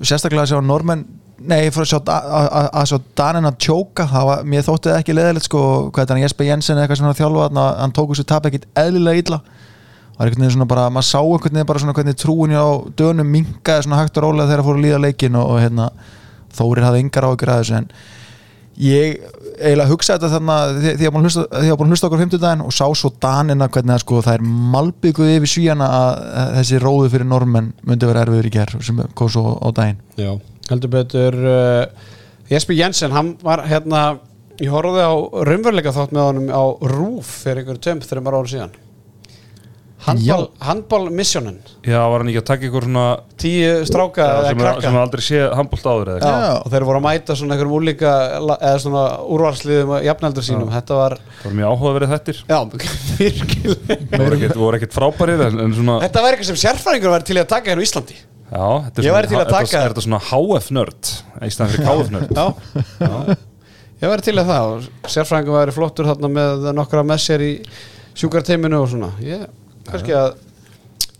sérstaklega 0.00 0.46
að 0.46 0.52
sjá 0.54 0.60
normenn 0.64 1.04
nei, 1.40 1.70
fyrir 1.72 1.86
að 1.86 1.92
sjá, 1.92 2.00
að, 2.10 2.88
sjá 2.90 2.98
Danin 3.16 3.48
að 3.48 3.58
tjóka. 3.64 4.08
Var, 4.12 4.42
mér 4.44 4.64
þótti 4.66 4.90
það 4.90 4.98
ekki 5.02 5.16
leðilegt 5.16 5.46
sko, 5.48 5.62
hvað 5.92 6.02
er 6.04 6.10
það, 6.10 6.22
Jesper 6.24 6.48
Jensen 6.50 6.76
eða 6.76 6.84
eitthvað 6.88 7.00
sem 7.00 7.08
hann 7.08 7.20
þjálfa 7.20 7.66
hann 7.80 7.94
tók 7.96 8.10
þessu 8.14 8.26
tap 8.28 8.48
ekkit 8.50 8.66
eðlilega 8.82 9.22
illa 9.24 9.40
var 10.20 10.28
einhvern 10.28 10.44
veginn 10.44 10.56
svona 10.58 10.68
bara, 10.68 10.86
maður 10.92 11.08
sá 11.08 11.18
einhvern 11.22 11.56
veginn 11.56 11.68
bara 11.70 11.80
svona 11.80 11.96
hvernig 11.96 12.16
trúin 12.20 12.52
á 12.52 12.68
dönum 12.98 13.28
minkaði 13.32 13.86
svona 13.86 14.00
hægt 14.02 14.18
og 14.20 14.26
rólega 14.26 14.50
þegar 14.50 14.66
fóru 14.66 14.80
að 14.80 14.86
líða 14.86 15.02
leikin 15.06 15.38
og, 15.40 15.52
og 15.54 15.62
hérna, 15.64 15.90
Þórir 16.50 16.82
hafði 16.82 17.04
yngar 17.04 17.28
áhyggjur 17.28 17.52
að 17.52 17.60
þessu 17.60 17.74
en 17.78 17.84
ég 18.80 19.20
eiginlega 19.60 19.90
hugsa 19.90 20.16
þetta 20.16 20.30
þannig 20.32 20.54
að 20.54 20.72
því 20.80 20.92
því 20.96 21.06
var 21.06 21.14
búin 21.14 21.20
að 21.20 21.28
hlusta, 21.28 21.44
því 21.52 21.70
var 21.70 21.78
búin 21.78 21.86
að 21.86 21.94
hlusta 21.94 22.08
okkur 22.08 22.22
50 22.24 22.42
daginn 22.42 22.64
og 22.64 22.74
sá 22.74 22.86
svo 22.98 23.10
Danina 23.22 23.68
hvernig 23.68 23.92
það 23.92 24.02
sko 24.02 24.22
það 24.26 24.38
er 24.38 24.46
malbygguð 24.74 25.32
yfir 25.36 25.52
svíjana 25.52 25.90
að, 25.94 26.22
að 26.40 26.50
þessi 26.58 26.80
róðu 26.82 27.12
fyrir 27.14 27.30
normenn 27.30 27.70
myndi 27.86 28.10
vera 28.10 28.24
erfiður 28.24 28.50
í 28.50 28.52
gerð 28.56 28.82
sem 28.88 29.00
kom 29.14 29.30
svo 29.30 29.54
á 29.62 29.68
daginn. 29.76 30.02
Já, 30.18 30.32
heldur 30.72 30.94
betur 30.96 31.38
uh, 31.38 32.10
Jesper 32.50 32.78
Jensen, 32.80 33.14
hann 33.14 33.34
var 33.46 33.62
hérna 33.70 34.04
ég 34.58 34.74
horfði 34.74 35.06
á 35.06 35.14
raunveruleika 35.46 35.94
þátt 35.94 36.16
með 36.16 36.26
honum 36.26 36.50
á 36.50 36.64
Rúf 36.90 37.34
fyrir 37.44 37.62
ykkur 37.62 37.82
tömp 37.84 38.08
maður 38.18 38.40
ára 38.40 38.54
síðan 38.54 38.78
handball, 40.06 40.46
handball 40.64 41.10
missionin. 41.12 41.58
Já, 41.84 41.98
var 42.08 42.22
hann 42.22 42.30
ekki 42.32 42.40
að 42.40 42.46
taka 42.50 42.66
ykkur 42.68 42.86
svona 42.86 43.04
tíu 43.40 43.72
stráka 43.88 44.24
Já, 44.24 44.30
eða 44.38 44.46
sem, 44.50 44.60
krakka? 44.62 44.82
sem 44.86 44.96
aldrei 45.00 45.24
sé 45.26 45.40
handbólt 45.58 45.84
áður 45.90 46.10
eða 46.14 46.30
Já, 46.30 46.52
og 46.64 46.72
þeir 46.72 46.86
voru 46.88 47.00
að 47.00 47.04
mæta 47.06 47.36
svona 47.36 47.56
einhverjum 47.56 47.76
úlíka 47.80 48.12
eða 48.56 48.78
svona 48.84 49.02
úrvalsliðum 49.36 49.92
og 49.98 50.06
jafnaldur 50.08 50.46
sínum. 50.46 50.70
Þetta 50.72 50.98
var, 51.02 51.16
Það 51.42 51.50
var 51.50 51.56
mjög 51.60 51.74
áhugaverið 51.76 52.14
þettir. 52.16 52.42
Já, 52.48 52.58
virkilega. 53.20 54.00
Það 54.10 54.24
voru 54.24 54.38
ekkert, 54.40 54.56
voru 54.64 54.80
ekkert 54.80 54.96
frábærir 54.96 55.44
en, 55.50 55.60
en 55.66 55.76
svona 55.76 55.98
Þetta 56.06 56.24
var 56.24 56.36
eitthvað 56.36 56.50
sem 56.52 56.60
sérfræðingur 56.64 57.14
var 57.16 57.26
til 57.28 57.36
í 57.38 57.42
að 57.44 57.50
taka 57.52 57.72
hérna 57.74 57.84
á 57.84 57.86
Íslandi. 57.90 58.18
Já, 58.50 58.64
þetta 58.88 58.98
er 58.98 59.06
Ég 59.06 59.14
væri 59.14 59.28
til 59.30 59.36
að 59.38 59.44
þetta- 59.44 59.60
taka- 59.60 59.84
Er 59.84 59.92
þetta 59.92 60.06
svona 60.08 60.22
HF 60.30 60.72
nörd 60.74 61.12
í 61.46 61.52
staðan 61.54 61.70
fyrir 61.76 61.86
KF 61.86 62.08
nörd? 62.16 62.32
Já, 62.34 63.36
ég 64.00 64.08
væri 64.10 64.24
til 64.26 64.34
að 64.40 64.48
það 64.50 64.72
og 64.74 65.10
sérfræðingur 65.12 65.58
væri 65.60 65.74
flottur 65.76 66.08
þarna 66.08 66.30
með 66.34 66.66
nokkra 66.74 67.04
með 67.06 67.20
sér 67.28 67.44
í 67.46 67.50
sjúkarteiminu 68.18 68.80
og 68.82 68.88
svona. 68.90 69.10
Ég, 69.22 69.44
kannski 69.88 70.16
að 70.16 70.32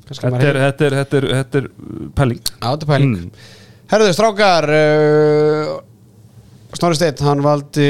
kannski 0.08 0.26
Þetta 0.26 0.48
er, 0.50 0.60
þetta 0.64 0.86
er, 0.86 0.98
þetta 1.00 1.20
er, 1.20 1.28
þetta 1.38 1.62
er 1.62 1.70
pæling 2.18 2.42
Já, 2.44 2.66
þetta 2.66 2.84
er 2.84 2.90
pæling 2.94 3.14
Mm. 3.20 3.30
Herðu, 3.90 4.10
strákar 4.14 4.70
uh, 4.70 5.70
Snorri 6.70 6.94
Steinn, 6.94 7.22
hann 7.26 7.40
valdi 7.42 7.86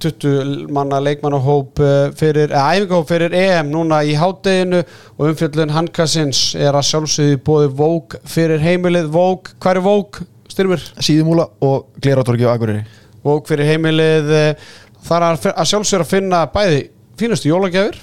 20 0.00 0.70
manna 0.72 0.96
leikmannahóp 1.04 1.82
uh, 1.84 2.06
fyrir, 2.16 2.48
eða 2.48 2.70
æfingahóp 2.78 3.10
fyrir 3.10 3.34
EM 3.36 3.68
núna 3.68 3.98
í 4.08 4.14
hádeginu 4.16 4.80
og 5.18 5.26
umfjöllun 5.28 5.74
handkassins 5.74 6.54
er 6.56 6.72
að 6.72 6.86
sjálfsögðu 6.88 7.42
bóði 7.44 7.68
Vók 7.76 8.16
fyrir 8.24 8.64
heimilið 8.64 9.10
Vók, 9.12 9.52
hvað 9.60 9.76
er 9.76 9.84
Vók, 9.84 10.22
styrmur? 10.48 10.88
Síðumúla 11.04 11.50
og 11.68 11.90
Glerátorgi 12.00 12.48
á 12.48 12.54
Akureyri 12.54 12.86
Vók 13.24 13.52
fyrir 13.52 13.68
heimilið 13.74 14.32
eh, 14.32 14.66
þar 15.04 15.28
að, 15.28 15.46
að 15.52 15.70
sjálfsögðu 15.74 16.06
að 16.06 16.12
finna 16.16 16.42
bæði 16.56 16.82
fínustu 17.20 17.52
jólagjafir 17.52 18.00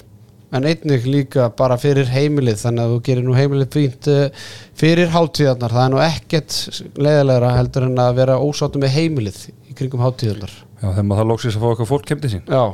en 0.52 0.66
einnig 0.68 1.06
líka 1.08 1.48
bara 1.56 1.78
fyrir 1.80 2.10
heimilið 2.12 2.60
þannig 2.62 2.84
að 2.84 2.94
þú 2.94 2.98
gerir 3.08 3.26
nú 3.26 3.36
heimilið 3.36 3.76
fínt 3.76 4.08
uh, 4.12 4.48
fyrir 4.78 5.12
hátíðarnar, 5.14 5.76
það 5.76 5.86
er 5.86 5.94
nú 5.94 6.02
ekkert 6.04 6.58
leiðilegra 6.96 7.54
heldur 7.58 7.88
en 7.88 8.02
að 8.04 8.18
vera 8.20 8.40
ósáttum 8.42 8.84
með 8.84 8.96
heimilið 8.98 9.40
í 9.48 9.76
kringum 9.78 10.04
hátíðarnar. 10.04 10.58
Já, 10.82 10.88
þegar 10.88 11.06
maður 11.06 11.22
það 11.22 11.30
lóksins 11.30 11.56
að 11.56 11.62
fá 11.62 11.70
eitthvað 11.70 11.90
fólk 11.92 12.06
kemdi 12.10 12.32
sín. 12.32 12.44
Já. 12.50 12.64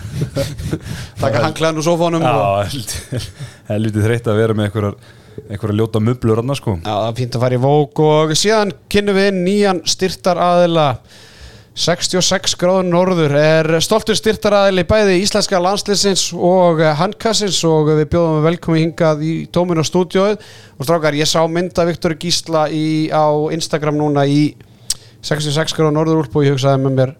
Takka 1.22 1.42
hanglaðan 1.46 1.80
úr 1.80 1.86
sófánum 1.86 2.28
og... 2.28 2.76
Já, 2.76 3.26
helviti 3.72 4.04
þreytt 4.04 4.30
að 4.30 4.40
vera 4.42 4.56
með 4.56 4.68
einhverjar 4.68 4.96
einhverjar 5.48 5.78
ljóta 5.78 6.00
mublur 6.02 6.42
annars 6.42 6.60
sko. 6.60 6.76
Já, 6.82 6.92
það 6.92 7.08
er 7.08 7.18
fínt 7.18 7.36
að 7.36 7.44
fara 7.46 7.56
í 7.56 7.62
vók 7.62 8.02
og 8.04 8.34
síðan 8.38 8.72
kynnum 8.92 9.16
við 9.18 9.30
nýjan 9.38 9.82
styrtar 9.88 10.40
aðila 10.42 10.86
66 11.72 12.52
gráður 12.60 12.84
norður 12.84 13.32
er 13.38 13.68
stoltur 13.80 14.16
styrtar 14.18 14.52
aðili 14.58 14.82
bæði 14.84 15.14
íslenska 15.22 15.56
landsliðsins 15.56 16.26
og 16.36 16.82
handkassins 16.98 17.62
og 17.64 17.88
við 17.94 18.10
bjóðum 18.12 18.44
velkomi 18.44 18.82
hingað 18.82 19.22
í 19.24 19.32
tóminu 19.48 19.80
á 19.80 19.88
stúdióið 19.88 20.36
og 20.76 20.84
strákar, 20.84 21.16
ég 21.16 21.30
sá 21.30 21.40
mynda 21.48 21.86
Viktor 21.88 22.12
Gísla 22.20 22.66
í, 22.68 23.08
á 23.08 23.24
Instagram 23.56 23.96
núna 24.02 24.26
í 24.28 24.52
66 25.24 25.72
gráður 25.78 25.96
norður 25.96 26.20
úlp 26.26 26.36
og 26.36 26.44
ég 26.44 26.58
hugsaði 26.58 26.84
með 26.84 26.98
mér 26.98 27.14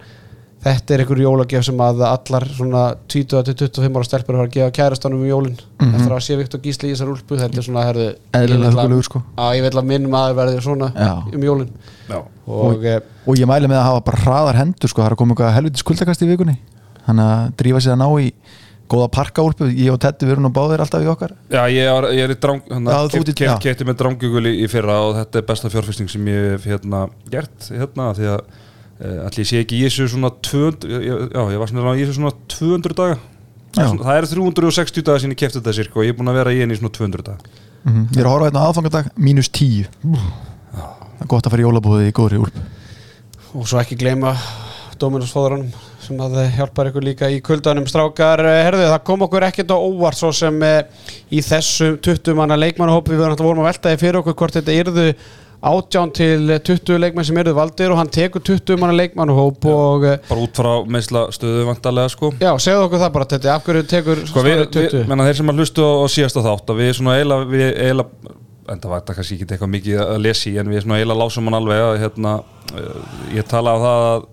þetta 0.62 0.94
er 0.94 1.03
einhver 1.03 1.20
jólagef 1.22 1.64
sem 1.66 1.81
að 1.83 2.03
allar 2.07 2.46
svona 2.55 2.83
20-25 3.11 3.96
ára 3.98 4.07
stelpur 4.07 4.38
var 4.38 4.46
að 4.48 4.55
gefa 4.57 4.75
kærastanum 4.77 5.22
um 5.25 5.29
jólin. 5.31 5.57
Eftir 5.83 6.14
að 6.14 6.22
sé 6.27 6.37
Viktor 6.38 6.62
Gísla 6.62 6.88
í 6.88 6.92
þessar 6.94 7.11
úlpu 7.12 7.38
þetta 7.40 7.59
er 7.59 7.66
svona, 7.66 7.85
herðu 7.88 8.07
að- 8.70 9.03
sko. 9.09 9.22
Já, 9.37 9.46
ég 9.59 9.62
vil 9.66 9.81
að 9.83 9.88
minn 9.90 10.09
maður 10.12 10.38
verði 10.38 10.62
svona 10.62 10.92
Já. 10.94 11.12
um 11.35 11.46
jólin. 11.48 11.70
Já, 12.09 12.18
og 12.46 12.85
eh, 12.85 13.01
og 13.27 13.37
ég 13.38 13.46
mæli 13.51 13.70
með 13.70 13.81
að 13.83 13.88
hafa 13.90 14.05
bara 14.07 14.22
hraðar 14.22 14.61
hendur 14.62 14.88
sko, 14.88 15.03
það 15.03 15.11
er 15.11 15.16
að 15.16 15.22
koma 15.22 15.35
eitthvað 15.35 15.55
helviti 15.59 15.83
skuldakast 15.83 16.22
í 16.22 16.31
vikunni. 16.31 16.59
Hann 17.07 17.18
að 17.18 17.53
drífa 17.59 17.81
sig 17.83 17.92
að 17.92 17.98
ná 17.98 18.09
í 18.22 18.33
góða 18.92 19.09
parkaúlpu, 19.11 19.66
ég 19.72 19.90
og 19.92 19.98
Teddy 20.03 20.27
við 20.27 20.35
erum 20.37 20.44
nú 20.46 20.53
báðir 20.53 20.83
alltaf 20.85 21.03
í 21.03 21.09
okkar. 21.09 21.33
Já, 21.51 21.62
ég 21.72 21.87
er, 21.88 22.07
ég 22.12 22.27
er 22.29 22.35
í 22.35 22.38
drang. 22.38 22.61
Kefti 23.62 23.87
með 23.88 23.96
drangjugul 24.03 24.44
í, 24.51 24.53
í 24.62 24.68
fyrra 24.68 24.98
og 25.09 25.16
þetta 25.16 25.40
er 25.40 25.46
besta 25.48 25.70
fjárfesting 25.72 26.11
sem 26.12 26.27
ég 26.29 26.51
hef 26.57 26.66
hérna, 26.68 27.07
gert 27.33 27.70
hérna, 27.72 28.11
því 28.18 28.29
að 28.35 28.44
allir 29.03 29.49
sé 29.49 29.61
ekki 29.62 29.81
í 29.81 29.85
þessu 29.87 30.09
svona 30.12 30.31
200, 30.47 30.88
ég, 30.93 31.23
já, 31.35 31.43
ég 31.55 31.61
var 31.62 31.71
svona 31.73 31.95
í 31.97 32.05
þessu 32.05 32.19
svona 32.21 32.35
200 32.55 32.99
daga. 32.99 33.19
Svona, 33.73 34.05
það 34.05 34.19
er 34.21 34.29
360 34.31 35.07
daga 35.09 35.23
sem 35.23 35.33
ég 35.33 35.41
kefti 35.41 35.59
þetta 35.61 35.77
sirka 35.79 35.99
og 36.01 36.07
ég 36.07 36.12
er 36.12 36.19
búin 36.19 36.31
að 36.33 36.41
vera 36.43 36.53
í 36.53 36.61
henni 36.61 36.77
í 36.77 36.81
svona 36.81 36.95
200 36.99 37.29
daga. 37.31 37.55
Mm 37.83 38.05
ég 38.15 38.21
er 38.23 38.29
að 38.29 38.35
horfa 38.37 38.47
hérna 38.47 38.61
á 38.62 38.69
aðfangadag 38.71 39.07
mínus 39.19 39.49
10 39.51 39.88
það 40.03 41.25
er 41.25 41.31
gott 41.31 41.47
að 41.47 41.55
fara 41.55 41.62
í 41.62 41.67
jólabúðið 41.67 42.11
í 42.11 42.15
góðri 42.15 42.43
úlpu. 42.45 42.62
Og 43.59 43.67
svo 43.69 43.81
ekki 43.83 43.99
gleyma 43.99 44.37
Dominus 45.03 45.33
fóðurunum 45.35 45.73
sem 46.03 46.19
að 46.23 46.37
hjálpar 46.57 46.91
ykkur 46.91 47.05
líka 47.07 47.29
í 47.31 47.41
kuldanum. 47.43 47.87
Strákar, 47.91 48.43
Eh, 48.47 48.62
herðu 48.67 48.87
það 48.87 49.05
kom 49.07 49.25
okkur 49.27 49.47
ekkert 49.49 49.71
á 49.75 49.79
óvart 49.79 50.19
svo 50.19 50.31
sem 50.35 50.62
eh, 50.62 50.83
í 51.31 51.43
þessum 51.43 51.97
20 51.99 52.37
manna 52.38 52.59
leikmannahópi. 52.59 53.17
Við 53.17 53.43
vorum 53.43 53.65
að 53.65 53.71
veltaði 53.73 53.99
fyrir 53.99 54.21
okkur 54.21 54.35
hvort 54.35 54.59
þetta 54.59 54.77
yrðu 54.79 55.07
átján 55.62 56.11
til 56.14 56.51
20 56.51 56.98
leikmenn 56.98 57.27
sem 57.27 57.38
yrðu 57.38 57.55
valdir 57.55 57.92
og 57.94 58.01
hann 58.01 58.11
tekur 58.11 58.42
20 58.42 58.81
manna 58.83 58.96
leikmannahóp 58.98 59.66
og 59.70 60.07
eh, 60.11 60.18
bara 60.27 60.42
út 60.42 60.59
frá 60.59 60.70
meðsla 60.90 61.29
stöðu 61.35 61.66
vantarlega 61.68 62.11
sko. 62.11 62.33
Já, 62.42 62.51
segðu 62.62 62.88
okkur 62.88 63.03
það 63.05 63.12
bara 63.14 63.29
þetta, 63.31 63.55
af 63.55 63.66
hverju 63.68 63.85
tekur 63.92 64.22
Sko 64.27 64.42
við, 64.42 64.64
Snorri 64.66 64.88
við, 64.88 65.09
menna 65.12 65.27
þeir 65.29 65.38
sem 65.38 65.53
að 65.53 65.62
hlustu 65.62 65.87
á, 65.87 65.92
á 66.03 66.07
síðasta 66.11 66.44
þátt 66.48 66.72
að 66.75 66.83
við 66.83 66.94
svona 66.98 67.16
eiginlega, 67.18 67.48
við 67.53 67.66
eiginlega 67.70 68.38
en 68.72 68.83
það 68.83 68.92
var 68.92 69.03
þetta 69.03 69.16
kannski 69.18 69.37
ekki 69.37 69.46
eitthvað 69.48 69.72
mikið 69.77 70.03
að 70.05 70.20
lesa 70.22 70.48
í 70.51 70.55
en 70.61 70.70
við 70.70 70.85
svona 70.85 70.98
eiginlega 70.98 71.22
lásum 71.22 71.48
hann 71.48 71.59
alveg 71.59 71.83
að 71.83 71.96
hérna, 72.03 72.35
uh, 72.72 73.16
ég 73.35 73.48
tala 73.51 73.77
af 73.77 73.85
það 73.85 74.07
að 74.09 74.27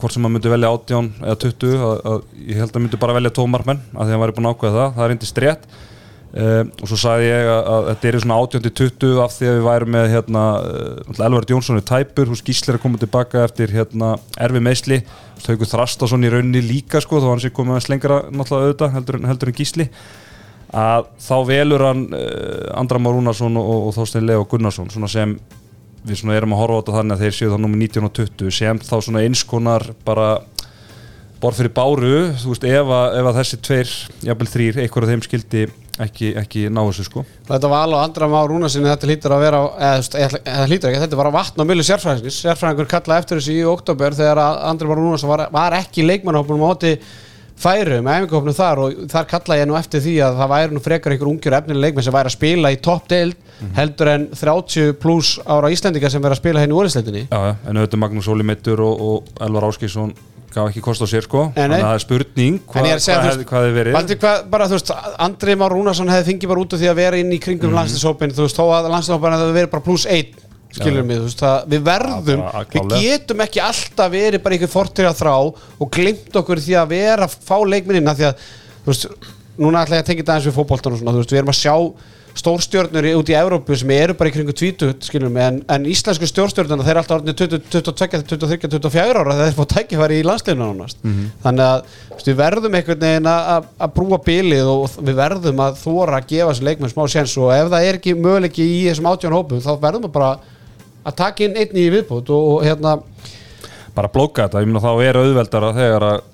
hvort 0.00 0.14
sem 0.14 0.24
maður 0.24 0.34
myndi 0.36 0.52
velja 0.54 0.72
18 0.72 1.08
eða 1.20 1.38
20 1.44 1.86
að, 1.86 1.96
að 2.10 2.20
ég 2.48 2.60
held 2.62 2.74
að 2.74 2.84
myndi 2.84 3.00
bara 3.02 3.16
velja 3.18 3.32
tómarmenn 3.36 3.82
að 3.92 3.98
því 4.00 4.06
að 4.06 4.14
hann 4.14 4.22
væri 4.24 4.36
búin 4.38 4.48
að 4.48 4.54
ákveða 4.56 4.78
það, 4.78 4.94
það 4.96 5.06
er 5.06 5.14
uh, 6.36 6.62
og 6.66 6.90
svo 6.90 6.98
sagði 7.00 7.28
ég 7.30 7.50
að, 7.50 7.60
að 7.74 7.88
þetta 7.90 8.10
er 8.10 8.18
svona 8.24 8.38
18 8.44 8.64
til 8.66 8.72
20 8.80 9.20
af 9.24 9.34
því 9.36 9.50
að 9.50 9.58
við 9.58 9.66
værum 9.66 9.92
með 9.96 10.08
hérna, 10.14 10.44
uh, 10.60 11.20
Elvar 11.26 11.48
Jónsson 11.50 11.80
er 11.80 11.86
tæpur, 11.90 12.30
hús 12.32 12.44
Gíslir 12.46 12.78
er 12.78 12.82
komið 12.82 13.04
tilbaka 13.06 13.44
eftir 13.48 13.74
hérna, 13.74 14.14
erfi 14.40 14.64
meðsli 14.64 15.00
Haukur 15.46 15.70
Þrastason 15.70 16.26
í 16.26 16.32
rauninni 16.32 16.60
líka 16.64 17.00
sko, 17.00 17.20
þá 17.20 17.28
var 17.28 17.36
hann 17.36 17.44
sér 17.46 17.54
komið 17.56 17.78
að 17.78 17.86
slengra 17.86 18.18
náttúrulega 18.28 18.66
auðvitað 18.66 18.98
heldur, 18.98 19.20
heldur 19.30 19.52
en 19.52 19.56
Gísli. 19.56 19.86
Að 20.80 21.08
þá 21.18 21.36
velur 21.48 21.82
hann 21.82 22.04
uh, 22.14 22.66
Andra 22.78 23.00
Már 23.02 23.16
Rúnarsson 23.16 23.56
og, 23.58 23.70
og 23.88 23.96
Þorstein 23.96 24.28
Leo 24.28 24.44
Gunnarsson 24.50 24.92
svona 24.92 25.08
sem 25.10 25.34
við 26.06 26.22
svona 26.22 26.36
erum 26.38 26.54
að 26.56 26.62
horfa 26.62 26.76
á 26.76 26.80
þetta 26.80 26.96
þannig 26.96 27.16
að 27.16 27.24
þeir 27.24 27.36
séu 27.36 27.50
þá 27.50 27.56
nummer 27.60 27.80
19 27.80 28.06
og 28.06 28.12
20 28.16 28.54
sem 28.56 28.80
þá 28.80 28.94
svona 29.04 29.24
einskonar 29.26 29.86
bara 30.06 30.28
borð 31.40 31.60
fyrir 31.60 31.72
báru, 31.76 32.16
þú 32.40 32.52
veist, 32.52 32.66
ef 32.68 32.90
að, 32.96 33.14
ef 33.20 33.28
að 33.30 33.38
þessi 33.40 33.58
tveir, 33.66 33.94
jafnvel 34.28 34.50
þrýr, 34.50 34.82
einhver 34.82 35.06
af 35.06 35.12
þeim 35.12 35.22
skildi 35.24 35.62
ekki, 36.00 36.32
ekki 36.40 36.66
ná 36.72 36.82
þessu 36.82 37.06
sko. 37.06 37.24
Þetta 37.48 37.70
var 37.72 37.86
alveg 37.86 38.04
andra 38.04 38.28
má 38.30 38.38
rúna 38.48 38.70
sinni 38.72 38.90
þetta 38.90 39.08
hlýtur 39.08 39.36
að 39.36 39.42
vera 39.46 39.62
eða, 39.88 40.28
hlýtur 40.68 40.90
ekki, 40.90 41.02
þetta 41.06 41.20
var 41.20 41.30
að 41.30 41.38
vatna 41.38 41.66
á 41.66 41.68
milli 41.70 41.86
sérfræðingis 41.86 42.42
sérfræðingur 42.44 42.90
kallaði 42.90 43.24
eftir 43.24 43.40
þessu 43.40 43.56
í 43.56 43.66
oktober 43.72 44.16
þegar 44.20 44.42
andri 44.44 44.90
var 44.90 45.00
rúna 45.00 45.32
var, 45.32 45.46
var 45.54 45.76
ekki 45.80 46.06
leikmannhópunum 46.06 46.64
á 46.64 46.68
móti 46.70 46.94
færum, 47.60 48.08
æfingahópunum 48.08 48.56
þar 48.56 48.80
og 48.80 49.00
þar 49.12 49.26
kallaði 49.28 49.62
ég 49.64 49.68
nú 49.68 49.76
eftir 49.76 50.00
því 50.04 50.14
að 50.24 50.38
það 50.40 50.52
væri 50.54 50.76
nú 50.76 50.82
frekar 50.84 51.14
einhver 51.14 51.28
ungjur 51.28 51.56
efnileg 51.58 51.84
leikmenn 51.84 52.06
sem 52.06 52.14
væri 52.16 52.30
að 52.30 52.36
spila 52.38 52.72
í 52.72 52.78
toppdeild 52.80 53.50
heldur 53.76 54.08
en 54.14 54.24
30 54.32 54.94
pluss 55.02 55.34
ára 55.44 55.68
Íslendinga 55.68 56.08
sem 56.08 56.22
verið 56.24 56.38
að 56.38 56.40
spila 56.40 56.62
henni 56.62 56.72
í 56.72 56.78
úrlinsleitinni 56.80 57.26
En 60.50 60.56
gaf 60.56 60.72
ekki 60.72 60.80
kost 60.82 61.02
á 61.02 61.06
sér 61.06 61.22
sko. 61.22 61.44
Að 61.54 61.72
það 61.76 61.92
er 61.94 62.02
spurning 62.02 62.56
hva, 62.66 62.80
En 62.82 62.98
hvað, 62.98 63.36
hefði 63.38 63.74
verið. 63.76 63.94
Valdi, 63.94 64.16
hvað, 64.18 64.40
bara, 64.50 64.66
veist, 64.72 64.90
Andri 65.22 65.54
Már 65.60 65.74
Rúnarsson 65.76 66.10
hefði 66.10 66.26
fengið 66.32 66.50
bara 66.50 66.64
út 66.64 66.74
af 66.74 66.80
því 66.80 66.88
að 66.90 66.98
vera 66.98 67.20
inn 67.22 67.30
í 67.30 67.38
kringum 67.42 67.70
mm 67.70 67.78
landslýshópin, 67.78 68.34
þú 68.34 68.46
veist, 68.48 68.58
þó 68.58 68.64
að 68.74 68.88
landslýshópin 68.90 69.36
hefði 69.36 69.54
verið 69.60 69.70
bara 69.76 69.84
pluss 69.86 70.08
1, 70.10 70.34
skilur 70.74 71.06
mig, 71.06 71.20
þú 71.20 71.28
veist, 71.28 71.44
það, 71.44 71.70
við 71.70 71.86
verðum, 71.86 72.42
bara 72.50 72.64
við 72.74 73.06
getum 73.06 73.44
ekki 73.46 73.62
alltaf 73.62 74.12
verið 74.16 74.42
bara 74.42 74.58
einhver 74.58 74.72
fortið 74.74 75.10
að 75.12 75.20
þrá 75.22 75.34
og 75.38 75.90
glimt 75.94 76.40
okkur 76.42 76.62
því 76.66 76.78
að 76.82 76.94
vera 76.96 77.30
að 77.30 77.38
fá 77.46 77.56
leikminna 77.70 78.16
því 78.18 78.28
að, 78.32 78.44
þú 78.82 78.90
veist, 78.90 79.06
núna 79.60 79.84
ætla 79.84 80.00
ég 80.00 80.02
að 80.02 80.10
tengja 80.10 80.24
þetta 80.24 80.34
aðeins 80.34 80.50
við 80.50 80.58
fótboltan 80.58 80.96
og 80.96 81.02
svona, 81.02 81.14
þú 81.14 81.22
veist, 81.22 81.34
við 81.34 81.42
erum 81.44 81.54
að 81.54 81.60
sjá 81.62 81.74
stórstjörnur 82.38 83.06
í- 83.10 83.14
út 83.18 83.30
í 83.32 83.34
Evrópu 83.34 83.76
sem 83.76 83.90
eru 83.90 84.14
bara 84.14 84.30
í 84.30 84.32
kringu 84.34 84.52
20, 84.54 84.94
skilur 85.02 85.30
mig, 85.34 85.42
en, 85.42 85.56
en 85.68 85.86
íslensku 85.90 86.28
stórstjörnuna, 86.30 86.84
þeir 86.86 86.92
eru 86.94 87.00
alltaf 87.02 87.16
orðinni 87.18 87.34
20, 87.36 87.64
22, 87.72 88.22
23, 88.30 88.70
24 88.76 89.22
ára 89.24 89.36
þeir 89.40 89.56
fá 89.58 89.64
tækifæri 89.74 90.20
í 90.20 90.26
landsliðinu 90.28 90.68
nánast. 90.70 91.00
Þannig 91.42 91.64
að 91.66 92.24
við 92.28 92.38
verðum 92.40 92.76
einhvern 92.78 93.02
veginn 93.04 93.28
að, 93.32 93.50
að- 93.56 93.68
að 93.86 93.94
brúa 93.98 94.20
bilið 94.30 94.70
og 94.74 94.96
við 95.10 95.18
verðum 95.20 95.64
að 95.66 95.78
þóra 95.82 96.20
að 96.20 96.30
gefa 96.34 96.52
þessi 96.54 96.68
leikmenn 96.70 96.94
smá 96.94 97.04
séns 97.10 97.36
og 97.40 97.52
ef 97.56 97.70
það 97.74 97.88
er 97.90 97.98
ekki 98.00 98.14
möguleiki 98.20 98.66
í 98.66 98.80
þessum 98.88 99.10
átján 99.10 99.36
hópum 99.36 99.60
þá 99.64 99.70
verðum 99.82 100.06
við 100.06 100.14
bara 100.18 100.30
að 101.10 101.16
taka 101.16 101.44
inn 101.48 101.56
einn 101.56 101.76
í 101.80 101.88
viðbútt 101.96 102.28
og, 102.30 102.48
og 102.54 102.64
hérna 102.68 102.98
bara 103.96 104.08
blóka 104.12 104.44
þetta, 104.46 104.60
ég 104.62 104.68
meina 104.70 104.82
þá 104.84 104.92
er 105.02 105.18
auðveldara 105.18 105.72
þegar 105.74 106.04
að 106.12 106.26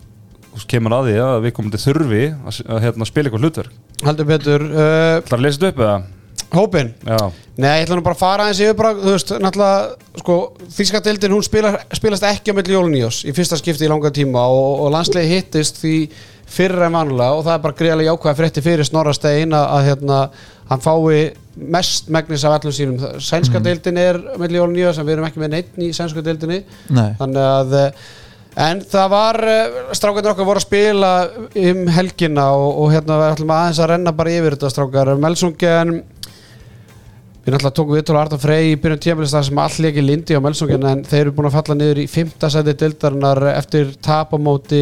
kemur 0.68 0.94
að 0.97 1.09
því 1.11 1.14
að 1.22 1.36
við 1.47 1.53
komum 1.57 1.72
til 1.72 1.80
þurfi 1.82 2.22
að, 2.32 2.51
s- 2.53 2.64
að 2.66 2.82
hérna, 2.84 3.07
spila 3.09 3.28
eitthvað 3.30 3.44
hlutverk 3.47 3.72
heldur 4.05 4.28
betur 4.28 4.66
uh, 4.66 5.24
Það 5.24 5.32
er 5.32 5.38
að 5.38 5.44
lesa 5.47 5.61
þetta 5.61 5.72
upp 5.72 5.82
eða? 5.86 5.97
hópin 6.57 6.92
Já, 7.07 7.18
Nei, 7.57 7.70
ég 7.80 7.86
ætla 7.86 7.97
nú 7.97 8.05
bara 8.05 8.14
að 8.14 8.20
fara 8.20 8.44
aðeins 8.44 8.61
yfir 8.61 8.76
bara, 8.76 8.92
þú 9.01 9.12
veist, 9.14 9.30
náttúrulega, 9.40 10.11
sko, 10.20 10.34
Þíska 10.76 11.01
deildin, 11.07 11.32
hún 11.32 11.44
spilar, 11.44 11.78
spilast 11.97 12.26
ekki 12.28 12.53
á 12.53 12.57
milli 12.59 12.76
jólun 12.76 12.97
í 12.99 13.01
oss 13.07 13.22
í 13.26 13.32
fyrsta 13.36 13.57
skipti 13.59 13.86
í 13.86 13.90
langa 13.90 14.12
tíma 14.14 14.44
og, 14.53 14.84
og 14.84 14.92
landslegi 14.94 15.32
hittist 15.32 15.80
því 15.80 15.94
fyrra 16.57 16.86
en 16.86 16.94
vanulega 16.99 17.38
og 17.38 17.42
það 17.47 17.57
er 17.57 17.64
bara 17.64 17.78
greiðlega 17.80 18.12
jákvæða 18.12 18.38
frétti 18.38 18.62
fyrir 18.62 18.86
Snorrastein 18.86 19.57
að, 19.57 19.64
að 19.78 19.88
hérna, 19.88 20.20
hann 20.68 20.84
fái 20.84 21.16
mest 21.57 22.12
megnis 22.12 22.44
af 22.44 22.59
allum 22.59 22.76
sínum. 22.76 23.01
Sænska 23.24 23.62
deildin 23.64 23.99
er 23.99 24.20
á 24.20 24.36
milli 24.38 24.61
jólun 24.61 24.78
í 24.78 24.84
oss 24.86 25.01
en 25.01 25.09
við 25.09 25.16
erum 25.16 25.26
ekki 25.30 25.42
með 25.42 25.55
neitt 25.57 25.80
í 25.80 25.90
sænska 25.97 26.22
deildinni 26.22 26.61
Nei. 26.92 27.16
þannig 27.18 27.42
að 27.42 27.76
eh, 27.80 28.07
en 28.57 28.80
það 28.88 29.09
var 29.12 29.36
strákarnir 29.96 30.32
okkar 30.32 30.48
voru 30.48 30.61
að 30.62 30.66
spila 30.66 31.11
um 31.61 31.82
helgina 31.92 32.46
og, 32.57 32.68
og 32.84 32.92
hérna 32.94 33.18
við 33.20 33.32
ætlum 33.34 33.52
aðeins 33.57 33.80
að 33.84 33.90
renna 33.92 34.12
bara 34.16 34.32
yfir 34.38 34.57
þetta 34.57 34.70
strákar. 34.72 35.11
Melsungen 35.20 35.90
við 37.46 37.54
náttúrulega 37.54 37.74
tókum 37.78 37.94
viðtóla 37.94 38.22
Arta 38.24 38.38
Frey 38.42 38.72
í 38.72 38.76
byrjun 38.82 39.02
tímabilista 39.04 39.42
sem 39.46 39.59
all 39.62 39.76
leiki 39.84 40.02
lindi 40.02 40.34
á 40.34 40.42
Melsungen 40.42 40.86
en 40.90 41.04
þeir 41.07 41.26
eru 41.28 41.34
búin 41.36 41.46
að 41.50 41.59
falla 41.61 41.76
niður 41.78 42.00
í 42.02 42.07
5. 42.11 42.32
sæti 42.50 42.72
dildarinnar 42.80 43.42
eftir 43.52 43.92
tap 44.02 44.32
á 44.34 44.38
móti 44.40 44.80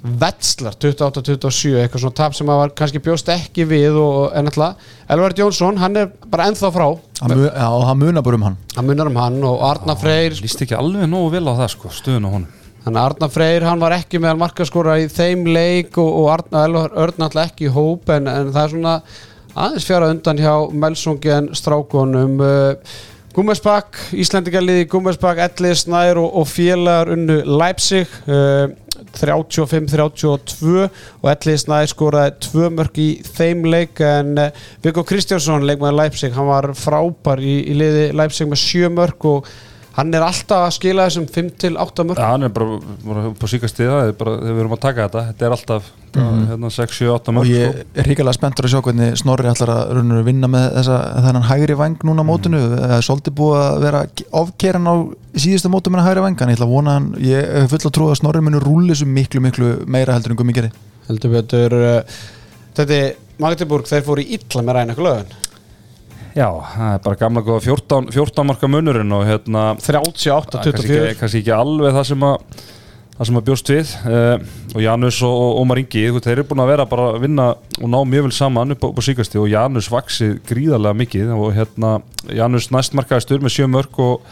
Vetslar 0.00 0.78
28-27 0.80 1.74
eitthvað 1.82 2.00
svona 2.06 2.16
tap 2.16 2.32
sem 2.38 2.48
að 2.48 2.60
var 2.62 2.70
kannski 2.78 3.02
bjóst 3.04 3.28
ekki 3.34 3.66
við 3.68 3.98
og 4.00 4.30
en 4.32 4.46
náttúrulega 4.48 5.12
Elvar 5.12 5.34
Jónsson 5.36 5.76
hann 5.82 5.98
er 6.00 6.08
bara 6.32 6.46
ennþá 6.48 6.70
frá. 6.72 6.86
Hann 7.20 7.34
mu- 7.36 7.50
Já, 7.52 7.68
hann 7.90 8.00
munar 8.00 8.24
bara 8.24 8.38
um 8.40 8.46
hann. 8.48 8.56
Hann 8.78 8.88
munar 8.88 9.10
um 9.12 9.20
hann 9.20 9.36
og 9.44 9.60
Arna 9.68 9.98
Freyr 10.00 10.38
líst 10.40 10.62
ekki 10.64 10.78
alveg 10.78 11.04
nógu 11.10 11.34
vel 11.36 11.44
á 11.44 11.58
það 11.58 11.68
sko, 11.74 11.92
stöðun 11.92 12.24
á 12.24 12.30
honum 12.32 12.48
Þannig 12.80 12.96
að 12.96 13.06
Arna 13.10 13.28
Freyr, 13.28 13.64
hann 13.68 13.82
var 13.82 13.92
ekki 13.98 14.18
meðal 14.22 14.38
markaskóra 14.40 14.96
í 15.02 15.08
þeim 15.12 15.44
leik 15.52 15.98
og, 16.00 16.08
og 16.22 16.30
Arna 16.32 16.64
Elvar 16.64 16.94
Örn 17.02 17.26
alltaf 17.26 17.50
ekki 17.50 17.68
í 17.68 17.74
hóp 17.74 18.08
en, 18.14 18.30
en 18.30 18.52
það 18.54 18.62
er 18.62 18.72
svona 18.74 18.94
aðeins 19.52 19.88
fjara 19.88 20.08
undan 20.14 20.40
hjá 20.40 20.54
Melsungen 20.72 21.50
strákonum 21.58 22.40
uh, 22.40 22.94
Gummesbakk, 23.36 23.98
Íslendingarliði 24.16 24.88
Gummesbakk, 24.90 25.42
Elli 25.44 25.74
Snær 25.76 26.18
og, 26.22 26.32
og 26.40 26.48
félagar 26.48 27.12
unnu 27.12 27.42
Leipzig 27.60 28.08
uh, 28.24 28.72
35-32 29.20 30.88
og 30.88 31.30
Elli 31.34 31.56
Snær 31.60 31.88
skoraði 31.92 32.36
tvö 32.48 32.70
mörg 32.74 33.00
í 33.00 33.10
þeim 33.28 33.66
leik 33.68 34.00
en 34.06 34.38
uh, 34.40 34.62
Viggo 34.80 35.04
Kristjánsson 35.04 35.68
leikmaður 35.68 36.00
Leipzig, 36.00 36.32
hann 36.32 36.48
var 36.48 36.72
frábær 36.78 37.44
í, 37.44 37.58
í 37.68 37.76
liði 37.76 38.08
Leipzig 38.16 38.48
með 38.48 38.64
sjö 38.64 38.90
mörg 38.96 39.28
og 39.28 39.52
hann 39.96 40.12
er 40.14 40.24
alltaf 40.24 40.66
að 40.66 40.74
skila 40.76 41.06
þessum 41.08 41.26
5-8 41.30 42.04
mörg 42.06 42.20
Já, 42.20 42.28
hann 42.30 42.46
er 42.46 42.52
bara, 42.54 42.76
bara 43.04 43.24
upp 43.30 43.42
á 43.42 43.46
síkast 43.50 43.80
það 43.80 44.10
er 44.10 44.12
bara, 44.18 44.36
þegar 44.40 44.56
við 44.56 44.62
erum 44.62 44.74
að 44.76 44.82
taka 44.84 45.06
þetta, 45.06 45.24
þetta 45.30 45.46
er 45.46 45.56
alltaf 45.56 45.88
hérna 46.14 46.70
6, 46.74 46.96
7, 46.98 47.08
8 47.14 47.30
og 47.32 47.36
mörg 47.36 47.50
ég 47.50 47.72
sko. 47.72 47.86
er 47.94 48.08
ríkilega 48.10 48.36
spenntur 48.36 48.68
að 48.68 48.74
sjá 48.74 48.82
hvernig 48.86 49.18
Snorri 49.20 49.50
ætlar 49.50 49.72
að 49.74 50.12
vinna 50.26 50.50
með 50.50 50.66
þessa, 50.78 50.98
þennan 51.26 51.48
hægri 51.50 51.78
vang 51.78 52.06
núna 52.06 52.24
á 52.26 52.30
mótinu. 52.30 52.62
Það 52.74 52.94
er 52.96 53.06
svolítið 53.06 53.36
búið 53.40 53.60
að 53.62 53.80
vera 53.86 54.02
ofkeran 54.42 54.90
á 54.90 54.94
síðustu 55.44 55.72
mótum 55.72 55.96
en 55.96 56.02
að 56.02 56.10
hægri 56.10 56.26
vang 56.26 56.42
en 56.42 56.52
ég 56.52 56.58
ætla 56.58 56.68
að 56.68 56.74
vona 56.74 56.96
hann, 56.98 57.10
ég 57.22 57.50
hef 57.60 57.74
full 57.74 57.82
að 57.84 57.96
trúa 57.98 58.14
að 58.14 58.20
Snorri 58.22 58.44
muni 58.46 58.62
rúli 58.62 58.94
þessu 58.94 59.10
miklu 59.10 59.44
miklu 59.44 59.72
meira 59.90 60.16
heldur 60.16 60.34
en 60.34 60.40
gummi 60.40 60.56
gerði 60.56 60.72
heldur 61.10 61.34
betur 61.36 61.76
uh, 61.78 62.18
þetta 62.78 62.98
er 62.98 63.14
Magdeburg, 63.40 63.86
þeir 63.88 64.04
fóru 64.04 64.24
í 64.24 64.34
illa 64.36 64.64
með 64.66 64.76
ræna 64.76 64.98
lögun 64.98 65.38
Já, 66.36 66.48
það 66.74 66.92
er 66.94 67.00
bara 67.06 67.20
gamla 67.20 67.42
góða 67.46 67.62
14, 67.64 68.10
14 68.14 68.46
marka 68.46 68.68
munurinn 68.70 69.16
og 69.16 69.24
hérna 69.26 69.64
það 69.80 69.96
er 69.96 69.98
kannski 70.04 71.00
38-24 71.00 71.40
ekki, 71.40 71.54
alveg 71.56 71.96
það 71.96 72.06
sem 72.12 72.28
að 72.28 72.36
það 73.20 73.28
sem 73.28 73.38
að 73.38 73.48
bjóst 73.50 73.70
við. 73.70 73.90
Uh, 74.08 74.44
og 74.72 74.80
Janus 74.80 75.18
og, 75.28 75.42
Ómar 75.60 75.82
Ingi 75.82 76.06
þeir 76.24 76.32
eru 76.38 76.46
búin 76.48 76.62
að 76.64 76.70
vera 76.72 76.86
bara 76.88 77.10
að 77.10 77.26
vinna 77.26 77.50
og 77.52 77.90
ná 77.92 77.98
mjög 78.08 78.30
vel 78.30 78.32
saman 78.32 78.72
upp 78.72 78.86
á, 78.86 78.88
upp 78.88 79.02
á 79.02 79.04
síkasti 79.04 79.40
og 79.42 79.50
Janus 79.52 79.90
vaksið 79.92 80.38
gríðarlega 80.48 81.00
mikið 81.02 81.34
og 81.36 81.52
hérna 81.58 81.92
Janus 82.32 82.70
næstmarkaðistur 82.72 83.44
með 83.44 83.56
sjö 83.58 83.68
mörg 83.68 84.00
og, 84.00 84.24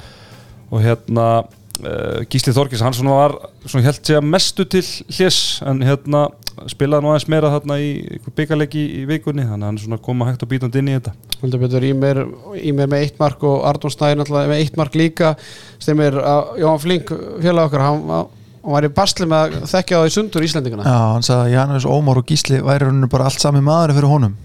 og 0.73 0.85
hérna 0.87 1.29
uh, 1.45 2.25
Gísli 2.33 2.55
Þorkis, 2.57 2.85
hann 2.87 2.97
svona 2.97 3.19
var 3.19 3.37
svona 3.67 3.91
held 3.91 4.01
segja 4.01 4.25
mestu 4.25 4.65
til 4.65 4.87
hljés 4.87 5.43
en 5.69 5.85
hérna 5.85 6.31
spilaði 6.73 7.05
nú 7.05 7.11
aðeins 7.13 7.29
meira 7.33 7.51
þarna 7.55 7.77
í 7.83 7.91
byggarleiki 8.37 8.83
í 9.01 9.05
vikunni 9.09 9.45
þannig 9.47 9.63
að 9.63 9.69
hann 9.69 9.79
er 9.79 9.85
svona 9.85 10.01
koma 10.05 10.27
hægt 10.29 10.43
og 10.45 10.51
bítandi 10.51 10.81
inn 10.83 10.91
í 10.91 10.97
þetta. 10.97 11.13
Heldur 11.43 11.63
betur 11.63 11.87
í 11.87 11.93
mér, 11.97 12.21
í 12.59 12.73
mér 12.77 12.91
með 12.93 13.05
eitt 13.07 13.21
mark 13.23 13.45
og 13.49 13.63
Arnón 13.69 13.95
Snæður 13.95 14.21
náttúrulega 14.23 14.51
með 14.53 14.63
eitt 14.65 14.77
mark 14.81 14.99
líka 14.99 15.33
stemir 15.79 16.19
að 16.21 16.53
Jóhann 16.65 16.83
Flink 16.85 17.13
félag 17.45 17.71
okkar, 17.71 17.85
hann, 17.87 18.05
hann 18.13 18.75
var 18.75 18.89
í 18.89 18.93
basli 18.99 19.29
með 19.31 19.59
að 19.63 19.69
þekkja 19.73 19.99
á 19.99 20.03
því 20.05 20.15
sundur 20.17 20.47
Íslendingana. 20.49 20.87
Já, 20.89 20.99
hann 21.15 21.27
sagði 21.27 21.49
að 21.49 21.55
Janus, 21.57 21.89
Ómar 21.89 22.21
og 22.23 22.29
Gísli 22.29 22.63
væri 22.65 22.89
rauninu 22.89 23.11
bara 23.13 23.29
allt 23.31 23.43
sami 23.43 23.63
maður 23.65 23.95
fyrir 23.99 24.13
honum. 24.13 24.39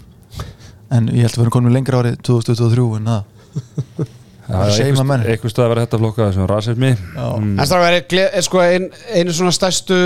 En 0.94 1.08
ég 1.10 1.24
held 1.26 1.34
að 1.38 1.42
vera 1.44 1.54
konum 1.56 1.74
lengra 1.74 2.02
árið 2.04 2.20
2023 2.26 2.90
en 3.00 3.10
það. 3.10 3.32
Það 4.44 4.70
er 4.76 4.98
að 5.00 5.28
eitthvað 5.32 5.52
stöð 5.54 5.64
að 5.64 5.70
vera 5.72 5.84
þetta 5.86 5.98
flokka 6.02 6.24
þessum 6.28 6.48
rasismi. 6.50 6.90
Mm, 7.16 7.52
En 7.64 7.84
er, 7.88 7.94
gle- 8.10 8.26
er 8.28 8.44
sko 8.44 8.60
ein, 8.60 8.90
einu 9.16 9.32
svona 9.32 9.52
stærstu 9.56 9.96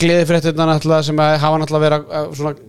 gleði 0.00 0.28
fréttirna 0.30 0.66
náttúrulega 0.72 1.06
sem 1.10 1.20
að 1.22 1.36
hafa 1.42 1.58
náttúrulega 1.62 1.88
verið 1.88 2.14
að- 2.22 2.62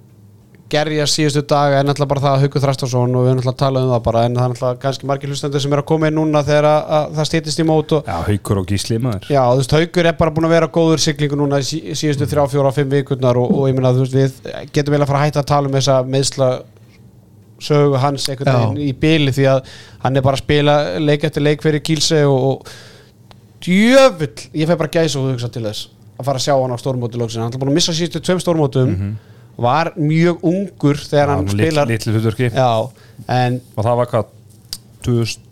gerja 0.76 1.04
síðustu 1.06 1.44
daga 1.46 1.78
er 1.80 1.86
náttúrulega 1.86 2.10
bara 2.10 2.22
það 2.24 2.36
að 2.36 2.42
Haukur 2.44 2.62
Þrastarsson 2.64 3.12
og 3.16 3.22
við 3.26 3.30
erum 3.30 3.38
náttúrulega 3.38 3.54
að 3.54 3.60
tala 3.62 3.82
um 3.86 3.92
það 3.94 4.00
bara 4.08 4.22
en 4.26 4.36
það 4.36 4.46
er 4.46 4.50
náttúrulega 4.54 4.80
kannski 4.82 5.06
margir 5.12 5.30
hlustendur 5.30 5.62
sem 5.62 5.74
er 5.76 5.82
að 5.84 5.86
koma 5.92 6.08
inn 6.10 6.16
núna 6.18 6.42
þegar 6.48 6.68
að, 6.70 6.88
að 6.98 7.12
það 7.20 7.28
stýttist 7.30 7.62
í 7.62 7.66
mót 7.70 7.94
og 8.00 8.10
Já, 8.10 8.16
haukur 8.30 8.62
og 8.64 8.66
gísli 8.72 8.98
maður. 9.04 9.28
Já, 9.30 9.42
þú 9.52 9.60
veist, 9.62 9.76
Haukur 9.78 10.10
er 10.10 10.18
bara 10.18 10.34
búin 10.34 10.48
að 10.50 10.56
vera 10.56 10.70
góður 10.74 11.04
siglingu 11.06 11.38
núna 11.38 11.60
í 11.62 11.68
sí, 11.70 11.82
síðustu 12.02 12.28
þrjá, 12.32 12.48
fjóra, 12.56 12.72
fimm 12.74 12.90
vikurnar 12.98 13.38
og, 13.38 13.54
og 13.60 13.70
ég 13.70 13.78
meina, 13.78 13.94
þú 13.94 14.08
veist, 14.08 14.18
við 14.18 14.66
getum 14.74 14.98
vel 14.98 15.04
að 15.06 15.12
fara 15.14 15.22
að 15.22 15.28
hætta 15.30 15.44
að 15.46 15.50
tala 15.54 15.70
um 15.70 15.78
þessa 15.78 16.00
meðsla 16.16 16.50
sögu 17.70 18.02
hans 18.02 18.26
einhvern 18.34 18.58
veginn 18.58 18.82
í 18.90 18.92
byli 19.06 19.32
því 19.38 19.46
að 19.54 19.70
hann 20.04 20.18
er 20.18 20.26
bara 20.26 20.36
að 20.42 20.44
spila 20.48 20.74
leik 21.00 21.24
eftir 21.30 21.46
leik 21.46 21.62
fyrir 21.64 21.86
kílse 21.86 22.24
og, 22.28 22.50
og 22.50 22.74
djöfull, 23.66 24.34
ég 24.58 24.68
fæ 24.70 24.76
bara 24.82 24.92
gæsa 24.98 25.22
og 25.22 25.30
hugsa 25.32 25.48
til 25.54 25.64
þess 25.70 25.92
að 26.16 26.28
fara 26.28 26.40
að 26.40 26.46
sjá 26.48 26.54
hann 26.56 26.76
á 26.76 26.78
stórmóti 26.80 27.20
lóksin, 27.20 27.44
hann 27.44 27.54
er 27.54 27.62
búin 27.62 27.74
að 27.74 27.80
missa 27.80 27.96
síðustu 27.96 28.22
tveim 28.24 28.42
stórmótum 28.44 28.94
var 29.62 29.94
mjög 29.96 30.44
ungur 30.44 31.00
þegar 31.00 31.32
hann 31.32 31.48
spilar. 31.48 31.88
hlutverki. 31.88 32.50
Já, 32.52 32.72
en 33.32 33.62
Og 33.76 33.86
það 33.86 34.00
var 34.02 34.10
hvað 34.12 34.34
2000 35.08 35.44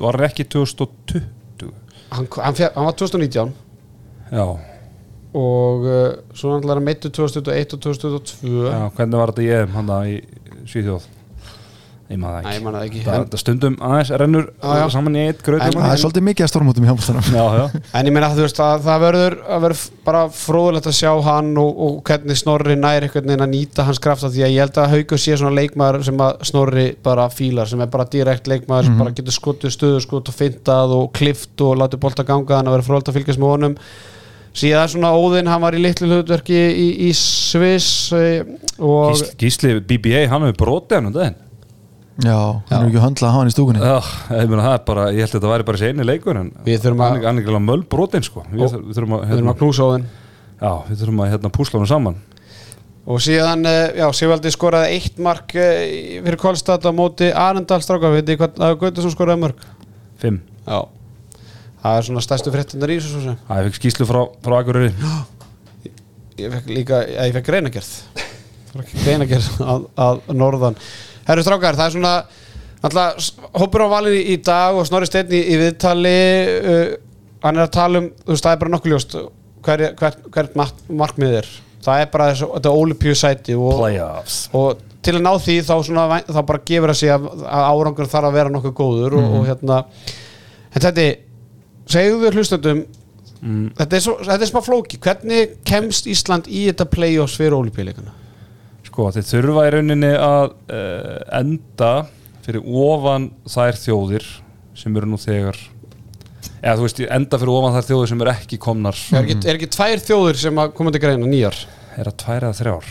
Var 0.00 0.16
ekki 0.24 0.46
2020 0.48 1.24
hann, 2.10 2.28
hann, 2.40 2.56
fer, 2.56 2.70
hann 2.74 2.88
var 2.88 2.96
2019 2.96 3.52
Já, 4.30 4.46
og 5.36 5.84
uh, 5.86 6.08
svo 6.34 6.56
hann 6.56 6.84
meittu 6.86 7.10
2021 7.12 7.76
og 7.76 7.82
2022 7.84 8.64
já, 8.66 8.78
hvernig 8.96 9.20
var 9.20 9.32
þetta 9.32 9.44
ég 9.46 9.74
hann 9.76 9.90
í 10.08 10.16
Svíþjóð 10.70 11.06
ég 12.10 12.18
maður 12.18 12.44
það 12.44 12.50
ekki. 12.50 12.62
Man 12.64 12.74
það 12.74 12.84
ekki. 12.86 13.00
Það, 13.04 13.16
en, 13.16 13.26
það 13.30 13.40
stundum 13.40 13.76
aðeins 13.86 14.10
rennur 14.20 14.46
já. 14.58 14.84
saman 14.90 15.16
í 15.16 15.22
eitt 15.28 15.42
gröð 15.46 15.62
En- 15.62 15.76
það 15.76 15.92
er 15.94 16.00
svolítið 16.02 16.24
mikið 16.26 16.46
að 16.46 16.50
stormótum 16.50 16.84
í 16.84 16.90
já. 16.90 17.64
en 18.00 18.08
ég 18.08 18.14
meina 18.16 18.30
að 18.30 18.36
þú 18.40 18.46
veist 18.46 18.60
að 18.64 18.84
það 18.88 19.04
verður 19.04 19.36
að 19.46 19.64
verður 19.64 19.84
bara 20.08 20.22
fróðulegt 20.40 20.90
að 20.90 20.96
sjá 20.98 21.10
hann 21.28 21.50
og, 21.62 21.82
og 21.86 21.96
hvernig 22.10 22.40
Snorri 22.40 22.76
nær 22.80 23.06
einhvern 23.06 23.30
veginn 23.30 23.46
að 23.46 23.52
nýta 23.54 23.86
hans 23.86 24.02
krafta 24.02 24.30
því 24.32 24.44
að 24.46 24.54
ég 24.56 24.64
held 24.64 24.80
að 24.82 24.94
Haukur 24.96 25.22
sé 25.22 25.38
svona 25.38 25.56
leikmaður 25.60 26.06
sem 26.10 26.22
að 26.26 26.46
Snorri 26.50 26.86
bara 27.06 27.28
fílar 27.30 27.70
sem 27.70 27.84
er 27.84 27.92
bara 27.94 28.08
direkt 28.10 28.50
leikmaður 28.50 28.90
sem 28.90 29.02
bara 29.04 29.14
getur 29.14 29.36
skotið 29.36 29.76
stöðu 29.76 30.00
skot 30.02 30.32
og 30.32 30.38
fyndað 30.40 30.96
og 30.98 31.12
klift 31.14 31.62
og 31.62 31.78
látið 31.78 32.02
bolta 32.02 32.26
ganga 32.26 32.56
þannig 32.58 32.72
að 32.72 32.78
verður 32.78 32.88
fróðulegt 32.90 33.12
að 33.12 33.20
fylgjast 33.20 33.42
með 33.42 33.54
honum. 33.54 33.76
Síðan 34.50 34.90
svona 34.90 35.12
Óðinn, 35.14 35.46
hann 35.46 35.62
var 35.62 35.76
í 35.78 35.82
litlu 35.82 36.08
hlutverki 36.10 36.58
í, 36.58 36.88
í 37.06 37.10
Sviss 37.14 38.10
eh, 38.18 38.42
og 38.82 39.12
Gísli, 39.12 39.36
Gísli 39.38 39.76
BBA, 39.78 40.24
hann 40.32 40.48
hefur 40.48 40.58
brotið 40.64 40.98
hann 40.98 41.10
um 41.12 41.14
daginn 41.14 41.38
já, 42.20 42.36
hann 42.70 42.82
er 42.82 42.88
ekki 42.90 42.98
að 43.00 43.04
höndla 43.06 43.26
að 43.28 43.32
hafa 43.34 43.40
hann 43.40 43.50
í 43.50 43.54
stúkunni. 43.54 43.80
Já, 43.80 43.98
ég 44.40 44.48
meina 44.50 44.64
það 44.66 44.74
er 44.78 44.84
bara, 44.90 45.04
ég 45.14 45.20
held 45.24 45.30
að 45.30 45.36
þetta 45.38 45.52
væri 45.52 45.66
bara 45.70 45.90
eini 45.90 46.06
leikur 46.08 46.36
en 46.40 46.50
Við 46.66 46.80
þurfum 46.84 47.00
að- 47.00 47.10
hann 47.10 47.20
er- 47.20 47.26
hann 47.30 47.36
er 47.38 47.42
ekki 47.44 47.52
alveg 47.54 47.64
möll 47.68 47.84
brotin 47.94 48.22
sko. 48.26 48.44
Við, 48.52 48.62
Og- 48.66 48.74
við 48.84 48.94
þurfum 48.98 49.14
að, 49.18 49.24
hérna, 49.30 49.50
að 49.54 49.58
knúsa 49.62 49.86
Óðinn. 49.86 50.06
Já, 50.60 50.72
við 50.90 50.96
þurfum 51.00 51.22
að 51.24 51.30
hérna, 51.32 51.50
púsla 51.56 51.78
hann 51.80 51.86
saman. 51.86 52.16
Og 53.10 53.18
síðan, 53.24 53.64
eh, 53.66 53.92
já, 53.96 54.06
Sigvaldi 54.12 54.50
skoraði 54.52 54.92
eitt 54.98 55.18
mark 55.18 55.54
eh, 55.56 56.20
fyrir 56.22 56.36
Kolstad 56.36 56.84
á 56.84 56.92
móti 56.92 57.30
Arendal 57.32 57.80
stráka, 57.80 58.10
veit 58.12 58.26
ég 58.28 58.36
hvað, 58.38 58.58
það 58.78 59.00
sem 59.02 59.10
skoraði 59.10 59.40
mörg 59.40 59.56
Fimm, 60.20 60.40
Já. 60.66 60.84
Það 61.82 61.96
er 61.96 62.02
svona 62.04 62.20
stærstu 62.20 62.52
fréttundar 62.52 62.90
í 62.92 62.98
þessu 63.00 63.08
svo 63.14 63.22
sem. 63.24 63.36
Það 63.48 63.56
ég 63.64 63.70
fekk 63.70 63.78
skýslu 63.80 64.04
frá, 64.06 64.20
frá 64.44 64.58
Akureyri. 64.60 64.92
Ég 66.36 66.52
fekk 66.52 66.66
líka, 66.68 66.98
ég 67.08 67.32
fekk 67.32 67.46
greinagerð 67.46 67.88
Greinagerð 69.04 69.48
að, 69.64 69.86
að 69.96 70.20
norðan 70.36 70.76
Herru 71.30 71.44
strákar, 71.46 71.78
það 71.78 71.86
er 71.90 71.96
svona 71.96 72.14
Alltaf, 72.80 73.26
hópur 73.60 73.82
á 73.84 73.88
valin 73.92 74.14
í, 74.16 74.36
dag 74.40 74.76
og 74.80 74.86
Snorri 74.88 75.08
Steinn 75.08 75.32
í, 75.36 75.40
í 75.52 75.56
viðtali 75.60 76.12
uh, 76.60 76.92
Hann 77.44 77.58
er 77.60 77.66
að 77.66 77.74
tala 77.76 78.00
um, 78.00 78.06
þú 78.24 78.32
veist, 78.32 78.44
það 78.46 78.54
er 78.56 78.60
bara 78.62 78.72
nokkuð 78.76 78.94
ljóst 78.94 79.16
Hver, 79.60 79.82
hver, 80.32 80.46
mark- 80.56 80.86
markmið 80.88 81.34
er. 81.42 81.48
Það 81.84 81.98
er 82.00 82.06
bara 82.14 82.28
þessu, 82.30 82.46
þetta 82.54 82.70
Olympiu 82.76 83.12
sæti 83.16 83.56
og, 83.60 83.74
Playoffs. 83.82 84.38
og 84.56 84.80
til 85.04 85.14
að 85.18 85.22
ná 85.26 85.30
því 85.40 85.56
þá, 85.68 85.74
svona, 85.84 86.06
þá 86.28 86.38
bara 86.48 86.62
gefur 86.70 86.92
að 86.92 86.96
sig 87.02 87.12
að, 87.12 87.26
að 87.44 87.66
árangur 87.68 88.08
þarf 88.12 88.28
að 88.30 88.38
vera 88.38 88.52
nokkuð 88.54 88.74
góður 88.80 89.18
og, 89.20 89.28
og 89.38 89.44
hérna 89.50 89.78
en 90.70 90.84
þetta 90.86 91.04
segðu 91.92 92.18
við 92.24 92.36
hlustöndum 92.40 92.80
þetta, 93.78 93.96
er 93.96 94.04
svo, 94.04 94.16
þetta 94.24 94.44
er 94.46 94.50
smá 94.52 94.60
flóki 94.64 95.00
hvernig 95.00 95.54
kemst 95.68 96.08
Ísland 96.12 96.48
í 96.52 96.66
þetta 96.70 96.88
play-offs 96.92 97.36
fyrir 97.40 97.56
ólipíleikana 97.56 98.12
Sko, 98.90 99.10
þeir 99.14 99.28
þurfa 99.28 99.66
í 99.68 99.74
rauninni 99.76 100.14
að 100.18 100.46
uh, 100.50 101.18
enda 101.38 101.92
fyrir 102.42 102.64
ofan 102.66 103.30
þær 103.46 103.78
þjóðir 103.78 104.26
sem 104.80 104.96
eru 104.98 105.06
nú 105.12 105.18
þegar 105.20 105.58
eða 106.60 106.74
þú 106.76 106.86
veist, 106.86 107.00
enda 107.06 107.38
fyrir 107.40 107.52
ofan 107.54 107.76
þær 107.76 107.86
þjóðir 107.86 108.10
sem 108.10 108.24
eru 108.24 108.32
ekki 108.34 108.58
komnar. 108.60 108.98
Er, 109.12 109.22
ekki, 109.22 109.38
er 109.44 109.58
ekki 109.58 109.70
tvær 109.76 110.02
þjóður 110.08 110.42
sem 110.42 110.60
að 110.60 110.74
koma 110.76 110.92
til 110.94 111.02
greina 111.04 111.30
nýjar? 111.30 111.62
Er 112.00 112.10
að 112.10 112.18
tværa 112.24 112.50
eða 112.50 112.58
þrjár? 112.58 112.90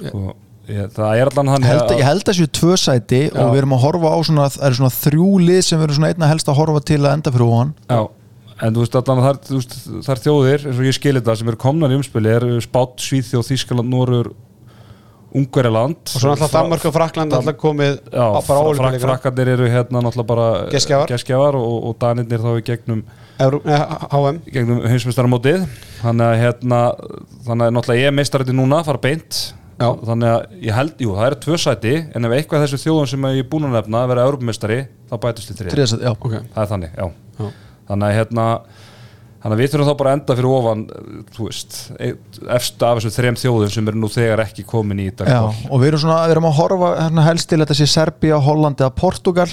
Sko, 0.00 0.22
ég, 0.68 0.92
það 0.96 1.22
er 1.22 1.30
allan 1.32 1.52
þannig 1.54 1.70
held, 1.70 1.94
ég 1.96 2.06
held 2.10 2.30
að 2.32 2.38
séu 2.38 2.52
tvö 2.60 2.78
sæti 2.80 3.22
Já. 3.26 3.34
og 3.42 3.50
við 3.54 3.62
erum 3.62 3.76
að 3.76 3.82
horfa 3.86 4.12
á 4.14 4.18
svona, 4.28 4.46
það 4.54 4.68
eru 4.68 4.78
svona 4.80 4.94
þrjú 4.98 5.32
lið 5.48 5.60
sem 5.66 5.80
við 5.80 5.86
erum 5.88 5.98
svona 5.98 6.12
einna 6.14 6.30
helst 6.30 6.52
að 6.52 6.60
horfa 6.60 6.84
til 6.92 7.00
að 7.00 7.12
enda 7.16 7.34
fyrir 7.34 7.46
ofan. 7.48 7.74
Já, 7.88 8.00
en 8.60 8.76
þú 8.76 8.84
veist 8.84 9.00
allan 9.00 9.24
veist, 9.24 9.76
þar 10.06 10.22
þjóðir, 10.28 10.68
eins 10.68 10.78
og 10.78 10.86
ég 10.90 10.98
skilir 11.00 11.26
það 11.26 11.40
sem 11.40 11.50
eru 11.52 11.62
komnar 11.66 11.92
í 11.92 11.98
umspili, 11.98 12.32
eru 12.36 12.62
Spát, 12.64 12.96
Svíþjóð, 13.02 13.50
Þískaland, 13.50 13.92
Norur, 13.92 14.32
Ungverjaland 15.36 16.10
og 16.10 16.22
svo 16.22 16.32
alltaf 16.32 16.52
Danmark 16.54 16.84
og 16.88 16.94
Frakland 16.94 17.34
alltaf 17.36 17.56
komið 17.60 18.00
Já, 18.10 18.24
á 18.26 18.40
bara 18.40 18.44
frak, 18.46 18.66
ólipíleikana 18.70 19.04
frakkandir 19.04 19.52
eru 19.54 19.68
hérna 19.70 20.02
náttúrulega 20.02 20.28
bara 20.32 20.48
Gestgjafar. 20.72 21.12
gestgjafar 21.12 21.58
og, 21.60 21.76
og 21.90 21.96
danirnir 22.02 22.42
þá 22.42 22.50
í 22.56 22.64
gegnum, 22.66 23.04
HM 23.38 24.42
gegnum 24.50 24.82
heimsmestaramótið 24.90 25.64
þannig 26.00 26.26
að 26.26 26.36
hérna 26.42 26.82
þannig 27.46 27.70
að 27.70 27.74
náttúrulega 27.78 28.02
ég 28.02 28.10
er 28.10 28.18
meistarandi 28.18 28.58
núna, 28.58 28.82
fara 28.86 29.02
beint 29.02 29.40
Já. 29.80 29.88
þannig 30.10 30.28
að 30.28 30.58
ég 30.66 30.76
held, 30.76 30.98
jú, 31.00 31.14
það 31.16 31.26
eru 31.30 31.40
tvö 31.46 31.58
sæti 31.62 31.94
en 32.12 32.28
ef 32.28 32.36
eitthvað 32.36 32.66
þessu 32.66 32.82
þjóðum 32.82 33.10
sem 33.14 33.26
ég 33.30 33.44
er 33.46 33.48
búin 33.48 33.70
að 33.70 33.78
nefna 33.78 34.02
að 34.04 34.10
vera 34.12 34.26
Europamestari, 34.28 34.80
þá 35.08 35.14
bætist 35.22 35.54
til 35.54 35.70
þrið 35.70 35.94
okay. 36.10 36.42
það 36.52 36.64
er 36.66 36.70
þannig, 36.74 36.98
já, 36.98 37.06
Já. 37.38 37.46
þannig 37.88 38.10
að 38.10 38.18
hérna 38.18 38.46
þannig 39.40 39.54
að 39.54 39.60
við 39.62 39.70
þurfum 39.72 39.88
þá 39.88 39.96
bara 40.00 40.10
að 40.10 40.18
enda 40.18 40.36
fyrir 40.36 40.50
ofan 40.52 40.82
þú 41.36 41.46
veist, 41.46 41.76
efst 42.58 42.82
af 42.84 42.98
þessu 42.98 43.12
þrem 43.14 43.38
þjóðum 43.40 43.72
sem 43.72 43.88
eru 43.92 44.00
nú 44.02 44.10
þegar 44.12 44.42
ekki 44.44 44.66
komin 44.68 45.00
í 45.00 45.08
þetta 45.08 45.30
Já, 45.30 45.40
og 45.48 45.80
við 45.80 45.92
erum 45.92 46.02
svona, 46.04 46.18
við 46.26 46.34
erum 46.34 46.48
að 46.50 46.58
horfa 46.58 46.90
hérna 46.98 47.24
helst 47.24 47.48
til 47.48 47.60
þetta 47.62 47.78
sé 47.78 47.88
Serbia, 47.88 48.40
Holland 48.44 48.82
eða 48.84 48.92
Portugal 49.00 49.48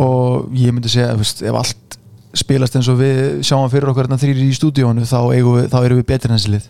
og 0.00 0.50
ég 0.58 0.74
myndi 0.74 0.90
segja, 0.92 1.14
þú 1.14 1.22
veist, 1.22 1.44
ef 1.46 1.60
allt 1.62 1.98
spilast 2.40 2.76
eins 2.78 2.90
og 2.90 2.98
við 3.00 3.40
sjáum 3.46 3.70
fyrir 3.70 3.90
okkur 3.90 4.06
hérna 4.06 4.18
þrýri 4.20 4.50
í 4.50 4.56
stúdíónu 4.58 5.06
þá, 5.08 5.18
eigum 5.34 5.56
við, 5.60 5.70
þá 5.72 5.78
erum 5.80 6.00
við 6.00 6.08
betri 6.10 6.30
en 6.30 6.36
þessi 6.36 6.52
lið 6.52 6.68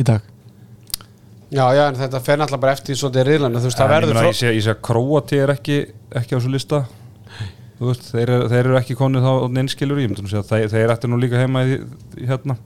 í 0.00 0.06
dag. 0.06 0.30
Já, 1.54 1.64
já, 1.76 1.82
en 1.90 1.98
þetta 1.98 2.20
fer 2.24 2.38
náttúrulega 2.40 2.62
bara 2.64 2.74
eftir 2.74 2.96
svolítið 2.98 3.26
riðlanu, 3.28 3.60
þú 3.60 3.68
veist, 3.68 3.78
það 3.78 3.92
verður 3.92 4.20
ég 4.24 4.38
sé, 4.38 4.52
ég 4.56 4.64
sé 4.64 4.72
að 4.72 4.80
Króati 4.88 5.40
er 5.44 5.52
ekki, 5.54 5.76
ekki 6.20 6.34
á 6.34 6.38
þessu 6.38 6.54
lista 6.54 6.80
þú 7.78 7.88
veist, 7.90 8.06
þeir, 8.12 8.28
eru- 8.36 8.48
þeir 8.52 8.60
eru 8.68 8.78
ekki 8.80 8.96
konið 8.98 9.26
þá 9.26 9.32
neinskilur 9.58 10.00
í, 10.04 10.08
þeir, 10.50 10.68
þeir 10.72 10.92
ætti 10.94 11.10
nú 11.10 11.18
líka 11.22 11.40
heima 11.42 11.64
í, 11.66 11.78
í 12.22 12.28
hérna 12.28 12.56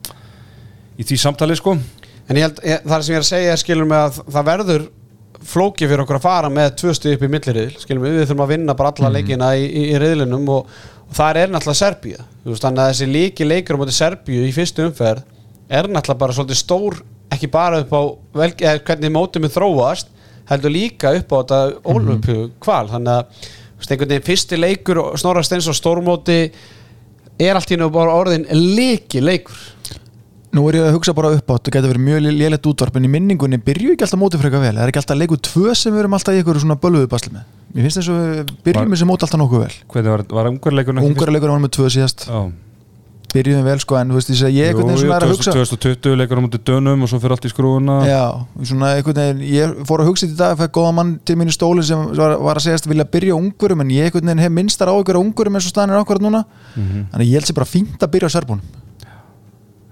í 0.99 1.05
því 1.07 1.17
samtali 1.23 1.55
sko. 1.57 1.77
En 2.29 2.37
ég 2.37 2.45
held, 2.45 2.59
ég, 2.67 2.83
það 2.85 3.03
sem 3.05 3.13
ég 3.15 3.19
er 3.19 3.25
að 3.25 3.29
segja 3.31 3.53
er 3.55 3.61
skilur 3.63 3.87
mig 3.89 3.97
að 3.97 4.19
það 4.29 4.49
verður 4.51 4.87
flókið 5.49 5.87
fyrir 5.89 6.03
okkur 6.03 6.17
að 6.19 6.25
fara 6.27 6.49
með 6.51 6.73
tvö 6.81 6.93
stuð 6.97 7.13
upp 7.15 7.21
í 7.25 7.29
milliriðil, 7.31 7.75
skilur 7.79 8.03
mig, 8.03 8.15
við 8.17 8.25
þurfum 8.27 8.43
að 8.43 8.51
vinna 8.53 8.75
bara 8.77 8.91
alla 8.93 9.11
leikina 9.15 9.47
í, 9.57 9.65
í, 9.65 9.83
riðlinum 10.01 10.49
og, 10.51 10.73
og 11.07 11.15
það 11.15 11.39
er 11.41 11.53
náttúrulega 11.53 11.79
Serbía, 11.79 12.25
þú 12.43 12.51
veist, 12.51 12.65
þannig 12.65 12.83
að 12.83 12.91
þessi 12.91 13.07
líki 13.13 13.47
leikur 13.47 13.79
móti 13.79 13.95
Serbíu 13.95 14.43
í 14.45 14.51
fyrstu 14.53 14.83
umferð 14.89 15.23
er 15.71 15.87
náttúrulega 15.89 16.19
bara 16.25 16.35
svolítið 16.35 16.59
stór 16.59 16.99
ekki 17.33 17.49
bara 17.53 17.79
upp 17.85 17.95
á 17.95 18.01
vel, 18.41 18.51
eða, 18.59 18.75
hvernig 18.89 19.15
mótum 19.15 19.47
við 19.47 19.55
þróast, 19.55 20.11
heldur 20.51 20.75
líka 20.75 21.15
upp 21.17 21.31
á 21.33 21.37
þetta 21.39 21.61
ólupju 21.95 22.37
kval, 22.59 22.83
þannig 22.91 23.15
að 23.15 23.49
einhvern 23.87 24.11
veginn 24.11 24.27
fyrsti 24.27 24.59
leikur 24.59 24.99
og 24.99 25.17
snorast 25.21 25.55
eins 25.55 25.69
og 25.71 25.77
stórmóti 25.77 26.39
er 27.39 27.55
allt 27.55 27.71
í 27.71 27.79
nú 27.79 27.87
bara 27.93 28.17
orðin 28.19 28.47
líki 28.51 29.23
leikur 29.23 29.55
Nú 30.49 30.63
er 30.65 30.79
ég 30.79 30.87
að 30.87 30.95
hugsa 30.95 31.13
bara 31.13 31.29
upp 31.35 31.45
á 31.45 31.53
þetta 31.59 31.71
getur 31.75 31.91
verið 31.91 32.05
mjög 32.07 32.23
lélætt 32.33 32.67
útvarp 32.71 32.95
en 32.97 33.05
í 33.05 33.09
minningunni 33.13 33.59
byrju 33.61 33.91
ekki 33.93 34.05
alltaf 34.07 34.17
mótið 34.17 34.41
frekar 34.41 34.63
vel. 34.63 34.71
Það 34.73 34.81
er 34.81 34.91
ekki 34.91 35.01
alltaf 35.03 35.19
leiku 35.19 35.37
tvö 35.45 35.75
sem 35.77 35.93
við 35.93 36.01
erum 36.01 36.15
alltaf 36.17 36.33
í 36.33 36.39
ykkur 36.41 36.57
svona 36.63 36.77
bölvuðu 36.81 37.09
basli 37.11 37.33
með? 37.35 37.43
Mér 37.75 37.85
finnst 37.85 37.99
þess 37.99 38.09
að 38.09 38.23
við 38.23 38.53
byrjum 38.65 38.95
þessi 38.95 39.07
mót 39.11 39.25
alltaf 39.27 39.41
nokkuð 39.43 39.61
vel. 39.61 39.75
Hvernig 39.93 40.15
var, 40.15 40.23
var 40.39 40.49
ungarleikurinn 40.49 41.05
Ungarleikur 41.05 41.53
var 41.53 41.61
með 41.61 41.73
tvö 41.77 41.91
síðast. 41.93 42.25
Já, 42.25 42.39
byrjuðum 43.33 43.65
vel 43.67 43.77
sko 43.83 43.97
en 43.99 44.09
þú 44.11 44.17
veist 44.19 44.29
ég 44.33 44.39
ég 44.55 44.69
einhvern 44.71 44.89
veginn 44.89 45.01
svona 45.03 45.17
er 45.19 45.25
að 45.25 45.33
2000 45.33 45.37
hugsa 45.37 45.77
2020 45.77 46.17
leikur 46.19 46.39
á 46.39 46.43
mútið 46.45 46.63
dönum 46.69 47.03
og 47.05 47.09
svo 47.11 47.19
fyrir 47.21 47.35
allt 47.35 47.45
í 47.45 47.51
skrúuna 47.53 47.97
Já, 48.09 48.23
svona 48.71 48.91
einhvern 48.97 49.19
veginn, 49.21 49.43
ég 49.53 49.75
fór 49.89 50.03
að 50.03 50.09
hugsa 50.09 50.25
þetta 50.25 50.35
í 50.35 50.39
dag 50.41 50.55
að 50.55 50.61
fæk 50.63 50.73
góða 50.79 50.93
mann 50.97 51.13
til 51.29 51.35
mínu 51.39 51.53
stóli 51.53 51.83
sem 51.85 52.05
var, 52.17 52.35
var 52.41 52.57
að 52.61 52.65
segjast 52.67 52.89
vilja 52.89 53.05
byrja 53.13 53.37
ungurum 53.37 53.81
en 53.85 53.93
ég 53.93 54.09
einhvern 54.09 54.25
veginn 54.31 54.43
hef 54.45 54.53
minnstar 54.57 54.89
á 54.89 54.95
ungurum 54.97 55.55
eins 55.59 55.69
og 55.69 55.73
staðan 55.75 55.93
er 55.95 56.01
ákvarð 56.03 56.25
núna. 56.25 56.43
Mhm. 56.75 57.09
þannig 57.11 57.25
að 57.25 57.29
ég 57.29 57.37
held 57.39 57.49
sér 57.51 57.59
bara 57.61 57.69
fínt 57.69 57.99
að 58.05 58.11
byrja 58.15 58.29
á 58.29 58.35
serbunum. 58.37 58.61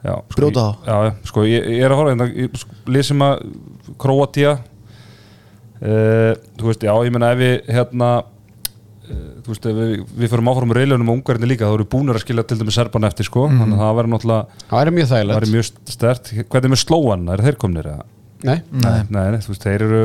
Já, 0.07 0.13
sko, 0.29 0.35
Brjóta 0.37 0.65
ég- 0.67 0.87
Já, 0.87 1.13
sko, 1.25 1.41
ég, 1.49 1.63
ég 1.77 1.83
er 1.83 1.91
að 1.91 1.97
horfa 1.97 2.11
hérna, 2.13 2.27
ég 2.37 2.57
sko, 2.61 2.75
lýsum 2.87 3.23
að 3.25 3.39
Króatia 3.97 4.51
uh, 5.81 6.33
Þú 6.57 6.69
veist, 6.69 6.83
já, 6.85 6.93
ég 7.05 7.11
meina 7.13 7.31
ef 7.33 7.39
við 7.41 7.55
hérna 7.75 8.09
þú 9.07 9.51
veist, 9.53 9.67
við, 9.77 9.91
við 10.19 10.31
fyrir 10.33 10.49
áfram 10.51 10.73
reilunum 10.77 11.09
og 11.13 11.17
ungarnir 11.19 11.49
líka, 11.51 11.67
þá 11.69 11.75
erum 11.77 11.85
við 11.85 11.91
búinir 11.95 12.17
að 12.19 12.23
skilja 12.25 12.43
til 12.49 12.57
dæmis 12.61 12.77
serban 12.79 13.07
eftir, 13.07 13.27
sko, 13.29 13.47
Mhm. 13.47 13.59
þannig 13.61 13.77
að 13.77 13.83
það 13.85 13.97
verður 13.99 14.13
náttúrulega 14.13 14.67
það 14.71 14.81
er 14.87 14.91
mjög 14.97 15.07
það 15.07 15.17
þægilegt 15.17 15.39
verður 15.39 15.55
mjög 15.55 15.69
stert, 15.95 16.31
hvernig 16.51 16.73
með 16.73 16.81
slóan 16.83 17.29
er 17.33 17.43
þeir 17.47 17.57
komnir, 17.63 17.85
eða? 17.93 18.05
Nei, 18.43 18.61
Nei. 18.71 19.03
Nei, 19.09 19.31
nei, 19.31 19.39
þú 19.41 19.53
veist, 19.53 19.63
þeir 19.63 19.81
eru 19.87 20.03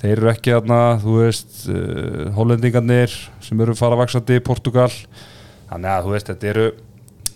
þeir 0.00 0.12
eru 0.16 0.30
ekki 0.30 0.52
þarna, 0.54 0.78
þú 1.02 1.16
veist 1.20 1.56
uh, 1.68 2.30
hollendingarnir 2.36 3.16
sem 3.44 3.60
eru 3.60 3.74
fara 3.76 3.96
vaksandi 4.00 4.38
í 4.38 4.44
Portugal 4.44 4.88
þannig 5.70 5.90
að 5.92 6.06
þú 6.06 6.14
veist, 6.14 6.30
þetta 6.30 6.48
eru 6.54 6.68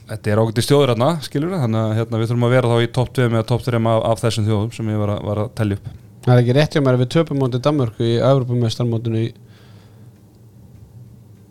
þetta 0.09 0.31
er 0.33 0.41
ágætti 0.41 0.63
stjóður 0.65 0.91
hérna, 0.95 1.11
skilur 1.25 1.51
við 1.53 1.61
þannig 1.65 1.81
að 1.83 1.93
hérna, 1.99 2.19
við 2.21 2.29
þurfum 2.31 2.47
að 2.49 2.55
vera 2.55 2.69
þá 2.73 2.77
í 2.85 2.89
topp 2.93 3.13
2 3.19 3.27
eða 3.29 3.45
topp 3.49 3.63
3 3.65 3.81
af, 3.89 4.01
af 4.13 4.21
þessum 4.25 4.47
þjóðum 4.49 4.73
sem 4.77 4.89
ég 4.93 4.99
var 5.01 5.13
að, 5.15 5.21
var 5.25 5.39
að 5.45 5.53
tellja 5.61 5.77
upp. 5.81 5.87
Það 6.25 6.33
er 6.35 6.41
ekki 6.43 6.55
rétt 6.57 6.73
hjá 6.77 6.81
mér 6.85 6.97
að 6.97 7.03
við 7.05 7.11
töpum 7.15 7.41
mótið 7.41 7.63
Danmörku 7.65 8.05
í 8.05 8.15
Evropamestarmótinu 8.21 9.19
í 9.21 9.33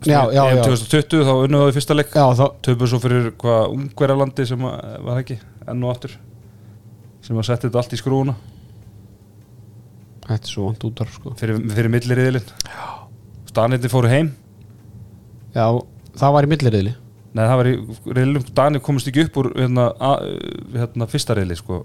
EM 0.08 0.32
já 0.34 0.42
2020 0.62 1.26
þá 1.28 1.32
unnum 1.34 1.60
við 1.60 1.64
það 1.64 1.70
í 1.72 1.76
fyrsta 1.78 1.98
leik. 1.98 2.16
Töpum 2.64 2.90
svo 2.90 3.02
fyrir 3.02 3.30
hvað 3.40 3.76
ungverjalandi 3.76 4.48
sem 4.50 4.66
að, 4.68 4.96
var 5.08 5.22
ekki, 5.22 5.38
enn 5.68 5.86
og 5.86 5.94
aftur. 5.94 6.18
Sem 7.24 7.38
að 7.40 7.48
setja 7.48 7.68
þetta 7.68 7.80
allt 7.80 7.96
í 7.96 8.00
skrúuna 8.00 8.34
þetta 10.24 10.48
er 10.48 10.52
svo 10.52 10.68
vant 10.68 10.86
útar 10.88 11.10
sko. 11.12 11.32
Fyrir, 11.38 11.58
fyrir 11.74 11.92
milliriðilinn. 11.92 12.52
Stanirni 13.50 13.90
fóru 13.92 14.10
heim. 14.10 14.30
Já, 15.54 15.66
það 16.18 16.36
var 16.36 16.46
í 16.46 16.50
milliriðli. 16.54 16.94
Nei, 17.34 17.42
það 17.42 17.58
var 17.60 17.68
í 17.68 17.74
reilum, 18.16 18.46
Dani 18.54 18.80
komist 18.84 19.10
ekki 19.10 19.26
upp 19.26 19.38
úr 19.42 19.50
hérna, 19.58 19.88
a, 19.98 20.12
hérna 20.74 21.08
fyrsta 21.10 21.36
reili 21.36 21.56
sko. 21.58 21.82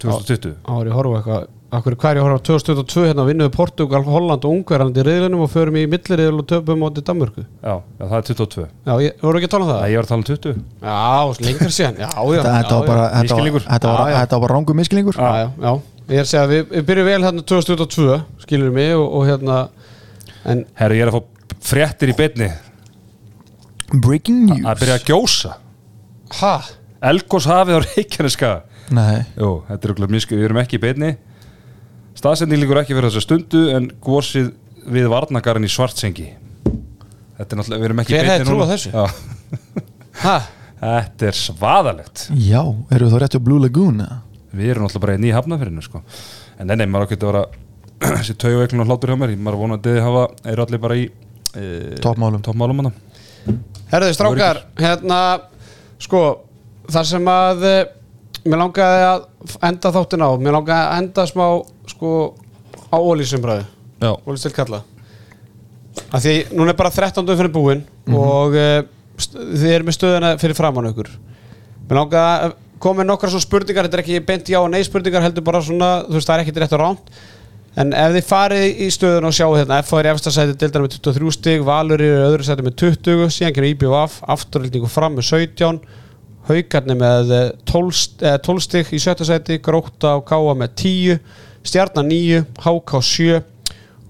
2020 0.00 0.54
Það 0.64 0.78
var 0.78 0.88
í 0.88 0.92
horfa 0.96 1.16
eitthvað 1.18 1.48
Akkur 1.70 1.94
hvað 1.94 2.10
er 2.10 2.18
ég 2.18 2.24
að 2.24 2.26
horfa 2.26 2.40
á 2.42 2.46
2022 2.48 3.02
hérna 3.06 3.24
vinnuðu 3.28 3.50
Portugal, 3.54 4.00
Holland 4.02 4.42
og 4.42 4.54
Ungverland 4.56 4.96
í 4.98 5.04
riðlunum 5.06 5.44
og 5.44 5.52
förum 5.52 5.76
í 5.78 5.84
milliriðl 5.86 6.40
og 6.42 6.48
töpum 6.50 6.80
móti 6.82 7.04
Danmörku? 7.06 7.44
Já, 7.62 7.76
já, 7.78 8.02
það 8.02 8.16
er 8.18 8.24
22 8.26 8.64
Já, 8.66 8.94
ég 9.04 9.22
voru 9.22 9.38
ekki 9.38 9.46
að 9.46 9.52
tala 9.54 9.66
um 9.66 9.70
það? 9.70 9.78
Nei, 9.84 9.92
ég 9.92 10.00
var 10.00 10.08
að 10.08 10.10
tala 10.10 10.20
um 10.20 10.26
20 10.26 10.56
Já, 10.82 11.46
lengur 11.46 11.74
síðan. 11.76 12.00
Já, 12.02 12.08
já, 12.10 12.42
Þetta, 12.42 12.74
var 12.74 12.90
bara, 12.90 13.04
þetta 13.14 13.38
var, 13.38 13.62
þetta 13.68 13.92
var, 13.94 14.02
Já, 14.02 14.10
já. 14.10 14.18
þetta 14.24 14.40
var 14.40 14.44
bara 14.48 14.56
rángu 14.56 14.76
miskilningur 14.80 15.20
Já, 15.20 15.30
já, 15.44 15.46
já 15.62 15.72
Ég 16.10 16.18
er 16.18 16.24
að 16.26 16.30
segja 16.32 16.42
að 16.42 16.52
við, 16.56 16.62
við 16.74 16.86
byrjum 16.88 17.06
vel 17.06 17.22
hérna 17.22 17.46
2022 17.46 18.18
skilur 18.42 18.74
mig 18.74 18.90
og, 18.98 19.06
og 19.14 19.28
hérna 19.28 19.60
en 20.50 20.64
Herru, 20.80 20.98
ég 20.98 21.06
er 21.06 21.12
að 21.12 21.20
fá 21.20 21.60
fréttir 21.70 22.10
í 22.10 22.16
beinni. 22.18 22.48
Breaking 23.94 24.40
news. 24.48 24.64
að 24.66 24.82
byrja 24.82 24.96
að 24.98 25.06
gjósa. 25.06 25.52
Ha, 26.40 26.52
Elgós 27.12 27.46
hafið 27.46 27.78
á 27.78 27.80
Reykjaneska 27.86 28.50
Nei, 28.90 29.22
Jú, 29.38 29.60
þetta 29.68 29.86
er 29.86 29.92
okkur 29.94 30.10
mjög 30.10 30.32
við 30.34 30.46
erum 30.48 30.60
ekki 30.64 30.80
í 30.80 30.82
beinni 30.82 31.12
Staðsending 32.20 32.60
líkur 32.60 32.82
ekki 32.82 32.96
fyrir 32.96 33.08
þessa 33.08 33.24
stundu 33.24 33.64
en 33.72 33.90
gósið 34.04 34.50
við 34.90 35.10
varnagarinn 35.12 35.64
í 35.64 35.72
Svartsengi 35.72 36.28
Þetta 37.40 37.54
er 37.54 37.60
náttúrulega, 37.60 37.80
við 37.80 37.86
erum 37.88 38.02
ekki 38.02 38.16
Hver 38.16 38.28
hefði 38.28 38.48
núna. 38.50 38.66
þessu? 38.68 38.90
Já, 38.92 39.04
ha 40.24 40.34
Þetta 40.80 41.26
er 41.28 41.36
svaðalegt 41.36 42.26
já, 42.40 42.60
eru 42.96 43.08
þá 43.12 43.16
rétt 43.20 43.36
á 43.36 43.40
Blue 43.44 43.60
Lagoon 43.60 44.00
eða? 44.04 44.20
Við 44.56 44.72
erum 44.72 44.86
náttúrulega 44.86 45.04
bara 45.04 45.16
í 45.16 45.20
nýja 45.22 45.36
hafnafyrinu 45.36 45.82
sko. 45.84 46.00
En 46.58 46.70
nei, 46.70 46.76
nei, 46.80 46.86
maður 46.90 47.10
ákveði 47.10 47.26
að 47.26 47.30
vera 47.30 47.42
þessi 48.18 48.36
taugveiklun 48.40 48.82
og 48.82 48.88
hlátur 48.90 49.12
hjá 49.12 49.18
mér 49.20 49.34
maður 49.36 49.60
vonandi 49.60 49.92
hafa, 50.00 50.22
eru 50.50 50.64
allir 50.64 50.80
bara 50.82 50.96
í 50.98 51.04
e, 51.06 51.64
Toppmálum. 52.02 52.42
Toppmálum 52.44 52.80
hana. 52.82 52.92
Herðu 53.92 54.16
strákar, 54.16 54.62
hérna 54.80 55.20
sko, 56.00 56.22
þar 56.90 57.08
sem 57.12 57.30
að 57.30 57.66
eh, 57.68 57.80
mér 58.44 58.62
langaði 58.64 59.02
að 59.08 59.26
enda 59.70 59.92
þáttin 59.96 60.24
á, 60.24 60.30
mér 60.40 60.56
langaði 60.58 60.86
að 60.86 61.02
enda 61.02 61.26
smá 61.28 61.44
sko 61.90 62.14
á 62.90 62.96
ólísumræðu 62.98 63.66
Já, 64.00 64.12
ólístil 64.24 64.54
kalla 64.56 64.84
því 66.10 66.34
núna 66.56 66.72
er 66.72 66.78
bara 66.78 66.92
13. 66.94 67.26
fyrir 67.36 67.52
búin 67.54 67.82
og 68.10 68.56
uh, 68.56 68.80
þið 69.20 69.74
erum 69.74 69.90
með 69.90 69.96
stöðuna 69.98 70.30
fyrir 70.40 70.56
framann 70.58 70.88
ykkur. 70.90 71.10
Mér 71.88 72.00
langaði 72.00 72.48
að 72.48 72.56
koma 72.80 73.02
með 73.02 73.10
nokkra 73.10 73.32
svo 73.32 73.42
spurningar 73.42 73.86
þetta 73.86 73.98
er 73.98 74.04
ekki 74.04 74.22
beint 74.26 74.48
já 74.50 74.60
og 74.60 74.70
nei 74.72 74.80
spurningar 74.86 75.24
heldur 75.24 75.44
bara 75.44 75.60
svona, 75.64 75.90
þú 76.06 76.16
veist 76.16 76.30
það 76.30 76.36
er 76.36 76.44
ekkit 76.44 76.60
rétt 76.62 76.76
og 76.76 76.82
ránt 76.82 77.12
en 77.80 77.92
ef 77.94 78.14
þið 78.16 78.26
farið 78.26 78.80
í 78.82 78.86
stöðun 78.94 79.28
og 79.28 79.34
sjáu 79.36 79.50
hérna 79.54 79.78
F 79.84 79.92
er 79.98 80.08
í 80.08 80.10
efsta 80.10 80.32
sæti 80.34 80.56
dildar 80.58 80.82
með 80.82 80.96
23 80.96 81.34
stig 81.36 81.66
Valur 81.66 82.00
er 82.00 82.16
í 82.16 82.24
öðru 82.24 82.46
sæti 82.46 82.64
með 82.66 82.78
20 82.82 83.28
síðan 83.36 83.54
kemur 83.54 83.68
IBF, 83.68 84.16
afturhaldingu 84.34 84.90
fram 84.90 85.18
með 85.18 85.28
17 85.28 85.78
Haukarni 86.50 86.96
með 86.98 87.30
eh, 87.36 87.50
12, 87.70 87.92
st- 88.00 88.26
eh, 88.26 88.36
12 88.44 88.64
stig 88.66 88.90
í 88.96 89.00
sjötta 89.02 89.26
sæti 89.28 89.58
Gróta 89.62 90.16
og 90.18 90.26
Káa 90.28 90.54
með 90.58 90.74
10 90.82 91.18
Stjarnan 91.70 92.08
9, 92.10 92.44
HK 92.64 93.00
7 93.04 93.40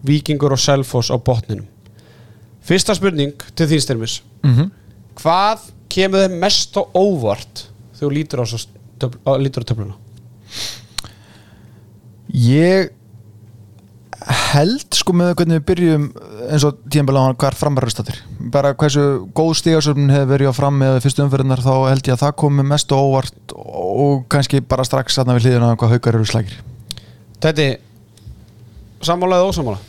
Víkingur 0.07 0.55
og 0.57 0.61
Selfoss 0.62 1.11
á 1.12 1.16
botninum 1.20 1.66
Fyrsta 2.64 2.95
spurning 2.97 3.32
til 3.57 3.66
þín 3.70 3.84
styrmis 3.86 4.18
Mhm. 4.43 4.70
Hvað 5.20 5.66
kemur 5.93 6.22
þeim 6.24 6.38
mest 6.41 6.76
á 6.80 6.82
óvart 6.97 7.66
þegar 7.93 8.09
þú 8.09 8.12
lítur 8.16 8.41
á, 8.41 8.47
á 9.26 9.32
töfluna? 9.68 9.97
Ég 12.32 12.91
held 14.51 14.96
sko 14.96 15.14
með 15.16 15.34
hvernig 15.38 15.61
við 15.61 15.66
byrjum 15.70 16.07
eins 16.51 16.64
og 16.66 16.78
tíðanbæla 16.90 17.22
á 17.22 17.38
hvar 17.40 17.57
framverðarstatir 17.59 18.20
bara 18.55 18.72
hversu 18.78 19.05
góð 19.36 19.53
stígasöfn 19.61 20.11
hefur 20.12 20.32
verið 20.32 20.51
á 20.51 20.55
fram 20.57 20.78
með 20.80 20.98
fyrstu 21.05 21.24
umferðinar 21.24 21.62
þá 21.64 21.72
held 21.90 22.09
ég 22.09 22.16
að 22.16 22.24
það 22.24 22.36
komi 22.42 22.64
mest 22.66 22.94
óvart 22.94 23.55
og 23.55 24.24
kannski 24.32 24.62
bara 24.66 24.86
strax 24.86 25.20
aðna 25.20 25.36
við 25.38 25.48
hliðina 25.51 25.72
á 25.74 25.78
hvað 25.78 25.94
haukar 25.96 26.18
eru 26.18 26.28
slækir. 26.28 26.61
Þetta 27.40 27.66
sammála 29.07 29.40
eða 29.40 29.51
ósamála? 29.51 29.80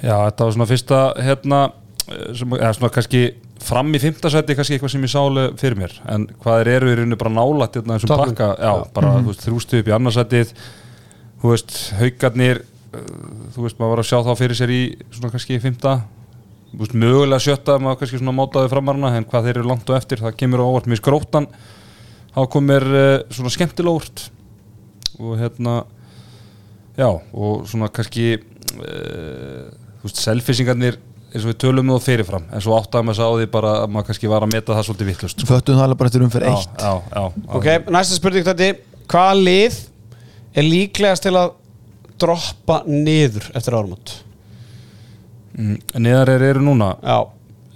Já, 0.00 0.16
þetta 0.16 0.46
var 0.46 0.56
svona 0.56 0.68
fyrsta 0.70 0.98
hérna, 1.20 1.60
eh, 2.08 2.34
sem, 2.38 2.58
eða 2.58 2.74
svona 2.76 2.92
kannski 2.94 3.22
fram 3.60 3.92
í 3.94 4.00
fimmtasæti 4.00 4.56
kannski 4.56 4.76
eitthvað 4.76 4.92
sem 4.94 5.04
ég 5.04 5.12
sálu 5.12 5.46
fyrir 5.60 5.76
mér. 5.76 5.96
En 6.08 6.26
hvað 6.42 6.60
er 6.62 6.72
eru 6.76 6.92
í 6.92 6.98
rauninu 6.98 7.18
bara 7.20 7.34
nálætt 7.34 7.76
hérna, 7.76 7.98
þessum 7.98 8.12
Toppnum. 8.12 8.34
pakka, 8.34 8.50
já, 8.56 8.92
bara 8.94 9.14
þú 9.20 9.32
veist, 9.32 9.46
þrjústu 9.46 9.80
upp 9.80 9.90
í 9.90 9.96
annarsætið 9.96 10.54
þú 11.42 11.52
veist, 11.52 11.76
haugarnir 12.00 12.62
þú 12.90 13.66
veist, 13.66 13.78
maður 13.78 13.92
var 13.92 14.02
að 14.02 14.08
sjá 14.10 14.18
þá 14.26 14.32
fyrir 14.38 14.58
sér 14.58 14.72
í 14.74 14.80
svona 15.12 15.30
kannski 15.34 15.60
fimmta 15.62 15.94
þú 16.70 16.80
veist, 16.82 16.96
mögulega 17.02 17.44
sjötta, 17.44 17.78
maður 17.82 18.02
kannski 18.02 18.20
svona 18.20 18.34
mótaði 18.36 18.70
framarna 18.72 19.12
en 19.18 19.26
hvað 19.30 19.48
þeir 19.48 19.60
eru 19.60 19.70
langt 19.70 19.90
og 19.90 19.98
eftir, 19.98 20.22
það 20.22 20.36
kemur 20.38 20.62
á 20.62 20.70
óvart. 20.70 20.88
Mér 20.90 21.00
skróttan, 21.00 21.48
þá 22.34 22.40
komir 22.52 22.86
uh, 22.86 23.06
svona 23.34 23.54
skemmtilega 23.54 23.96
óvart 23.98 24.26
og 25.20 25.36
hérna 25.40 25.76
já, 26.98 27.08
og 27.10 27.68
svona 27.70 27.90
kannski 27.92 28.32
uh, 28.38 29.70
þú 30.00 30.08
veist, 30.08 30.22
selfisingarnir 30.22 30.98
eins 31.30 31.44
og 31.44 31.52
við 31.52 31.58
tölum 31.62 31.86
um 31.86 31.94
það 31.94 32.06
fyrirfram 32.08 32.46
en 32.50 32.62
svo 32.64 32.74
áttaðum 32.74 33.12
að 33.12 33.18
sá 33.20 33.26
því 33.28 33.46
bara 33.52 33.74
að 33.84 33.92
maður 33.94 34.08
kannski 34.08 34.30
var 34.30 34.46
að 34.46 34.52
meta 34.54 34.74
það 34.74 34.86
svolítið 34.88 35.10
vittlust 35.12 35.44
Föttum 35.46 35.78
það 35.78 35.84
alveg 35.84 36.00
bara 36.00 36.10
eftir 36.10 36.24
umferð 36.26 36.48
já, 36.48 36.54
eitt 36.56 36.82
já, 36.82 36.94
já, 37.14 37.44
Ok, 37.58 37.68
næsta 37.94 38.18
spurning 38.18 38.46
þetta 38.48 38.70
Hvaða 39.10 39.36
lið 39.38 39.78
er 40.58 40.66
líklegast 40.66 41.26
til 41.26 41.34
að 41.38 41.52
droppa 42.22 42.82
niður 42.86 43.50
eftir 43.56 43.76
árumót? 43.78 44.14
mm, 45.58 45.76
Neðar 46.00 46.28
er 46.36 46.44
eru 46.52 46.62
núna? 46.64 46.92
Já. 47.02 47.18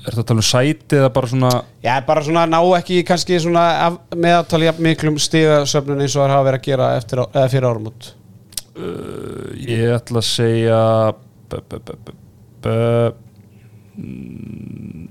Er 0.05 0.13
það 0.13 0.21
að 0.21 0.27
tala 0.29 0.43
um 0.43 0.49
sæti 0.51 0.97
eða 1.01 1.09
bara 1.17 1.29
svona 1.31 1.51
Já, 1.85 1.95
bara 2.07 2.23
svona 2.27 2.43
ná 2.47 2.59
ekki 2.79 2.99
kannski 3.09 3.39
svona 3.41 3.63
af- 3.87 4.01
meðaltali 4.21 4.67
jafn 4.69 4.85
miklum 4.85 5.17
stigasöfnun 5.19 6.03
eins 6.05 6.17
og 6.17 6.27
það 6.27 6.35
hafa 6.35 6.47
verið 6.51 6.61
að 6.61 6.67
gera 6.69 6.89
eftir, 6.99 7.23
á- 7.25 7.33
eða 7.33 7.49
fyrir 7.55 7.69
árumót 7.71 8.11
uh, 8.77 9.55
Ég 9.65 9.95
ætla 9.97 10.21
að 10.21 10.29
segja 10.29 10.81
b, 11.49 11.63
b, 11.71 11.81
b, 11.81 11.97
b, 12.05 12.17
b, 12.61 12.75
mm, 13.97 15.09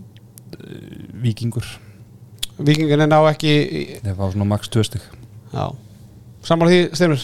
Víkingur. 1.24 1.66
Víkinginni 2.60 3.06
ná 3.10 3.18
ekki 3.32 3.50
í- 3.50 4.00
Það 4.04 4.18
var 4.20 4.32
svona 4.34 4.46
max 4.50 4.70
2 4.70 4.84
stig. 4.86 5.02
Já. 5.54 5.72
Sammála 6.44 6.70
því, 6.70 6.80
Styrmir 6.94 7.24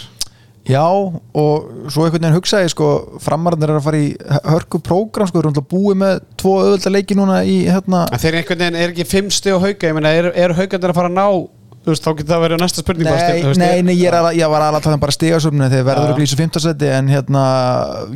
Já, 0.68 0.86
og 0.86 1.70
svo 1.90 2.04
einhvern 2.06 2.26
veginn 2.26 2.36
hugsaði 2.36 2.72
sko, 2.74 2.90
framarðin 3.24 3.70
er 3.70 3.78
að 3.80 3.86
fara 3.88 4.02
í 4.02 4.10
hörku 4.52 4.82
prógram, 4.86 5.30
sko, 5.30 5.40
eru 5.40 5.54
náttúrulega 5.54 5.72
búið 5.72 6.02
með 6.04 6.20
tvo 6.42 6.58
öðvölda 6.66 6.92
leiki 6.94 7.18
núna 7.18 7.40
í 7.48 7.62
hérna. 7.70 8.04
En 8.12 8.22
þeir 8.22 8.42
einhvern 8.42 8.66
veginn 8.66 8.82
er 8.82 8.92
ekki 8.92 9.08
fimm 9.10 9.32
stið 9.34 9.58
á 9.58 9.60
hauka? 9.64 9.90
Ég 9.90 9.98
meina, 9.98 10.12
eru 10.20 10.34
er 10.36 10.54
haukandir 10.58 10.94
að 10.94 11.00
fara 11.00 11.10
að 11.10 11.18
ná 11.18 11.30
Þú 11.80 11.94
veist, 11.94 12.04
þá 12.04 12.12
getur 12.20 12.34
það 12.34 12.42
verið 12.44 12.60
næsta 12.60 12.82
spurning 12.84 13.08
bara, 13.08 13.20
Nei, 13.30 13.44
veist, 13.48 13.62
nei, 13.62 13.84
nei, 13.88 13.94
ég, 13.96 14.10
er 14.10 14.16
alveg, 14.18 14.36
ég 14.36 14.52
var 14.52 14.64
alveg 14.66 14.82
að 14.82 14.96
um 14.98 15.02
bara 15.06 15.14
stigasöfnu 15.16 15.70
þegar 15.72 15.86
verður 15.88 16.12
að 16.12 16.18
glýsa 16.20 16.38
fimmtarsæti 16.38 16.90
en 16.92 17.12
hérna, 17.14 17.44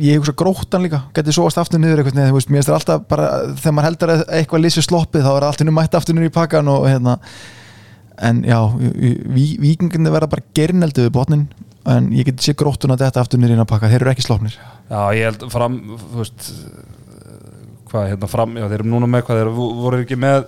ég 0.04 0.20
hugsa 0.20 0.34
gróttan 0.36 0.84
líka. 0.84 1.00
Getið 1.16 1.38
sóast 1.38 1.60
aftur 1.62 1.80
niður 1.80 2.02
eitthvað 2.02 2.20
þú 2.28 2.36
veist, 2.36 2.52
alltaf 2.76 3.06
bara, 3.08 3.30
þegar 3.56 3.76
maður 3.78 3.88
heldur 3.88 4.12
að 4.12 4.24
eitthvað 4.36 4.64
lýsir 4.66 4.84
sloppið 4.84 5.30
er 5.32 5.48
og 6.76 6.88
hérna. 6.92 7.16
En 8.28 8.44
já, 8.46 8.60
ví, 8.76 9.46
vikinginni 9.64 10.12
verða 10.12 10.30
bara 10.36 10.44
gerneldu 10.54 11.08
við 11.08 11.14
botnin 11.16 11.48
en 11.86 12.10
ég 12.16 12.24
get 12.30 12.40
sé 12.40 12.54
gróttun 12.56 12.94
að 12.94 13.02
þetta 13.06 13.20
aftur 13.24 13.38
niður 13.42 13.60
í 13.62 13.68
pakka, 13.68 13.88
þeir 13.92 14.00
eru 14.02 14.10
ekki 14.14 14.24
sloppnir. 14.24 14.54
Já, 14.90 15.00
ég 15.16 15.24
held 15.28 15.46
fram 15.52 15.80
þú 16.00 16.20
veist 16.22 16.50
hvað, 17.90 18.06
hérna 18.12 18.28
fram, 18.30 18.56
já, 18.58 18.64
þeir 18.70 18.80
eru 18.80 18.90
núna 18.94 19.06
með 19.10 19.22
hvað 19.26 19.40
þeir 19.42 19.50
vo- 19.54 19.74
voru 19.82 20.00
ekki 20.04 20.16
með 20.18 20.46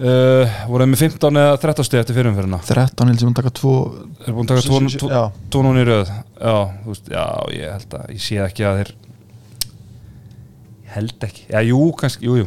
uh, 0.00 0.58
voru 0.70 0.86
með 0.90 1.00
15 1.06 1.40
eða 1.42 1.56
13 1.62 1.88
stið 1.88 2.02
eftir 2.02 2.18
fyrirumferðina? 2.18 2.60
13 2.68 3.10
held 3.10 3.22
sem 3.22 3.30
hún 3.30 3.38
taka 3.38 3.52
tvo 3.56 3.72
Þeir 4.20 4.28
eru 4.28 4.36
búin 4.36 4.46
að 4.46 4.52
taka 4.52 4.66
tvo- 4.68 4.92
tvo- 5.00 5.10
já, 5.16 5.22
tvo 5.54 5.64
núna 5.66 5.82
í 5.82 5.88
röð. 5.88 6.12
Já, 6.36 6.54
veist, 6.86 7.10
já, 7.12 7.24
ég 7.56 7.74
held 7.76 7.98
að 8.00 8.12
ég 8.16 8.22
sé 8.26 8.38
ekki 8.44 8.66
að 8.68 8.78
þeir 8.82 8.92
ég 10.86 10.94
held 10.96 11.26
ekki, 11.30 11.42
já, 11.52 11.60
jú, 11.70 11.80
kannski, 12.00 12.28
jú, 12.28 12.38
jú. 12.44 12.46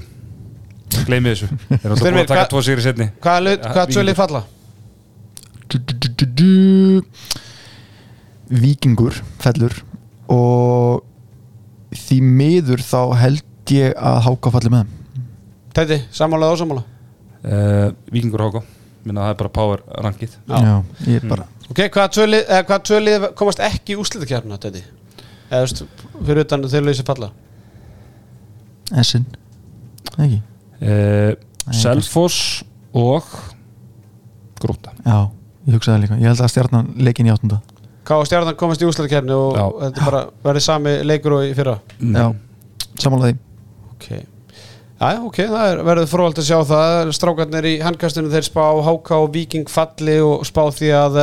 Gleimi 1.06 1.34
þessu. 1.36 1.50
Þeir 1.70 1.84
eru 1.84 1.94
alltaf 1.94 2.06
búin 2.08 2.22
að 2.24 2.30
taka 2.32 2.40
hvað- 2.40 2.54
tvo 2.54 2.62
sigri 2.66 2.82
setni 2.86 3.10
Hvaða 3.22 3.44
lið- 3.46 3.60
Ja, 3.60 3.74
hvaða 3.74 3.84
tvö 3.86 3.90
Víkingur. 3.90 4.08
lið 4.10 4.18
falla? 4.24 4.44
du, 5.70 5.78
du. 6.40 7.04
Víkingur 8.50 9.20
fellur 9.44 9.76
og 10.34 11.06
því 11.94 12.18
miður 12.26 12.82
þá 12.86 13.02
held 13.22 13.74
ég 13.74 13.94
að 13.94 14.20
háka 14.26 14.52
falli 14.56 14.72
með 14.74 14.88
þeim. 14.88 15.28
Tæti, 15.78 16.00
sammála 16.16 16.48
eða 16.50 16.58
ósammála? 16.58 16.84
Uh, 17.40 17.88
Víkingur 18.12 18.42
Háko 18.48 18.64
minna 19.06 19.28
það 19.28 19.34
er 19.34 19.38
bara 19.40 19.52
power 19.56 19.84
rankið. 20.04 20.34
Já. 20.50 20.58
Já, 20.66 20.76
ég 21.08 21.22
er 21.22 21.30
bara 21.30 21.46
Ok, 21.70 21.84
hvaða 21.94 22.10
tvö 22.16 22.26
lið, 22.26 22.42
eða 22.50 22.64
hvaða 22.66 22.82
tvö 22.90 23.00
lið 23.04 23.26
komast 23.38 23.60
ekki 23.62 23.94
í 23.94 24.00
úslitakjarna, 24.02 24.58
Tæti? 24.62 24.82
Eða, 25.50 25.60
þú 25.60 25.68
veist, 25.68 25.84
fyrir 26.26 26.42
utan 26.48 26.66
þeir 26.72 26.88
lýsi 26.88 27.06
falla? 27.06 27.30
Essin 28.98 29.28
ekki, 30.18 30.40
uh, 30.82 31.34
Selfoss 31.78 32.64
og 32.98 33.28
Grúta 34.60 34.96
já, 35.06 35.30
ég 35.70 35.78
hugsaði 35.78 35.94
það 35.96 36.02
líka. 36.06 36.18
Ég 36.20 36.32
held 36.34 36.42
að 36.46 36.52
stjarnan 36.56 36.90
leikin 37.08 37.30
í 37.30 37.34
áttunda. 37.34 37.62
Hvað 38.10 38.24
á 38.26 38.28
stjarnan 38.30 38.58
komast 38.58 38.82
í 38.82 38.90
úslitakjarni 38.90 39.36
og 39.38 39.56
Já. 39.60 39.64
þetta 39.86 40.10
bara 40.10 40.22
verði 40.48 40.66
sami 40.66 40.96
leikur 41.06 41.38
og 41.38 41.46
í 41.46 41.54
fyrra? 41.58 41.78
Mm. 42.02 42.18
já, 42.18 42.28
samanlega 43.04 43.32
því. 43.32 43.40
Ok. 43.94 44.10
Já, 45.00 45.10
ok, 45.24 45.38
það 45.48 45.70
er, 45.72 45.82
verður 45.88 46.10
fróðald 46.12 46.42
að 46.42 46.48
sjá 46.50 46.58
það. 46.74 47.14
Strákarnir 47.16 47.68
í 47.70 47.74
handkastinu 47.86 48.32
þeir 48.34 48.48
spá 48.50 48.64
HK 48.84 49.20
og 49.22 49.30
Viking 49.38 49.70
falli 49.72 50.18
og 50.26 50.42
spá 50.50 50.66
því 50.76 50.90
að 50.98 51.20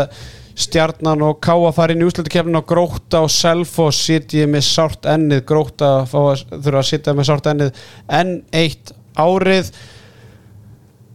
Stjarnan 0.57 1.21
og 1.27 1.43
Káa 1.45 1.69
fara 1.77 1.93
inn 1.93 2.01
í 2.01 2.07
úslutukefnin 2.09 2.57
og 2.57 2.65
Gróta 2.71 3.21
og 3.27 3.29
Selfoss 3.35 3.99
sitji 4.07 4.47
með 4.49 4.65
sárt 4.65 5.05
ennið. 5.13 5.43
Gróta 5.49 5.91
fá 6.09 6.17
að, 6.31 6.47
þurfa 6.55 6.81
að 6.81 6.89
sitja 6.89 7.13
með 7.19 7.29
sárt 7.29 7.51
ennið 7.53 7.83
enn 8.17 8.33
eitt 8.57 8.95
árið. 9.21 9.69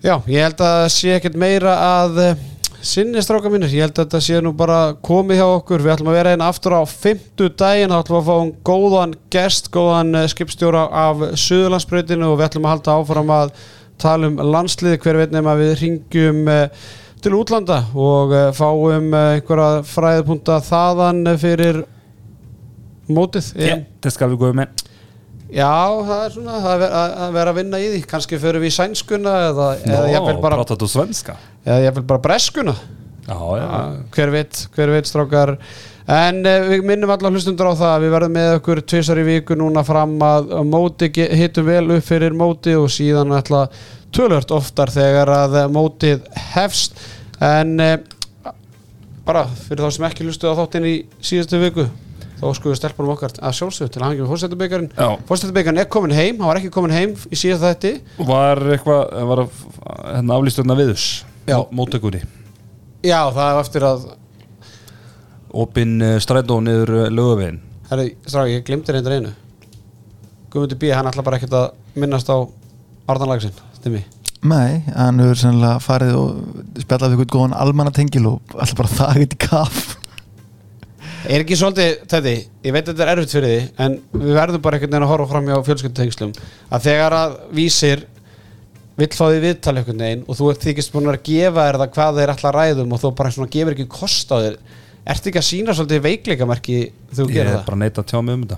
Já, 0.05 0.15
ég 0.29 0.45
held 0.45 0.61
að 0.65 0.83
sé 0.93 1.15
ekkert 1.15 1.39
meira 1.41 1.73
að 1.81 2.21
sinni 2.85 3.21
stráka 3.23 3.49
mínir, 3.51 3.71
ég 3.73 3.85
held 3.85 3.93
að 3.95 4.05
þetta 4.05 4.21
sé 4.25 4.39
nú 4.43 4.51
bara 4.57 4.95
komið 5.05 5.41
hjá 5.41 5.45
okkur, 5.47 5.83
við 5.83 5.93
ætlum 5.93 6.09
að 6.11 6.17
vera 6.17 6.33
einn 6.35 6.43
aftur 6.45 6.75
á 6.77 6.83
fymtu 6.89 7.49
daginn, 7.57 7.93
þá 7.93 8.01
ætlum 8.01 8.17
við 8.17 8.21
að 8.21 8.29
fá 8.29 8.41
um 8.45 8.51
góðan 8.69 9.15
gest, 9.33 9.69
góðan 9.73 10.17
eh, 10.17 10.27
skipstjóra 10.31 10.87
af 11.03 11.23
Suðurlandsbrautinu 11.43 12.31
og 12.31 12.39
við 12.39 12.47
ætlum 12.47 12.67
að 12.67 12.75
halda 12.75 12.97
áfram 12.97 13.33
að 13.37 13.55
tala 14.01 14.31
um 14.31 14.41
landsliði 14.51 15.01
hver 15.03 15.21
veit 15.21 15.35
nefn 15.35 15.51
að 15.53 15.63
við 15.63 15.73
ringjum 15.83 16.43
eh, 16.51 16.85
til 17.21 17.35
útlanda 17.37 17.81
og 17.93 18.35
eh, 18.35 18.49
fáum 18.57 19.11
einhverja 19.13 19.83
fræðpunta 19.91 20.61
þaðan 20.65 21.35
fyrir 21.41 21.83
mótið 23.11 23.53
Ja, 23.61 23.81
det 24.01 24.15
skal 24.15 24.33
vi 24.33 24.41
gå 24.41 24.53
med. 24.57 24.80
Já, 25.51 25.67
það 26.07 26.21
er 26.23 26.33
svona 26.33 26.57
að 26.63 26.83
að 26.87 27.33
vera 27.35 27.51
að 27.51 27.57
vinna 27.59 27.79
í 27.81 27.87
því. 27.91 28.01
Kannski 28.07 28.39
förum 28.39 28.63
við 28.63 28.71
í 28.71 28.75
sænskuna 28.77 29.31
eða, 29.49 29.69
eða 29.83 30.11
jafnvel 30.13 30.35
bara, 30.43 30.59
pratar 30.61 30.79
du 30.79 30.87
svenska? 30.87 31.35
eða 31.65 31.79
jafnvel 31.85 32.03
bara 32.07 32.23
breskuna. 32.23 32.75
Já, 33.27 33.39
já. 33.59 33.65
Hver 34.15 34.31
veit, 34.31 34.61
hver 34.75 34.93
veit 34.95 35.09
strákar. 35.09 35.57
En 36.11 36.39
uh, 36.47 36.69
við 36.69 36.85
minnum 36.87 37.11
alla 37.13 37.31
hlustundur 37.33 37.71
á 37.71 37.75
það 37.75 37.91
að 37.95 38.05
við 38.05 38.13
verðum 38.15 38.35
með 38.37 38.51
okkur 38.59 38.81
tvisar 38.93 39.19
í 39.21 39.25
viku 39.27 39.57
núna 39.59 39.83
fram 39.87 40.15
að, 40.25 40.53
móti 40.67 41.11
hittum 41.11 41.67
vel 41.67 41.97
upp 41.97 42.07
fyrir 42.07 42.35
móti 42.35 42.77
og 42.79 42.87
síðan 42.91 43.35
ætla 43.35 43.65
tölvört 44.15 44.51
oftar 44.55 44.91
þegar 44.91 45.31
að 45.35 45.57
eh, 45.61 45.67
mótið 45.71 46.23
hefst. 46.55 46.95
En 47.43 47.75
uh, 47.83 48.53
bara 49.27 49.43
fyrir 49.67 49.83
þá 49.83 49.97
sem 49.97 50.07
ekki 50.07 50.29
hlustu 50.29 50.47
á 50.47 50.55
þáttinn 50.63 50.87
í 50.87 50.95
síðustu 51.19 51.59
viku 51.61 51.89
þá 52.41 52.45
skoðu 52.57 52.75
stelpunum 52.79 53.11
okkar 53.13 53.35
að 53.37 53.55
sjálfsögðu 53.59 53.91
til 53.93 54.01
að 54.01 54.05
hangja 54.07 54.23
með 54.25 54.31
fórstættubikarin 54.33 54.87
Já. 54.97 55.07
fórstættubikarin 55.29 55.81
er 55.83 55.89
komin 55.93 56.15
heim, 56.17 56.39
hann 56.41 56.49
var 56.49 56.59
ekki 56.61 56.71
komin 56.73 56.93
heim 56.95 57.13
í 57.29 57.37
síðast 57.37 57.65
þætti 57.67 57.91
Var 58.27 58.61
eitthvað, 58.75 59.13
var 59.31 59.43
að, 59.43 59.59
hérna 60.15 60.37
aflýsturna 60.39 60.77
viðus? 60.79 61.05
Móttökunni. 61.71 62.21
já, 63.05 63.19
það 63.33 63.45
er 63.51 63.59
eftir 63.61 63.85
að 63.87 64.07
Opin 65.51 65.97
uh, 66.01 66.15
strætó 66.23 66.61
niður 66.63 66.93
uh, 66.95 67.09
lögavegin. 67.11 67.57
herri, 67.89 68.13
stráki, 68.25 68.53
ég 68.57 68.65
glimti 68.67 68.93
reyndar 68.95 69.17
einu 69.19 69.33
Guðmundur 70.51 70.79
B, 70.81 70.89
hann 70.95 71.07
ætla 71.07 71.23
bara 71.23 71.37
ekkert 71.39 71.53
að 71.55 71.69
minnast 71.99 72.29
á 72.31 72.37
Arnarlagsinn, 73.11 73.55
stimmi 73.77 74.01
Nei, 74.41 74.81
hann 74.95 75.19
hefur 75.21 75.37
sennilega 75.37 75.77
farið 75.83 76.15
og 76.17 76.37
spjallað 76.81 77.11
við 77.13 77.19
eitthvað 77.21 77.33
góðan 77.35 77.57
almannatengil 77.61 78.23
og 78.31 78.55
alltaf 78.57 78.79
bara 78.79 78.93
það 78.95 79.11
eitthvað 79.19 79.35
í 79.35 79.41
kaff 79.43 79.81
Er 81.29 81.43
ekki 81.43 81.57
svolítið, 81.59 81.91
þetta, 82.09 82.31
ég 82.65 82.73
veit 82.73 82.81
að 82.87 82.91
þetta 82.95 83.03
er 83.05 83.11
erfitt 83.13 83.33
fyrir 83.35 83.51
því 83.51 83.85
en 83.85 83.97
við 84.15 84.31
verðum 84.39 84.63
bara 84.65 84.77
einhvern 84.77 84.91
veginn 84.95 85.05
að 85.05 85.11
horfa 85.11 85.29
fram 85.31 85.49
hjá 85.51 85.57
fjölskyldutengslum 85.67 86.31
að 86.73 86.87
þegar 86.87 87.15
að 87.19 87.35
vísir 87.59 88.05
vill 88.97 89.09
fá 89.13 89.23
því 89.29 89.41
viðtal 89.45 89.75
einhvern 89.77 90.01
veginn 90.05 90.23
og 90.27 90.39
þú 90.39 90.49
ert 90.51 90.65
þykist 90.65 90.93
búin 90.95 91.11
að 91.11 91.19
gefa 91.29 91.67
þér 91.67 91.79
það 91.81 91.93
hvað 91.97 92.19
þeir 92.21 92.33
að 92.33 92.55
ræðum 92.57 92.95
og 92.97 93.03
þú 93.03 93.11
bara 93.21 93.33
svona 93.35 93.53
gefur 93.53 93.75
ekki 93.77 93.87
kost 93.91 94.33
á 94.33 94.37
þér 94.41 94.57
Ertu 95.11 95.31
ekki 95.31 95.39
að 95.41 95.47
sína 95.47 95.73
svolítið 95.73 96.03
veikleikamerki 96.05 96.75
þú 97.09 97.23
Ég 97.25 97.31
gerir 97.33 97.47
er 97.49 97.55
það? 97.55 97.63
bara 97.65 97.77
að 97.77 97.81
neita 97.81 98.01
að 98.03 98.09
tjá 98.11 98.19
mig 98.21 98.35
um 98.37 98.41
þetta. 98.45 98.57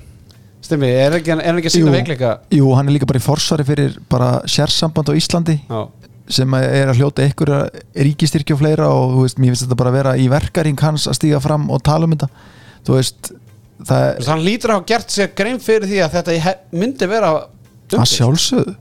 Stimmi, 0.63 0.89
er 0.91 1.13
ekki, 1.15 1.31
er 1.31 1.39
hann 1.47 1.59
ekki 1.61 1.69
að 1.69 1.75
sína 1.77 1.87
Jú. 1.87 1.93
veikleika? 1.95 2.31
Jú, 2.51 2.65
hann 2.75 2.87
er 2.89 2.95
líka 2.97 3.07
bara 3.07 3.19
í 3.19 3.23
forsvari 3.23 3.63
fyrir 3.67 3.95
bara 4.11 4.27
sérsamband 4.51 5.07
á 5.07 5.13
Íslandi 5.15 5.55
Já, 5.69 5.79
sem 6.31 6.53
er 6.55 6.87
að 6.91 6.99
hljóta 7.01 7.23
einhverja 7.25 7.61
ríkistyrki 8.07 8.55
og 8.55 8.61
fleira 8.61 8.87
og 8.93 9.17
veist, 9.23 9.39
mér 9.41 9.51
finnst 9.53 9.65
þetta 9.67 9.79
bara 9.79 9.91
að 9.91 9.97
vera 9.99 10.13
í 10.17 10.29
verkaring 10.31 10.79
hans 10.79 11.07
að 11.11 11.17
stíga 11.19 11.41
fram 11.43 11.65
og 11.73 11.81
tala 11.83 12.07
um 12.07 12.13
þetta. 12.15 12.29
Þú 12.87 12.99
veist, 12.99 13.33
Þú 13.83 13.97
veist, 13.97 14.29
hann 14.31 14.43
lítur 14.45 14.71
að 14.71 14.77
hafa 14.79 14.89
gert 14.93 15.11
sér 15.11 15.33
grein 15.35 15.59
fyrir 15.59 15.89
því 15.89 15.99
að 16.05 16.13
þetta 16.19 16.53
myndi 16.71 17.09
vera 17.11 17.31
er 17.91 17.99
að 17.99 18.11
sjálfsögðu. 18.13 18.75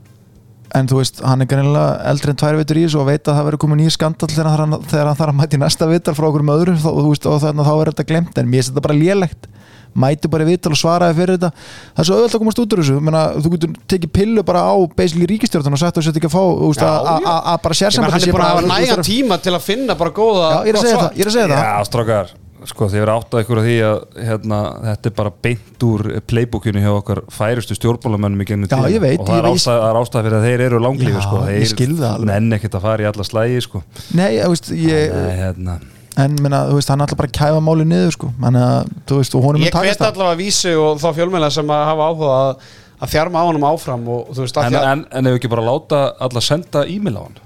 En 0.73 0.87
þú 0.89 1.01
veist, 1.01 1.19
hann 1.21 1.43
er 1.43 1.49
greinilega 1.51 1.97
eldri 2.09 2.31
en 2.33 2.39
tvær 2.39 2.55
vitur 2.57 2.79
í 2.79 2.85
þessu 2.87 3.01
og 3.01 3.09
veit 3.11 3.27
að 3.27 3.35
það 3.37 3.47
verður 3.49 3.61
komið 3.61 3.81
nýr 3.83 3.93
skandal 3.93 4.29
þegar 4.31 4.47
hann, 4.63 4.77
þarf- 4.89 5.25
að 5.27 5.35
mæti 5.37 5.59
næsta 5.61 5.89
vitar 5.91 6.15
frá 6.17 6.25
okkur 6.29 6.45
öðrum 6.55 6.79
þá, 6.81 6.87
og, 6.89 7.09
veist, 7.11 7.27
og 7.29 7.43
þannig 7.43 7.61
að 7.61 7.69
þá 7.69 7.75
er 7.83 7.91
þetta 7.91 8.07
glemt 8.09 8.39
en 8.41 8.49
mér 8.49 8.63
finnst 8.63 8.71
þetta 8.71 8.85
bara 8.87 8.97
lélegt 8.97 9.49
mæti 9.95 10.29
bara 10.31 10.43
í 10.45 10.49
vital 10.53 10.73
og 10.73 10.79
svaraði 10.79 11.17
fyrir 11.19 11.37
þetta 11.37 11.49
það 11.53 12.03
er 12.03 12.07
svo 12.09 12.17
auðvitað 12.17 12.37
að 12.37 12.43
komast 12.43 12.61
út 12.63 12.73
úr 12.75 12.81
þessu 12.83 12.99
Menna, 13.03 13.23
þú 13.37 13.51
getur 13.55 13.73
tekið 13.93 14.13
pillu 14.17 14.43
bara 14.47 14.61
á 14.65 14.73
basically 14.97 15.27
ríkistjórn 15.29 15.73
og 15.73 15.81
sagt 15.81 15.97
að 15.97 16.07
þetta 16.09 16.21
ekki 16.23 16.31
að 16.31 16.37
fá 16.37 16.43
Já, 16.43 16.93
að- 17.13 17.27
já. 17.27 17.57
bara 17.67 17.79
sérsambandi 17.81 18.13
Hann 18.13 18.23
er 18.23 18.33
búin 18.33 18.41
að 18.41 18.55
bara- 18.55 18.61
hafa 18.63 18.95
veist, 18.97 19.09
tíma 19.09 19.41
til 19.43 19.53
að 19.53 19.61
finna 19.67 19.95
bara 19.99 20.09
góða 20.11 20.47
Já, 20.49 20.63
ég 20.63 20.73
er 20.73 20.79
að 20.79 20.87
segja 20.87 20.97
það, 21.03 21.59
Já, 21.63 21.83
strákar, 21.89 22.33
sko 22.63 22.87
þið 22.87 23.01
verið 23.03 23.13
áttað 23.19 23.41
ykkur 23.43 23.59
að 23.59 23.65
því 23.67 23.77
að 23.83 23.97
hérna, 24.23 24.59
þetta 24.87 25.09
er 25.09 25.15
bara 25.17 25.31
beint 25.43 25.83
úr 25.83 26.03
playbookinu 26.31 26.79
hjá 26.83 26.91
okkar 26.95 27.21
færustu 27.29 27.75
stjórnbólamönnum 27.75 28.39
í 28.41 28.47
gennum 28.47 28.69
Já, 28.71 28.87
ég 28.87 29.01
veit, 29.03 29.19
og 29.19 29.27
það 29.27 29.41
er 29.41 29.49
ástæð, 29.51 29.79
það 29.83 29.89
er 29.89 29.99
ástæð 30.01 30.23
fyrir 30.23 30.37
að 30.39 30.45
þeir 30.47 30.63
eru 30.69 30.79
langlífi 30.79 31.17
Já, 31.17 31.21
sko. 31.27 31.41
þeir 31.43 32.25
nenn 32.31 32.55
ekkert 32.57 32.77
að 32.79 32.85
fara 32.87 33.03
í 33.03 33.09
alla 33.11 33.23
slægi 33.27 33.61
sko. 33.67 33.83
Nei, 34.15 34.31
ég, 34.39 35.11
Nei, 35.13 35.35
hérna. 35.43 35.79
En 36.21 36.35
minna, 36.41 36.63
þú 36.69 36.77
veist, 36.77 36.91
hann 36.91 37.01
er 37.01 37.07
alltaf 37.07 37.19
bara 37.19 37.29
að 37.31 37.37
kæfa 37.39 37.61
máli 37.63 37.85
niður 37.89 38.15
sko, 38.15 38.29
að, 38.49 38.91
veist, 39.09 39.37
og 39.37 39.45
honum 39.47 39.63
Ég 39.63 39.71
er 39.71 39.75
takast 39.75 40.01
hveti 40.01 40.09
allavega 40.11 40.39
vísi 40.39 40.73
og 40.77 41.01
þá 41.01 41.07
fjölmjöla 41.17 41.49
sem 41.53 41.73
að 41.73 41.85
hafa 41.89 42.09
áhuga 42.11 42.33
að, 42.37 42.67
að 42.99 43.13
þjarma 43.15 43.41
á 43.41 43.45
honum 43.49 43.67
áfram 43.69 44.05
og 44.13 44.33
þú 44.33 44.45
veist 44.45 44.59
að 44.59 44.69
en, 44.69 44.77
að 44.79 44.89
en, 44.91 45.05
en 45.19 45.31
ef 45.31 45.39
ekki 45.39 45.51
bara 45.53 45.65
láta 45.67 46.03
alla 46.27 46.43
senda 46.45 46.85
e-mail 46.89 47.17
á 47.17 47.23
hann? 47.23 47.39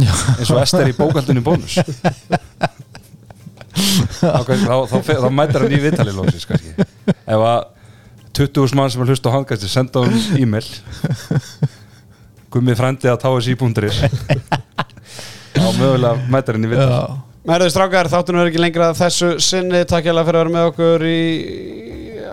Eins 0.00 0.50
og 0.50 0.62
Ester 0.62 0.90
í 0.90 0.94
bókaldinu 0.96 1.42
bónus. 1.44 1.78
Þá, 4.20 4.42
þá, 4.44 4.74
þá, 4.90 4.96
þá 5.06 5.28
mætir 5.32 5.62
hann 5.62 5.72
í 5.72 5.78
vitali 5.80 6.12
lóksins 6.12 6.44
kannski. 6.48 6.84
Ef 7.22 7.44
að 7.46 7.60
20.000 8.36 8.76
mann 8.78 8.90
sem 8.92 9.02
er 9.02 9.12
hlust 9.12 9.26
á 9.26 9.30
handgæsti 9.32 9.70
senda 9.70 10.02
hann 10.04 10.38
e-mail 10.38 10.66
gummið 12.50 12.78
frændi 12.78 13.10
að 13.10 13.20
táa.is 13.24 14.00
þá 15.54 15.66
mögulega 15.78 16.14
mætir 16.30 16.58
hann 16.58 16.66
í 16.66 16.70
vitali 16.70 16.98
Já. 16.98 17.29
Mærðu 17.48 17.70
strákar, 17.72 18.10
þáttunum 18.12 18.42
er 18.42 18.50
ekki 18.50 18.60
lengra 18.60 18.90
þessu 18.96 19.30
sinni. 19.40 19.80
Takk 19.88 20.10
hérlega 20.10 20.28
fyrir 20.28 20.40
að 20.40 20.42
vera 20.44 20.54
með 20.56 20.66
okkur 20.70 21.04
í 21.08 21.20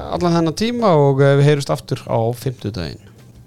allan 0.08 0.36
þennan 0.36 0.58
tíma 0.60 0.96
og 1.00 1.22
eh, 1.24 1.38
við 1.40 1.48
heyrust 1.52 1.72
aftur 1.72 2.04
á 2.08 2.20
fimmtudaginn 2.36 3.07